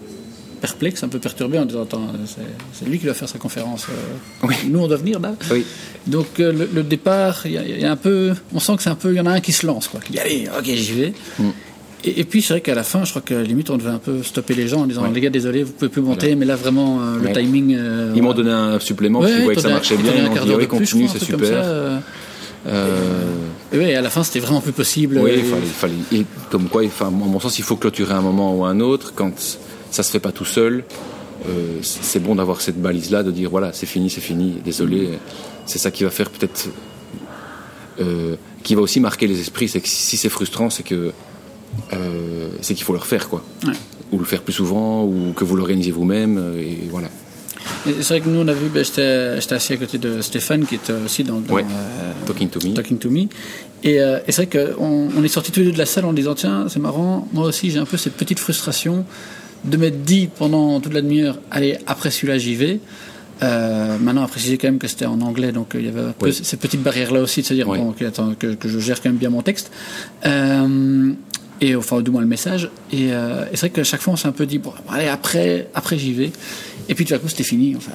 perplexes, 0.60 1.02
un 1.04 1.08
peu 1.08 1.18
perturbés 1.18 1.58
en 1.58 1.66
disant 1.66 1.82
Attends, 1.82 2.08
c'est- 2.72 2.86
lui 2.88 2.98
qui 2.98 3.04
doit 3.04 3.14
faire 3.14 3.28
sa 3.28 3.38
conférence. 3.38 3.86
euh, 3.90 4.46
Oui. 4.48 4.54
Nous, 4.68 4.78
on 4.80 4.88
doit 4.88 4.96
venir 4.96 5.20
là. 5.20 5.34
Oui. 5.50 5.64
Donc 6.06 6.40
euh, 6.40 6.52
le, 6.52 6.68
le 6.72 6.82
départ, 6.82 7.42
il 7.44 7.52
y, 7.52 7.58
a- 7.58 7.62
il 7.66 7.80
y 7.80 7.84
a 7.84 7.92
un 7.92 7.96
peu, 7.96 8.32
on 8.54 8.58
sent 8.60 8.76
que 8.76 8.82
c'est 8.82 8.90
un 8.90 8.94
peu, 8.94 9.12
il 9.12 9.16
y 9.16 9.20
en 9.20 9.26
a 9.26 9.32
un 9.32 9.40
qui 9.40 9.52
se 9.52 9.66
lance, 9.66 9.86
quoi. 9.88 10.00
Qui 10.00 10.12
dit 10.12 10.18
allez, 10.18 10.48
ok, 10.58 10.64
j'y 10.64 10.92
vais. 10.92 11.12
Mm. 11.38 11.48
Et, 12.04 12.20
et 12.20 12.24
puis 12.24 12.42
c'est 12.42 12.54
vrai 12.54 12.60
qu'à 12.60 12.74
la 12.74 12.82
fin, 12.84 13.04
je 13.04 13.10
crois 13.10 13.22
que 13.22 13.34
limite 13.34 13.70
on 13.70 13.76
devait 13.78 13.90
un 13.90 13.98
peu 13.98 14.22
stopper 14.22 14.54
les 14.54 14.68
gens 14.68 14.82
en 14.82 14.86
disant 14.86 15.02
Ouais. 15.02 15.10
les 15.12 15.20
gars, 15.20 15.30
désolé, 15.30 15.62
vous 15.64 15.72
pouvez 15.72 15.88
plus 15.88 16.02
monter, 16.02 16.26
Voilà. 16.26 16.36
mais 16.36 16.44
là 16.46 16.56
vraiment 16.56 17.00
euh, 17.00 17.16
le 17.18 17.26
Ouais. 17.28 17.32
timing. 17.32 17.74
euh, 17.76 18.12
Ils 18.14 18.22
m'ont 18.22 18.34
donné 18.34 18.50
un 18.52 18.78
supplément, 18.80 19.20
parce 19.20 19.32
qu'ils 19.32 19.42
voyaient 19.42 19.56
que 19.56 19.62
ça 19.62 19.68
marchait 19.70 19.96
bien. 19.96 20.12
Ils 20.14 20.20
un 20.20 20.28
m'ont 20.28 20.44
dit 20.44 20.54
oui, 20.54 20.66
continue, 20.68 21.08
c'est 21.08 21.18
super. 21.18 21.62
euh. 21.64 21.98
Et 23.72 23.78
ouais, 23.78 23.94
à 23.94 24.00
la 24.02 24.10
fin, 24.10 24.22
c'était 24.22 24.40
vraiment 24.40 24.60
plus 24.60 24.72
possible. 24.72 25.18
Oui, 25.22 25.32
il 25.36 25.44
fallait. 25.70 25.94
Et 26.12 26.24
comme 26.50 26.68
quoi, 26.68 26.82
enfin, 26.84 27.06
à 27.08 27.10
mon 27.10 27.40
sens, 27.40 27.58
il 27.58 27.64
faut 27.64 27.76
clôturer 27.76 28.14
un 28.14 28.20
moment 28.20 28.54
ou 28.56 28.64
un 28.64 28.80
autre. 28.80 29.12
Quand 29.14 29.32
ça 29.90 30.02
se 30.02 30.10
fait 30.10 30.20
pas 30.20 30.32
tout 30.32 30.44
seul, 30.44 30.84
euh, 31.48 31.78
c'est 31.82 32.02
c'est 32.02 32.20
bon 32.20 32.34
d'avoir 32.34 32.60
cette 32.60 32.80
balise-là, 32.80 33.22
de 33.22 33.30
dire 33.30 33.50
voilà, 33.50 33.72
c'est 33.72 33.86
fini, 33.86 34.10
c'est 34.10 34.20
fini, 34.20 34.56
désolé. 34.64 35.10
C'est 35.64 35.78
ça 35.78 35.90
qui 35.90 36.04
va 36.04 36.10
faire 36.10 36.30
peut-être. 36.30 36.68
euh, 38.00 38.36
qui 38.62 38.74
va 38.74 38.82
aussi 38.82 39.00
marquer 39.00 39.26
les 39.26 39.40
esprits. 39.40 39.68
C'est 39.68 39.80
que 39.80 39.88
si 39.88 40.16
c'est 40.16 40.28
frustrant, 40.28 40.70
c'est 40.70 40.82
que. 40.82 41.12
Euh, 41.92 42.48
c'est 42.60 42.74
qu'il 42.74 42.84
faut 42.84 42.92
le 42.92 42.98
refaire, 42.98 43.28
quoi. 43.28 43.42
Ouais. 43.66 43.72
Ou 44.12 44.18
le 44.18 44.24
faire 44.24 44.42
plus 44.42 44.52
souvent, 44.52 45.04
ou 45.04 45.32
que 45.34 45.44
vous 45.44 45.56
l'organisez 45.56 45.90
vous-même, 45.90 46.38
euh, 46.38 46.60
et 46.60 46.78
voilà. 46.90 47.08
C'est 47.84 48.02
vrai 48.08 48.20
que 48.20 48.28
nous, 48.28 48.40
on 48.40 48.48
a 48.48 48.52
vu, 48.52 48.68
ben, 48.68 48.84
j'étais 48.84 49.54
assis 49.54 49.72
à 49.72 49.76
côté 49.76 49.98
de 49.98 50.20
Stéphane, 50.20 50.64
qui 50.66 50.76
était 50.76 50.92
aussi 50.92 51.24
dans, 51.24 51.40
dans, 51.40 51.54
Ouais. 51.54 51.62
euh, 51.64 52.12
Talking 52.26 52.48
to 52.48 52.60
me. 52.66 52.74
Talking 52.74 52.98
to 52.98 53.10
Me. 53.10 53.22
Et, 53.82 54.00
euh, 54.00 54.18
et 54.26 54.32
c'est 54.32 54.46
vrai 54.50 54.64
qu'on 54.76 55.08
on 55.16 55.22
est 55.24 55.28
sortis 55.28 55.52
tous 55.52 55.60
les 55.60 55.66
deux 55.66 55.72
de 55.72 55.78
la 55.78 55.86
salle 55.86 56.04
en 56.04 56.12
disant 56.12 56.34
Tiens, 56.34 56.66
c'est 56.68 56.78
marrant, 56.78 57.28
moi 57.32 57.46
aussi 57.46 57.70
j'ai 57.70 57.78
un 57.78 57.84
peu 57.84 57.96
cette 57.96 58.14
petite 58.14 58.38
frustration 58.38 59.04
de 59.64 59.76
m'être 59.76 60.02
dit 60.04 60.28
pendant 60.38 60.80
toute 60.80 60.94
la 60.94 61.02
demi-heure, 61.02 61.38
allez, 61.50 61.78
après 61.86 62.10
celui-là, 62.10 62.38
j'y 62.38 62.54
vais. 62.54 62.80
Euh, 63.42 63.98
maintenant, 63.98 64.22
à 64.24 64.28
préciser 64.28 64.56
quand 64.56 64.68
même 64.68 64.78
que 64.78 64.88
c'était 64.88 65.04
en 65.06 65.20
anglais, 65.20 65.52
donc 65.52 65.72
il 65.74 65.84
y 65.84 65.88
avait 65.88 66.00
un 66.00 66.12
peu 66.12 66.26
Oui. 66.26 66.32
cette 66.42 66.60
petite 66.60 66.82
barrière-là 66.82 67.20
aussi 67.20 67.42
de 67.42 67.46
se 67.46 67.54
dire 67.54 67.68
Oui. 67.68 67.78
bon, 67.78 67.90
ok, 67.90 68.00
attends, 68.02 68.34
que, 68.38 68.54
que 68.54 68.68
je 68.68 68.78
gère 68.78 69.02
quand 69.02 69.10
même 69.10 69.18
bien 69.18 69.28
mon 69.30 69.42
texte. 69.42 69.70
Euh, 70.24 71.12
et 71.60 71.74
enfin, 71.76 72.00
du 72.02 72.10
moins 72.10 72.20
le 72.20 72.26
message. 72.26 72.70
Et, 72.92 73.08
euh, 73.12 73.44
et 73.46 73.56
c'est 73.56 73.60
vrai 73.60 73.70
qu'à 73.70 73.84
chaque 73.84 74.00
fois, 74.02 74.12
on 74.12 74.16
s'est 74.16 74.28
un 74.28 74.32
peu 74.32 74.46
dit 74.46 74.58
bon, 74.58 74.72
allez, 74.88 75.08
après, 75.08 75.68
après 75.74 75.98
j'y 75.98 76.12
vais. 76.12 76.30
Et 76.88 76.94
puis 76.94 77.04
tout 77.04 77.14
à 77.14 77.18
coup, 77.18 77.28
c'était 77.28 77.42
fini. 77.44 77.74
Enfin, 77.76 77.92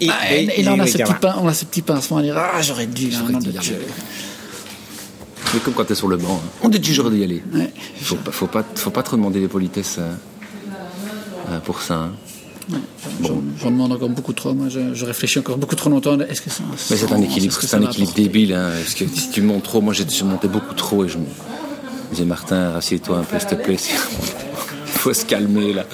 Et, 0.00 0.08
ah, 0.10 0.34
et, 0.34 0.60
et 0.60 0.62
là, 0.62 0.74
on 0.74 0.80
a, 0.80 0.86
ce 0.86 0.96
petit 0.98 1.14
pin- 1.20 1.36
on 1.42 1.48
a 1.48 1.52
ce 1.54 1.64
petit 1.66 1.82
pincement 1.82 2.18
à 2.18 2.22
dire 2.22 2.34
ah, 2.38 2.62
j'aurais 2.62 2.86
dû. 2.86 3.10
J'aurais 3.10 3.34
hein, 3.34 3.38
dû. 3.38 3.50
Dieu. 3.50 3.76
Mais 5.52 5.60
comme 5.60 5.74
quand 5.74 5.84
t'es 5.84 5.94
sur 5.96 6.08
le 6.08 6.16
banc, 6.16 6.40
hein. 6.44 6.48
on 6.62 6.68
dit 6.68 6.80
toujours 6.80 7.10
d'y 7.10 7.24
aller. 7.24 7.42
Ouais. 7.52 7.72
Faut 8.00 8.14
pas, 8.16 8.30
faut 8.30 8.46
pas, 8.46 8.64
faut 8.76 8.90
pas 8.90 9.02
trop 9.02 9.16
demander 9.16 9.40
les 9.40 9.48
politesses 9.48 9.96
euh, 9.98 10.12
euh, 11.50 11.58
pour 11.60 11.82
ça. 11.82 11.94
hein. 11.94 12.12
J'en 13.20 13.42
j'en 13.60 13.70
demande 13.72 13.90
encore 13.92 14.08
beaucoup 14.10 14.32
trop. 14.32 14.54
Moi, 14.54 14.68
je, 14.68 14.94
je 14.94 15.04
réfléchis 15.04 15.40
encore 15.40 15.58
beaucoup 15.58 15.74
trop 15.74 15.90
longtemps. 15.90 16.18
Est-ce 16.20 16.40
que 16.40 16.50
ça 16.50 16.62
Mais 16.90 16.96
c'est 16.96 17.10
un 17.12 17.20
équilibre, 17.20 17.52
c'est 17.60 17.74
un 17.74 17.82
équilibre 17.82 18.12
débile. 18.14 18.54
Hein, 18.54 18.70
parce 18.80 18.94
que 18.94 19.04
si 19.08 19.30
tu 19.30 19.42
montes 19.42 19.64
trop, 19.64 19.80
moi 19.80 19.92
j'ai 19.92 20.04
j'ai 20.08 20.24
monté 20.24 20.46
beaucoup 20.46 20.74
trop 20.74 21.04
et 21.04 21.08
je 21.08 21.18
me 22.10 22.14
disais 22.14 22.24
Martin, 22.26 22.74
assieds-toi 22.74 23.18
un 23.18 23.22
peu 23.22 23.38
s'il 23.38 23.48
te 23.48 23.54
plaît. 23.54 23.76
Il 23.76 24.92
faut 24.98 25.14
se 25.14 25.24
calmer 25.24 25.72
là. 25.72 25.84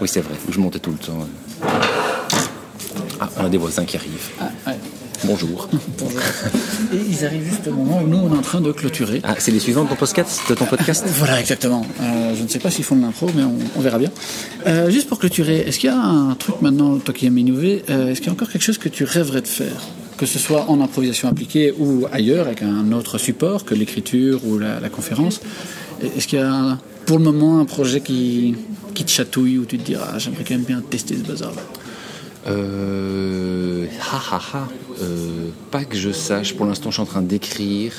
Oui 0.00 0.08
c'est 0.08 0.20
vrai, 0.20 0.34
je 0.48 0.58
montais 0.58 0.78
tout 0.78 0.90
le 0.90 0.98
temps. 0.98 1.26
Ah, 3.20 3.28
on 3.38 3.44
a 3.44 3.48
des 3.48 3.58
voisins 3.58 3.84
qui 3.84 3.96
arrivent. 3.96 4.30
Ah, 4.40 4.50
ouais. 4.66 4.76
Bonjour. 5.24 5.68
Bonjour. 5.98 6.20
Et 6.92 6.96
ils 6.96 7.24
arrivent 7.24 7.48
juste 7.48 7.68
au 7.68 7.72
moment 7.72 8.00
où 8.02 8.08
nous, 8.08 8.16
on 8.16 8.34
est 8.34 8.38
en 8.38 8.42
train 8.42 8.60
de 8.60 8.72
clôturer. 8.72 9.20
Ah, 9.22 9.36
c'est 9.38 9.52
les 9.52 9.60
suivants 9.60 9.84
de 9.84 9.88
ton 9.88 9.94
podcast, 9.94 10.40
de 10.48 10.54
ton 10.54 10.64
podcast? 10.64 11.04
Voilà, 11.06 11.38
exactement. 11.38 11.86
Euh, 12.00 12.34
je 12.36 12.42
ne 12.42 12.48
sais 12.48 12.58
pas 12.58 12.72
s'ils 12.72 12.84
font 12.84 12.96
de 12.96 13.02
l'impro, 13.02 13.30
mais 13.36 13.44
on, 13.44 13.54
on 13.76 13.80
verra 13.80 13.98
bien. 13.98 14.10
Euh, 14.66 14.90
juste 14.90 15.08
pour 15.08 15.20
clôturer, 15.20 15.58
est-ce 15.58 15.78
qu'il 15.78 15.90
y 15.90 15.92
a 15.92 15.96
un 15.96 16.34
truc 16.34 16.60
maintenant, 16.60 16.98
toi 16.98 17.14
qui 17.14 17.26
aimes 17.26 17.38
innover, 17.38 17.84
euh, 17.90 18.10
est-ce 18.10 18.18
qu'il 18.18 18.26
y 18.26 18.30
a 18.30 18.32
encore 18.32 18.50
quelque 18.50 18.64
chose 18.64 18.78
que 18.78 18.88
tu 18.88 19.04
rêverais 19.04 19.42
de 19.42 19.46
faire? 19.46 19.80
Que 20.16 20.26
ce 20.26 20.38
soit 20.38 20.66
en 20.70 20.80
improvisation 20.80 21.28
appliquée 21.28 21.72
ou 21.78 22.06
ailleurs, 22.12 22.46
avec 22.46 22.62
un 22.62 22.92
autre 22.92 23.18
support 23.18 23.64
que 23.64 23.74
l'écriture 23.74 24.40
ou 24.46 24.58
la, 24.58 24.88
conférence. 24.88 25.40
Est-ce 26.00 26.28
qu'il 26.28 26.38
y 26.38 26.42
a 26.42 26.78
pour 27.06 27.18
le 27.18 27.24
moment 27.24 27.58
un 27.58 27.64
projet 27.64 28.00
qui, 28.00 28.54
te 28.94 29.10
chatouille 29.10 29.58
ou 29.58 29.64
tu 29.64 29.78
te 29.78 29.84
dis 29.84 29.96
ah, 29.96 30.18
j'aimerais 30.18 30.44
quand 30.46 30.54
même 30.54 30.62
bien 30.64 30.80
tester 30.80 31.16
ce 31.16 31.22
bazar-là 31.26 31.62
Euh, 32.46 33.86
ha 34.12 34.20
ha 34.36 34.40
ha. 34.52 34.68
Euh, 35.00 35.48
pas 35.70 35.84
que 35.84 35.96
je 35.96 36.10
sache. 36.12 36.54
Pour 36.54 36.66
l'instant, 36.66 36.90
je 36.90 36.94
suis 36.94 37.02
en 37.02 37.06
train 37.06 37.22
d'écrire. 37.22 37.92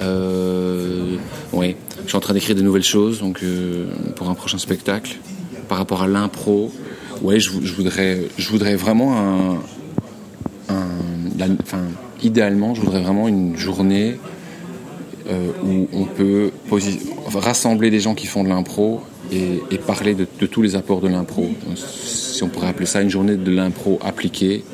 Euh, 0.00 1.16
oui, 1.52 1.76
je 2.04 2.08
suis 2.08 2.16
en 2.16 2.20
train 2.20 2.34
d'écrire 2.34 2.54
de 2.56 2.62
nouvelles 2.62 2.84
choses. 2.84 3.20
Donc, 3.20 3.42
euh, 3.42 3.86
pour 4.16 4.28
un 4.30 4.34
prochain 4.34 4.58
spectacle, 4.58 5.16
par 5.68 5.78
rapport 5.78 6.02
à 6.02 6.08
l'impro, 6.08 6.72
ouais, 7.22 7.40
je, 7.40 7.50
vou- 7.50 7.60
je 7.64 7.72
voudrais, 7.72 8.28
je 8.38 8.48
voudrais 8.48 8.76
vraiment 8.76 9.16
un- 9.18 9.58
la- 11.46 11.54
enfin, 11.62 11.82
idéalement, 12.22 12.74
je 12.74 12.80
voudrais 12.80 13.02
vraiment 13.02 13.28
une 13.28 13.56
journée 13.56 14.16
euh, 15.30 15.48
où 15.64 15.88
on 15.92 16.04
peut 16.04 16.50
rassembler 17.34 17.90
des 17.90 18.00
gens 18.00 18.14
qui 18.14 18.26
font 18.26 18.42
de 18.44 18.48
l'impro 18.48 19.00
et, 19.30 19.60
et 19.70 19.78
parler 19.78 20.14
de, 20.14 20.26
de 20.40 20.46
tous 20.46 20.62
les 20.62 20.74
apports 20.74 21.00
de 21.00 21.08
l'impro. 21.08 21.48
Si 21.76 22.42
on 22.42 22.48
pourrait 22.48 22.68
appeler 22.68 22.86
ça 22.86 23.00
une 23.02 23.10
journée 23.10 23.36
de 23.36 23.50
l'impro 23.50 23.98
appliquée, 24.04 24.64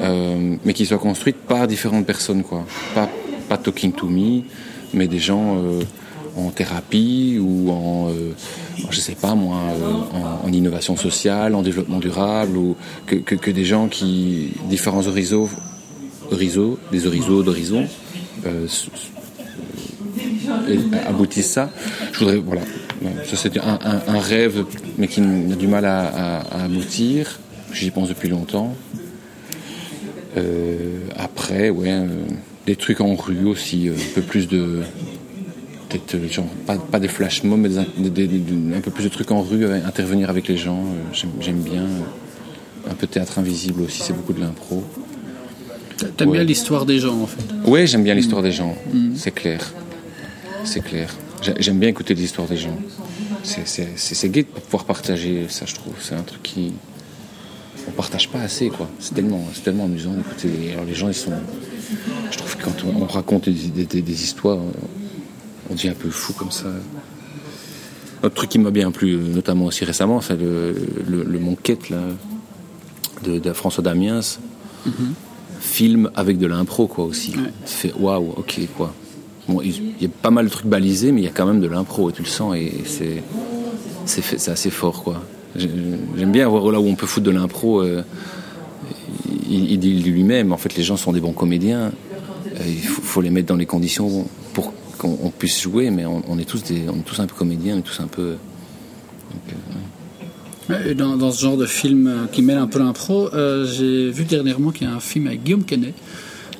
euh, 0.00 0.56
mais 0.64 0.72
qui 0.74 0.86
soit 0.86 0.98
construite 0.98 1.36
par 1.36 1.66
différentes 1.66 2.06
personnes, 2.06 2.42
quoi. 2.42 2.64
Pas, 2.94 3.08
pas 3.48 3.56
talking 3.58 3.92
to 3.92 4.06
me, 4.06 4.42
mais 4.92 5.06
des 5.06 5.18
gens 5.18 5.56
euh, 5.56 5.82
en 6.36 6.50
thérapie 6.50 7.38
ou 7.40 7.70
en, 7.70 8.08
euh, 8.10 8.32
je 8.90 9.00
sais 9.00 9.14
pas 9.14 9.34
moi, 9.34 9.58
en, 10.44 10.46
en 10.48 10.52
innovation 10.52 10.96
sociale, 10.96 11.54
en 11.54 11.62
développement 11.62 11.98
durable, 12.00 12.56
ou 12.56 12.76
que, 13.06 13.16
que, 13.16 13.34
que 13.34 13.50
des 13.50 13.64
gens 13.64 13.88
qui 13.88 14.48
différents 14.68 15.06
horizons, 15.06 15.48
des 16.34 17.06
horizons 17.06 17.42
d'horizons. 17.42 17.86
Euh, 18.46 18.66
et 20.68 20.78
aboutissent 21.06 21.52
ça. 21.52 21.70
Je 22.12 22.18
voudrais, 22.18 22.36
voilà, 22.36 22.62
ça 23.24 23.36
c'était 23.36 23.60
un, 23.60 24.18
rêve, 24.18 24.64
mais 24.98 25.08
qui 25.08 25.20
a 25.20 25.56
du 25.56 25.66
mal 25.66 25.84
à, 25.84 26.40
aboutir. 26.64 27.38
J'y 27.72 27.90
pense 27.90 28.08
depuis 28.08 28.28
longtemps. 28.28 28.74
Euh, 30.36 31.00
après, 31.16 31.70
ouais, 31.70 31.90
euh, 31.90 32.06
des 32.66 32.76
trucs 32.76 33.00
en 33.00 33.14
rue 33.14 33.44
aussi, 33.46 33.88
euh, 33.88 33.92
un 33.94 34.14
peu 34.14 34.22
plus 34.22 34.48
de. 34.48 34.82
Peut-être, 35.88 36.14
euh, 36.16 36.28
genre, 36.28 36.46
pas, 36.66 36.98
des 36.98 37.08
flash 37.08 37.44
mobs, 37.44 37.60
mais 37.60 37.76
un 37.78 38.80
peu 38.80 38.90
plus 38.90 39.04
de 39.04 39.08
trucs 39.08 39.30
en 39.30 39.42
rue, 39.42 39.64
euh, 39.64 39.84
intervenir 39.86 40.30
avec 40.30 40.48
les 40.48 40.56
gens. 40.56 40.80
euh, 40.80 41.26
j'aime, 41.40 41.60
bien. 41.60 41.82
euh, 41.82 42.90
un 42.90 42.94
peu 42.94 43.06
théâtre 43.06 43.38
invisible 43.38 43.82
aussi, 43.82 44.02
c'est 44.02 44.12
beaucoup 44.12 44.32
de 44.32 44.40
l'impro. 44.40 44.84
T'aimes 46.16 46.28
Ouais. 46.30 46.38
bien 46.38 46.44
l'histoire 46.44 46.86
des 46.86 46.98
gens 46.98 47.20
en 47.20 47.26
fait. 47.26 47.42
Ouais, 47.70 47.86
j'aime 47.86 48.02
bien 48.04 48.14
l'histoire 48.14 48.42
des 48.42 48.52
gens, 48.52 48.76
c'est 49.16 49.30
clair. 49.32 49.60
C'est 50.64 50.80
clair. 50.80 51.08
J'ai- 51.42 51.54
J'aime 51.60 51.78
bien 51.78 51.88
écouter 51.90 52.14
les 52.14 52.22
histoires 52.24 52.48
des 52.48 52.56
gens. 52.56 52.76
C'est- 53.42 54.28
gai 54.28 54.42
de 54.44 54.48
pouvoir 54.48 54.84
partager 54.84 55.46
ça, 55.48 55.66
je 55.66 55.74
trouve. 55.74 55.94
C'est 56.00 56.14
un 56.14 56.22
truc 56.22 56.42
qui. 56.42 56.72
On 57.86 57.90
partage 57.90 58.28
pas 58.30 58.40
assez, 58.40 58.70
quoi. 58.70 58.88
C'est 58.98 59.14
tellement, 59.14 59.44
tellement 59.62 59.84
amusant 59.84 60.12
d'écouter. 60.12 60.48
les- 60.48 60.72
Alors, 60.72 60.84
les 60.86 60.94
gens, 60.94 61.08
ils 61.08 61.14
sont. 61.14 61.32
Je 62.30 62.38
trouve 62.38 62.56
que 62.56 62.64
quand 62.64 62.76
on, 62.86 63.02
on 63.02 63.06
raconte 63.06 63.48
des, 63.48 63.68
des- 63.68 63.84
des- 63.84 64.00
des 64.02 64.22
histoires, 64.24 64.58
on, 65.70 65.74
devient 65.74 65.90
un 65.90 65.92
peu 65.94 66.08
fou 66.08 66.32
comme 66.32 66.50
ça. 66.50 66.66
Autre 68.22 68.34
truc 68.34 68.48
qui 68.50 68.58
m'a 68.58 68.70
bien 68.70 68.90
plu, 68.90 69.16
notamment 69.16 69.66
aussi 69.66 69.84
récemment, 69.84 70.22
c'est 70.22 70.36
le, 70.36 70.74
le, 71.06 71.24
le 71.24 71.38
Monquette, 71.38 71.90
là, 71.90 72.00
de, 73.22 73.38
de 73.38 73.52
François 73.52 73.84
Damiens 73.84 74.20
film 75.64 76.10
avec 76.14 76.38
de 76.38 76.46
l'impro 76.46 76.86
quoi 76.86 77.04
aussi. 77.04 77.30
Ouais. 77.32 77.50
Tu 77.66 77.72
fais 77.72 77.92
waouh, 77.98 78.34
ok 78.36 78.60
quoi. 78.76 78.92
Bon, 79.48 79.60
il 79.60 79.92
y 80.00 80.06
a 80.06 80.08
pas 80.22 80.30
mal 80.30 80.46
de 80.46 80.50
trucs 80.50 80.66
balisés, 80.66 81.12
mais 81.12 81.20
il 81.20 81.24
y 81.24 81.28
a 81.28 81.32
quand 81.32 81.46
même 81.46 81.60
de 81.60 81.66
l'impro 81.68 82.08
et 82.10 82.12
tu 82.12 82.22
le 82.22 82.28
sens 82.28 82.54
et 82.56 82.72
c'est 82.84 83.22
c'est 84.06 84.50
assez 84.50 84.70
fort 84.70 85.02
quoi. 85.02 85.22
J'ai- 85.56 85.70
J'aime 86.16 86.32
bien 86.32 86.48
voir 86.48 86.70
là 86.72 86.80
où 86.80 86.86
on 86.86 86.94
peut 86.94 87.06
foutre 87.06 87.26
de 87.26 87.30
l'impro. 87.30 87.80
euh, 87.82 88.02
il, 89.48 89.70
il 89.72 89.78
dit 89.78 89.94
lui-même, 90.02 90.52
en 90.52 90.56
fait, 90.56 90.74
les 90.76 90.82
gens 90.82 90.96
sont 90.96 91.12
des 91.12 91.20
bons 91.20 91.32
comédiens. 91.32 91.92
Euh, 92.46 92.58
il 92.66 92.82
faut, 92.82 93.02
faut 93.02 93.20
les 93.20 93.30
mettre 93.30 93.48
dans 93.48 93.56
les 93.56 93.66
conditions 93.66 94.26
pour 94.52 94.72
qu'on 94.98 95.18
on 95.22 95.30
puisse 95.30 95.60
jouer, 95.62 95.90
mais 95.90 96.04
on, 96.06 96.22
on 96.28 96.38
est 96.38 96.44
tous 96.44 96.62
des, 96.64 96.82
on 96.88 96.96
est 96.98 97.04
tous 97.04 97.20
un 97.20 97.26
peu 97.26 97.34
comédiens, 97.34 97.76
on 97.76 97.78
est 97.78 97.82
tous 97.82 98.00
un 98.00 98.06
peu. 98.06 98.34
Et 100.86 100.94
Dans, 100.94 101.16
dans 101.16 101.30
ce 101.30 101.42
genre 101.42 101.56
de 101.56 101.66
film 101.66 102.06
euh, 102.06 102.26
qui 102.32 102.42
mêle 102.42 102.58
un 102.58 102.66
peu 102.66 102.78
l'impro, 102.78 103.28
euh, 103.34 103.66
j'ai 103.66 104.10
vu 104.10 104.24
dernièrement 104.24 104.70
qu'il 104.70 104.86
y 104.86 104.90
a 104.90 104.94
un 104.94 105.00
film 105.00 105.26
avec 105.26 105.42
Guillaume 105.44 105.64
Canet 105.64 105.92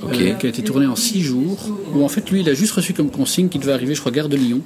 euh, 0.04 0.34
qui 0.34 0.46
a 0.46 0.48
été 0.50 0.62
tourné 0.62 0.86
en 0.86 0.96
six 0.96 1.22
jours, 1.22 1.58
où 1.94 2.04
en 2.04 2.08
fait 2.08 2.30
lui 2.30 2.40
il 2.40 2.48
a 2.50 2.54
juste 2.54 2.72
reçu 2.72 2.92
comme 2.92 3.10
consigne 3.10 3.48
qu'il 3.48 3.60
devait 3.62 3.72
arriver, 3.72 3.94
je 3.94 4.00
crois, 4.00 4.12
gare 4.12 4.28
de 4.28 4.36
Lyon. 4.36 4.60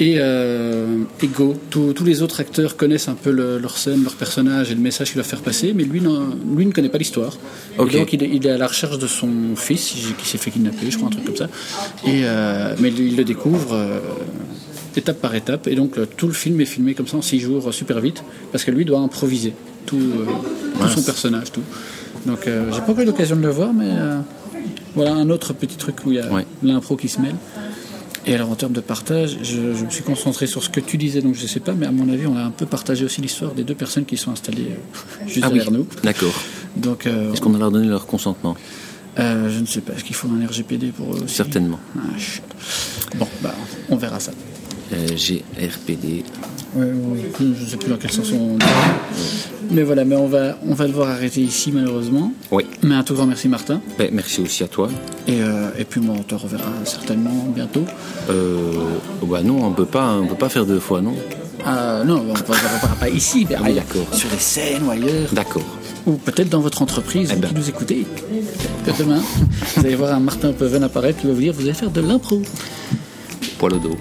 Et, 0.00 0.14
euh, 0.16 1.02
et 1.22 1.26
go, 1.26 1.54
Tous- 1.68 1.92
tous 1.92 2.04
les 2.04 2.22
autres 2.22 2.40
acteurs 2.40 2.76
connaissent 2.78 3.08
un 3.08 3.14
peu 3.14 3.30
le- 3.30 3.58
leur 3.58 3.76
scène, 3.76 4.02
leur 4.02 4.14
personnage 4.14 4.70
et 4.70 4.74
le 4.74 4.80
message 4.80 5.08
qu'il 5.08 5.18
va 5.18 5.24
faire 5.24 5.42
passer, 5.42 5.74
mais 5.74 5.84
lui, 5.84 6.00
lui 6.56 6.66
ne 6.66 6.72
connaît 6.72 6.88
pas 6.88 6.96
l'histoire. 6.96 7.36
Donc 7.98 8.12
il 8.14 8.22
est, 8.24 8.30
il 8.32 8.46
est 8.46 8.50
à 8.50 8.56
la 8.58 8.66
recherche 8.66 8.98
de 8.98 9.06
son 9.06 9.28
fils 9.56 9.94
qui 10.18 10.26
s'est 10.26 10.38
fait 10.38 10.50
kidnapper, 10.50 10.90
je 10.90 10.96
crois, 10.96 11.08
un 11.08 11.12
truc 11.12 11.26
comme 11.26 11.36
ça. 11.36 11.48
Et, 12.06 12.22
euh, 12.24 12.74
mais 12.80 12.88
il 12.88 13.14
le 13.14 13.24
découvre 13.24 13.74
étape 14.96 15.20
par 15.20 15.34
étape, 15.34 15.66
et 15.68 15.74
donc 15.74 15.96
le- 15.96 16.06
tout 16.06 16.26
le 16.26 16.32
film 16.32 16.60
est 16.60 16.64
filmé 16.66 16.94
comme 16.94 17.06
ça 17.06 17.16
en 17.16 17.22
six 17.22 17.40
jours, 17.40 17.68
euh, 17.68 17.72
super 17.72 18.00
vite, 18.00 18.22
parce 18.52 18.64
que 18.64 18.70
lui 18.70 18.84
doit 18.84 19.00
improviser 19.00 19.54
tout, 19.86 19.96
euh, 19.96 20.26
tout 20.80 20.88
son 20.88 21.02
personnage, 21.02 21.52
tout. 21.52 21.62
Donc 22.26 22.46
euh, 22.46 22.70
j'ai 22.72 22.80
pas 22.80 22.92
encore 22.92 23.00
eu 23.00 23.06
l'occasion 23.06 23.36
de 23.36 23.42
le 23.42 23.50
voir, 23.50 23.72
mais 23.72 23.88
euh, 23.88 24.20
voilà 24.94 25.12
un 25.14 25.30
autre 25.30 25.52
petit 25.52 25.76
truc 25.76 25.96
où 26.06 26.12
il 26.12 26.16
y 26.16 26.20
a 26.20 26.30
Ouais. 26.32 26.44
l'impro 26.62 26.96
qui 26.96 27.08
se 27.08 27.20
mêle. 27.20 27.36
Et 28.26 28.34
alors 28.34 28.50
en 28.50 28.54
termes 28.54 28.74
de 28.74 28.80
partage, 28.82 29.38
je, 29.42 29.74
je 29.74 29.84
me 29.84 29.88
suis 29.90 30.02
concentré 30.02 30.46
sur 30.46 30.62
ce 30.62 30.68
que 30.68 30.80
tu 30.80 30.98
disais, 30.98 31.22
donc 31.22 31.34
je 31.36 31.46
sais 31.46 31.60
pas, 31.60 31.72
mais 31.72 31.86
à 31.86 31.90
mon 31.92 32.06
avis, 32.12 32.26
on 32.26 32.36
a 32.36 32.42
un 32.42 32.50
peu 32.50 32.66
partagé 32.66 33.04
aussi 33.06 33.22
l'histoire 33.22 33.52
des 33.52 33.64
deux 33.64 33.74
personnes 33.74 34.04
qui 34.04 34.18
sont 34.18 34.30
installées 34.30 34.72
euh, 34.72 35.26
juste 35.26 35.40
Ah 35.42 35.48
oui, 35.48 35.54
derrière 35.54 35.72
nous. 35.72 35.86
d'accord. 36.02 36.34
Donc 36.76 37.06
euh, 37.06 37.32
Est-ce 37.32 37.40
qu'on 37.40 37.54
a 37.54 37.58
leur 37.58 37.70
donné 37.70 37.88
leur 37.88 38.06
consentement? 38.06 38.56
Euh, 39.18 39.48
je 39.50 39.58
ne 39.60 39.66
sais 39.66 39.80
pas, 39.80 39.94
est-ce 39.94 40.04
qu'il 40.04 40.14
faut 40.14 40.28
un 40.28 40.46
RGPD 40.46 40.88
pour 40.88 41.14
eux 41.14 41.22
aussi? 41.24 41.34
Certainement. 41.34 41.80
Ah. 41.96 42.00
Bon, 43.16 43.26
bah, 43.42 43.54
on 43.88 43.96
verra 43.96 44.20
ça. 44.20 44.32
Euh, 44.92 45.06
GRPD. 45.16 46.24
Ouais, 46.74 46.84
ouais, 46.84 47.30
je 47.40 47.44
ne 47.64 47.66
sais 47.68 47.76
plus 47.76 47.90
dans 47.90 47.96
quel 47.96 48.10
sens 48.10 48.30
on 48.32 48.56
dit. 48.56 48.66
Mais 49.70 49.82
voilà, 49.84 50.04
mais 50.04 50.16
on 50.16 50.26
va, 50.26 50.56
on 50.66 50.74
va 50.74 50.86
devoir 50.88 51.10
arrêter 51.10 51.40
ici 51.40 51.70
malheureusement. 51.72 52.32
Oui. 52.50 52.64
Mais 52.82 52.94
un 52.96 53.04
tout 53.04 53.14
grand 53.14 53.26
merci 53.26 53.48
Martin. 53.48 53.80
Ben, 53.98 54.10
merci 54.12 54.40
aussi 54.40 54.64
à 54.64 54.68
toi. 54.68 54.88
Et, 55.28 55.42
euh, 55.42 55.70
et 55.78 55.84
puis 55.84 56.00
moi, 56.00 56.16
on 56.18 56.22
te 56.24 56.34
reverra 56.34 56.72
certainement 56.84 57.46
bientôt. 57.54 57.84
Euh, 58.30 58.72
bah 59.22 59.42
non, 59.44 59.64
on 59.64 59.70
peut 59.72 59.84
pas, 59.86 60.14
on 60.14 60.26
peut 60.26 60.34
pas 60.34 60.48
faire 60.48 60.66
deux 60.66 60.80
fois, 60.80 61.00
non? 61.00 61.14
Ah, 61.64 62.02
non, 62.04 62.20
on 62.28 62.32
ne 62.32 62.38
reverra 62.38 62.96
pas 62.98 63.08
ici, 63.08 63.46
mais 63.48 63.56
Ah 63.58 63.62
oui, 63.64 63.74
d'accord. 63.74 64.06
sur 64.12 64.28
les 64.30 64.38
scènes 64.38 64.82
ou 64.84 64.90
ailleurs. 64.90 65.28
D'accord. 65.32 65.62
Ou 66.06 66.12
peut-être 66.12 66.48
dans 66.48 66.60
votre 66.60 66.82
entreprise, 66.82 67.28
Eh 67.30 67.34
vous 67.36 67.40
ben. 67.42 67.48
qui 67.48 67.54
nous 67.54 67.68
écoutez. 67.68 68.06
Peut-être 68.84 68.98
demain, 68.98 69.20
vous 69.76 69.86
allez 69.86 69.94
voir 69.94 70.14
un 70.14 70.20
Martin 70.20 70.52
Peven 70.52 70.82
apparaître 70.82 71.20
qui 71.20 71.26
va 71.28 71.32
vous 71.34 71.40
dire 71.40 71.52
vous 71.52 71.62
allez 71.62 71.74
faire 71.74 71.90
de 71.90 72.00
l'impro. 72.00 72.42
Poil 73.58 73.74
au 73.74 73.78
dos. 73.78 73.96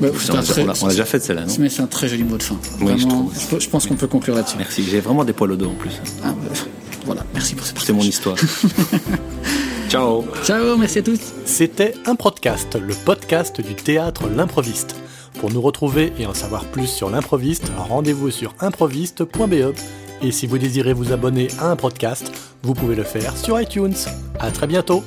Bah, 0.00 0.08
On 0.12 0.18
c'est 0.18 0.32
a, 0.32 0.38
un 0.38 0.42
très- 0.42 0.62
on 0.64 0.68
a- 0.68 0.74
on 0.82 0.86
a 0.86 0.90
déjà 0.90 1.04
fait 1.04 1.20
celle-là, 1.20 1.46
non 1.46 1.54
Mais 1.58 1.68
c'est 1.68 1.82
un 1.82 1.86
très 1.86 2.08
joli 2.08 2.24
mot 2.24 2.36
de 2.36 2.42
fin. 2.42 2.56
Oui, 2.80 2.92
je 2.98 3.04
Vraiment, 3.04 3.08
trouve. 3.30 3.32
je, 3.52 3.60
je 3.64 3.68
pense 3.70 3.86
qu'on 3.86 3.94
peut 3.94 4.06
conclure 4.08 4.34
là-dessus. 4.34 4.56
Merci, 4.58 4.82
j'ai 4.84 5.00
vraiment 5.00 5.24
des 5.24 5.32
poils 5.32 5.52
au 5.52 5.56
dos 5.56 5.68
en 5.70 5.74
plus. 5.74 5.92
Ah, 6.24 6.28
bah, 6.32 6.52
voilà, 7.06 7.24
merci 7.32 7.54
pour 7.54 7.66
ce 7.66 7.72
C'est 7.78 7.92
mon 7.92 8.02
histoire. 8.02 8.36
Ciao 9.88 10.24
Ciao, 10.44 10.76
merci 10.76 10.98
à 10.98 11.02
tous. 11.02 11.20
C'était 11.44 11.94
un 12.06 12.16
podcast, 12.16 12.76
le 12.80 12.94
podcast 12.94 13.60
du 13.60 13.74
théâtre 13.74 14.22
L'improviste. 14.34 14.96
Pour 15.40 15.50
nous 15.52 15.60
retrouver 15.60 16.12
et 16.18 16.26
en 16.26 16.34
savoir 16.34 16.64
plus 16.64 16.86
sur 16.86 17.10
l'improviste, 17.10 17.70
rendez-vous 17.76 18.30
sur 18.30 18.54
improviste.be. 18.60 19.74
Et 20.22 20.32
si 20.32 20.46
vous 20.46 20.58
désirez 20.58 20.92
vous 20.94 21.12
abonner 21.12 21.48
à 21.58 21.70
un 21.70 21.76
podcast, 21.76 22.32
vous 22.62 22.72
pouvez 22.74 22.94
le 22.96 23.02
faire 23.04 23.36
sur 23.36 23.60
iTunes. 23.60 23.94
À 24.40 24.50
très 24.50 24.66
bientôt 24.66 25.02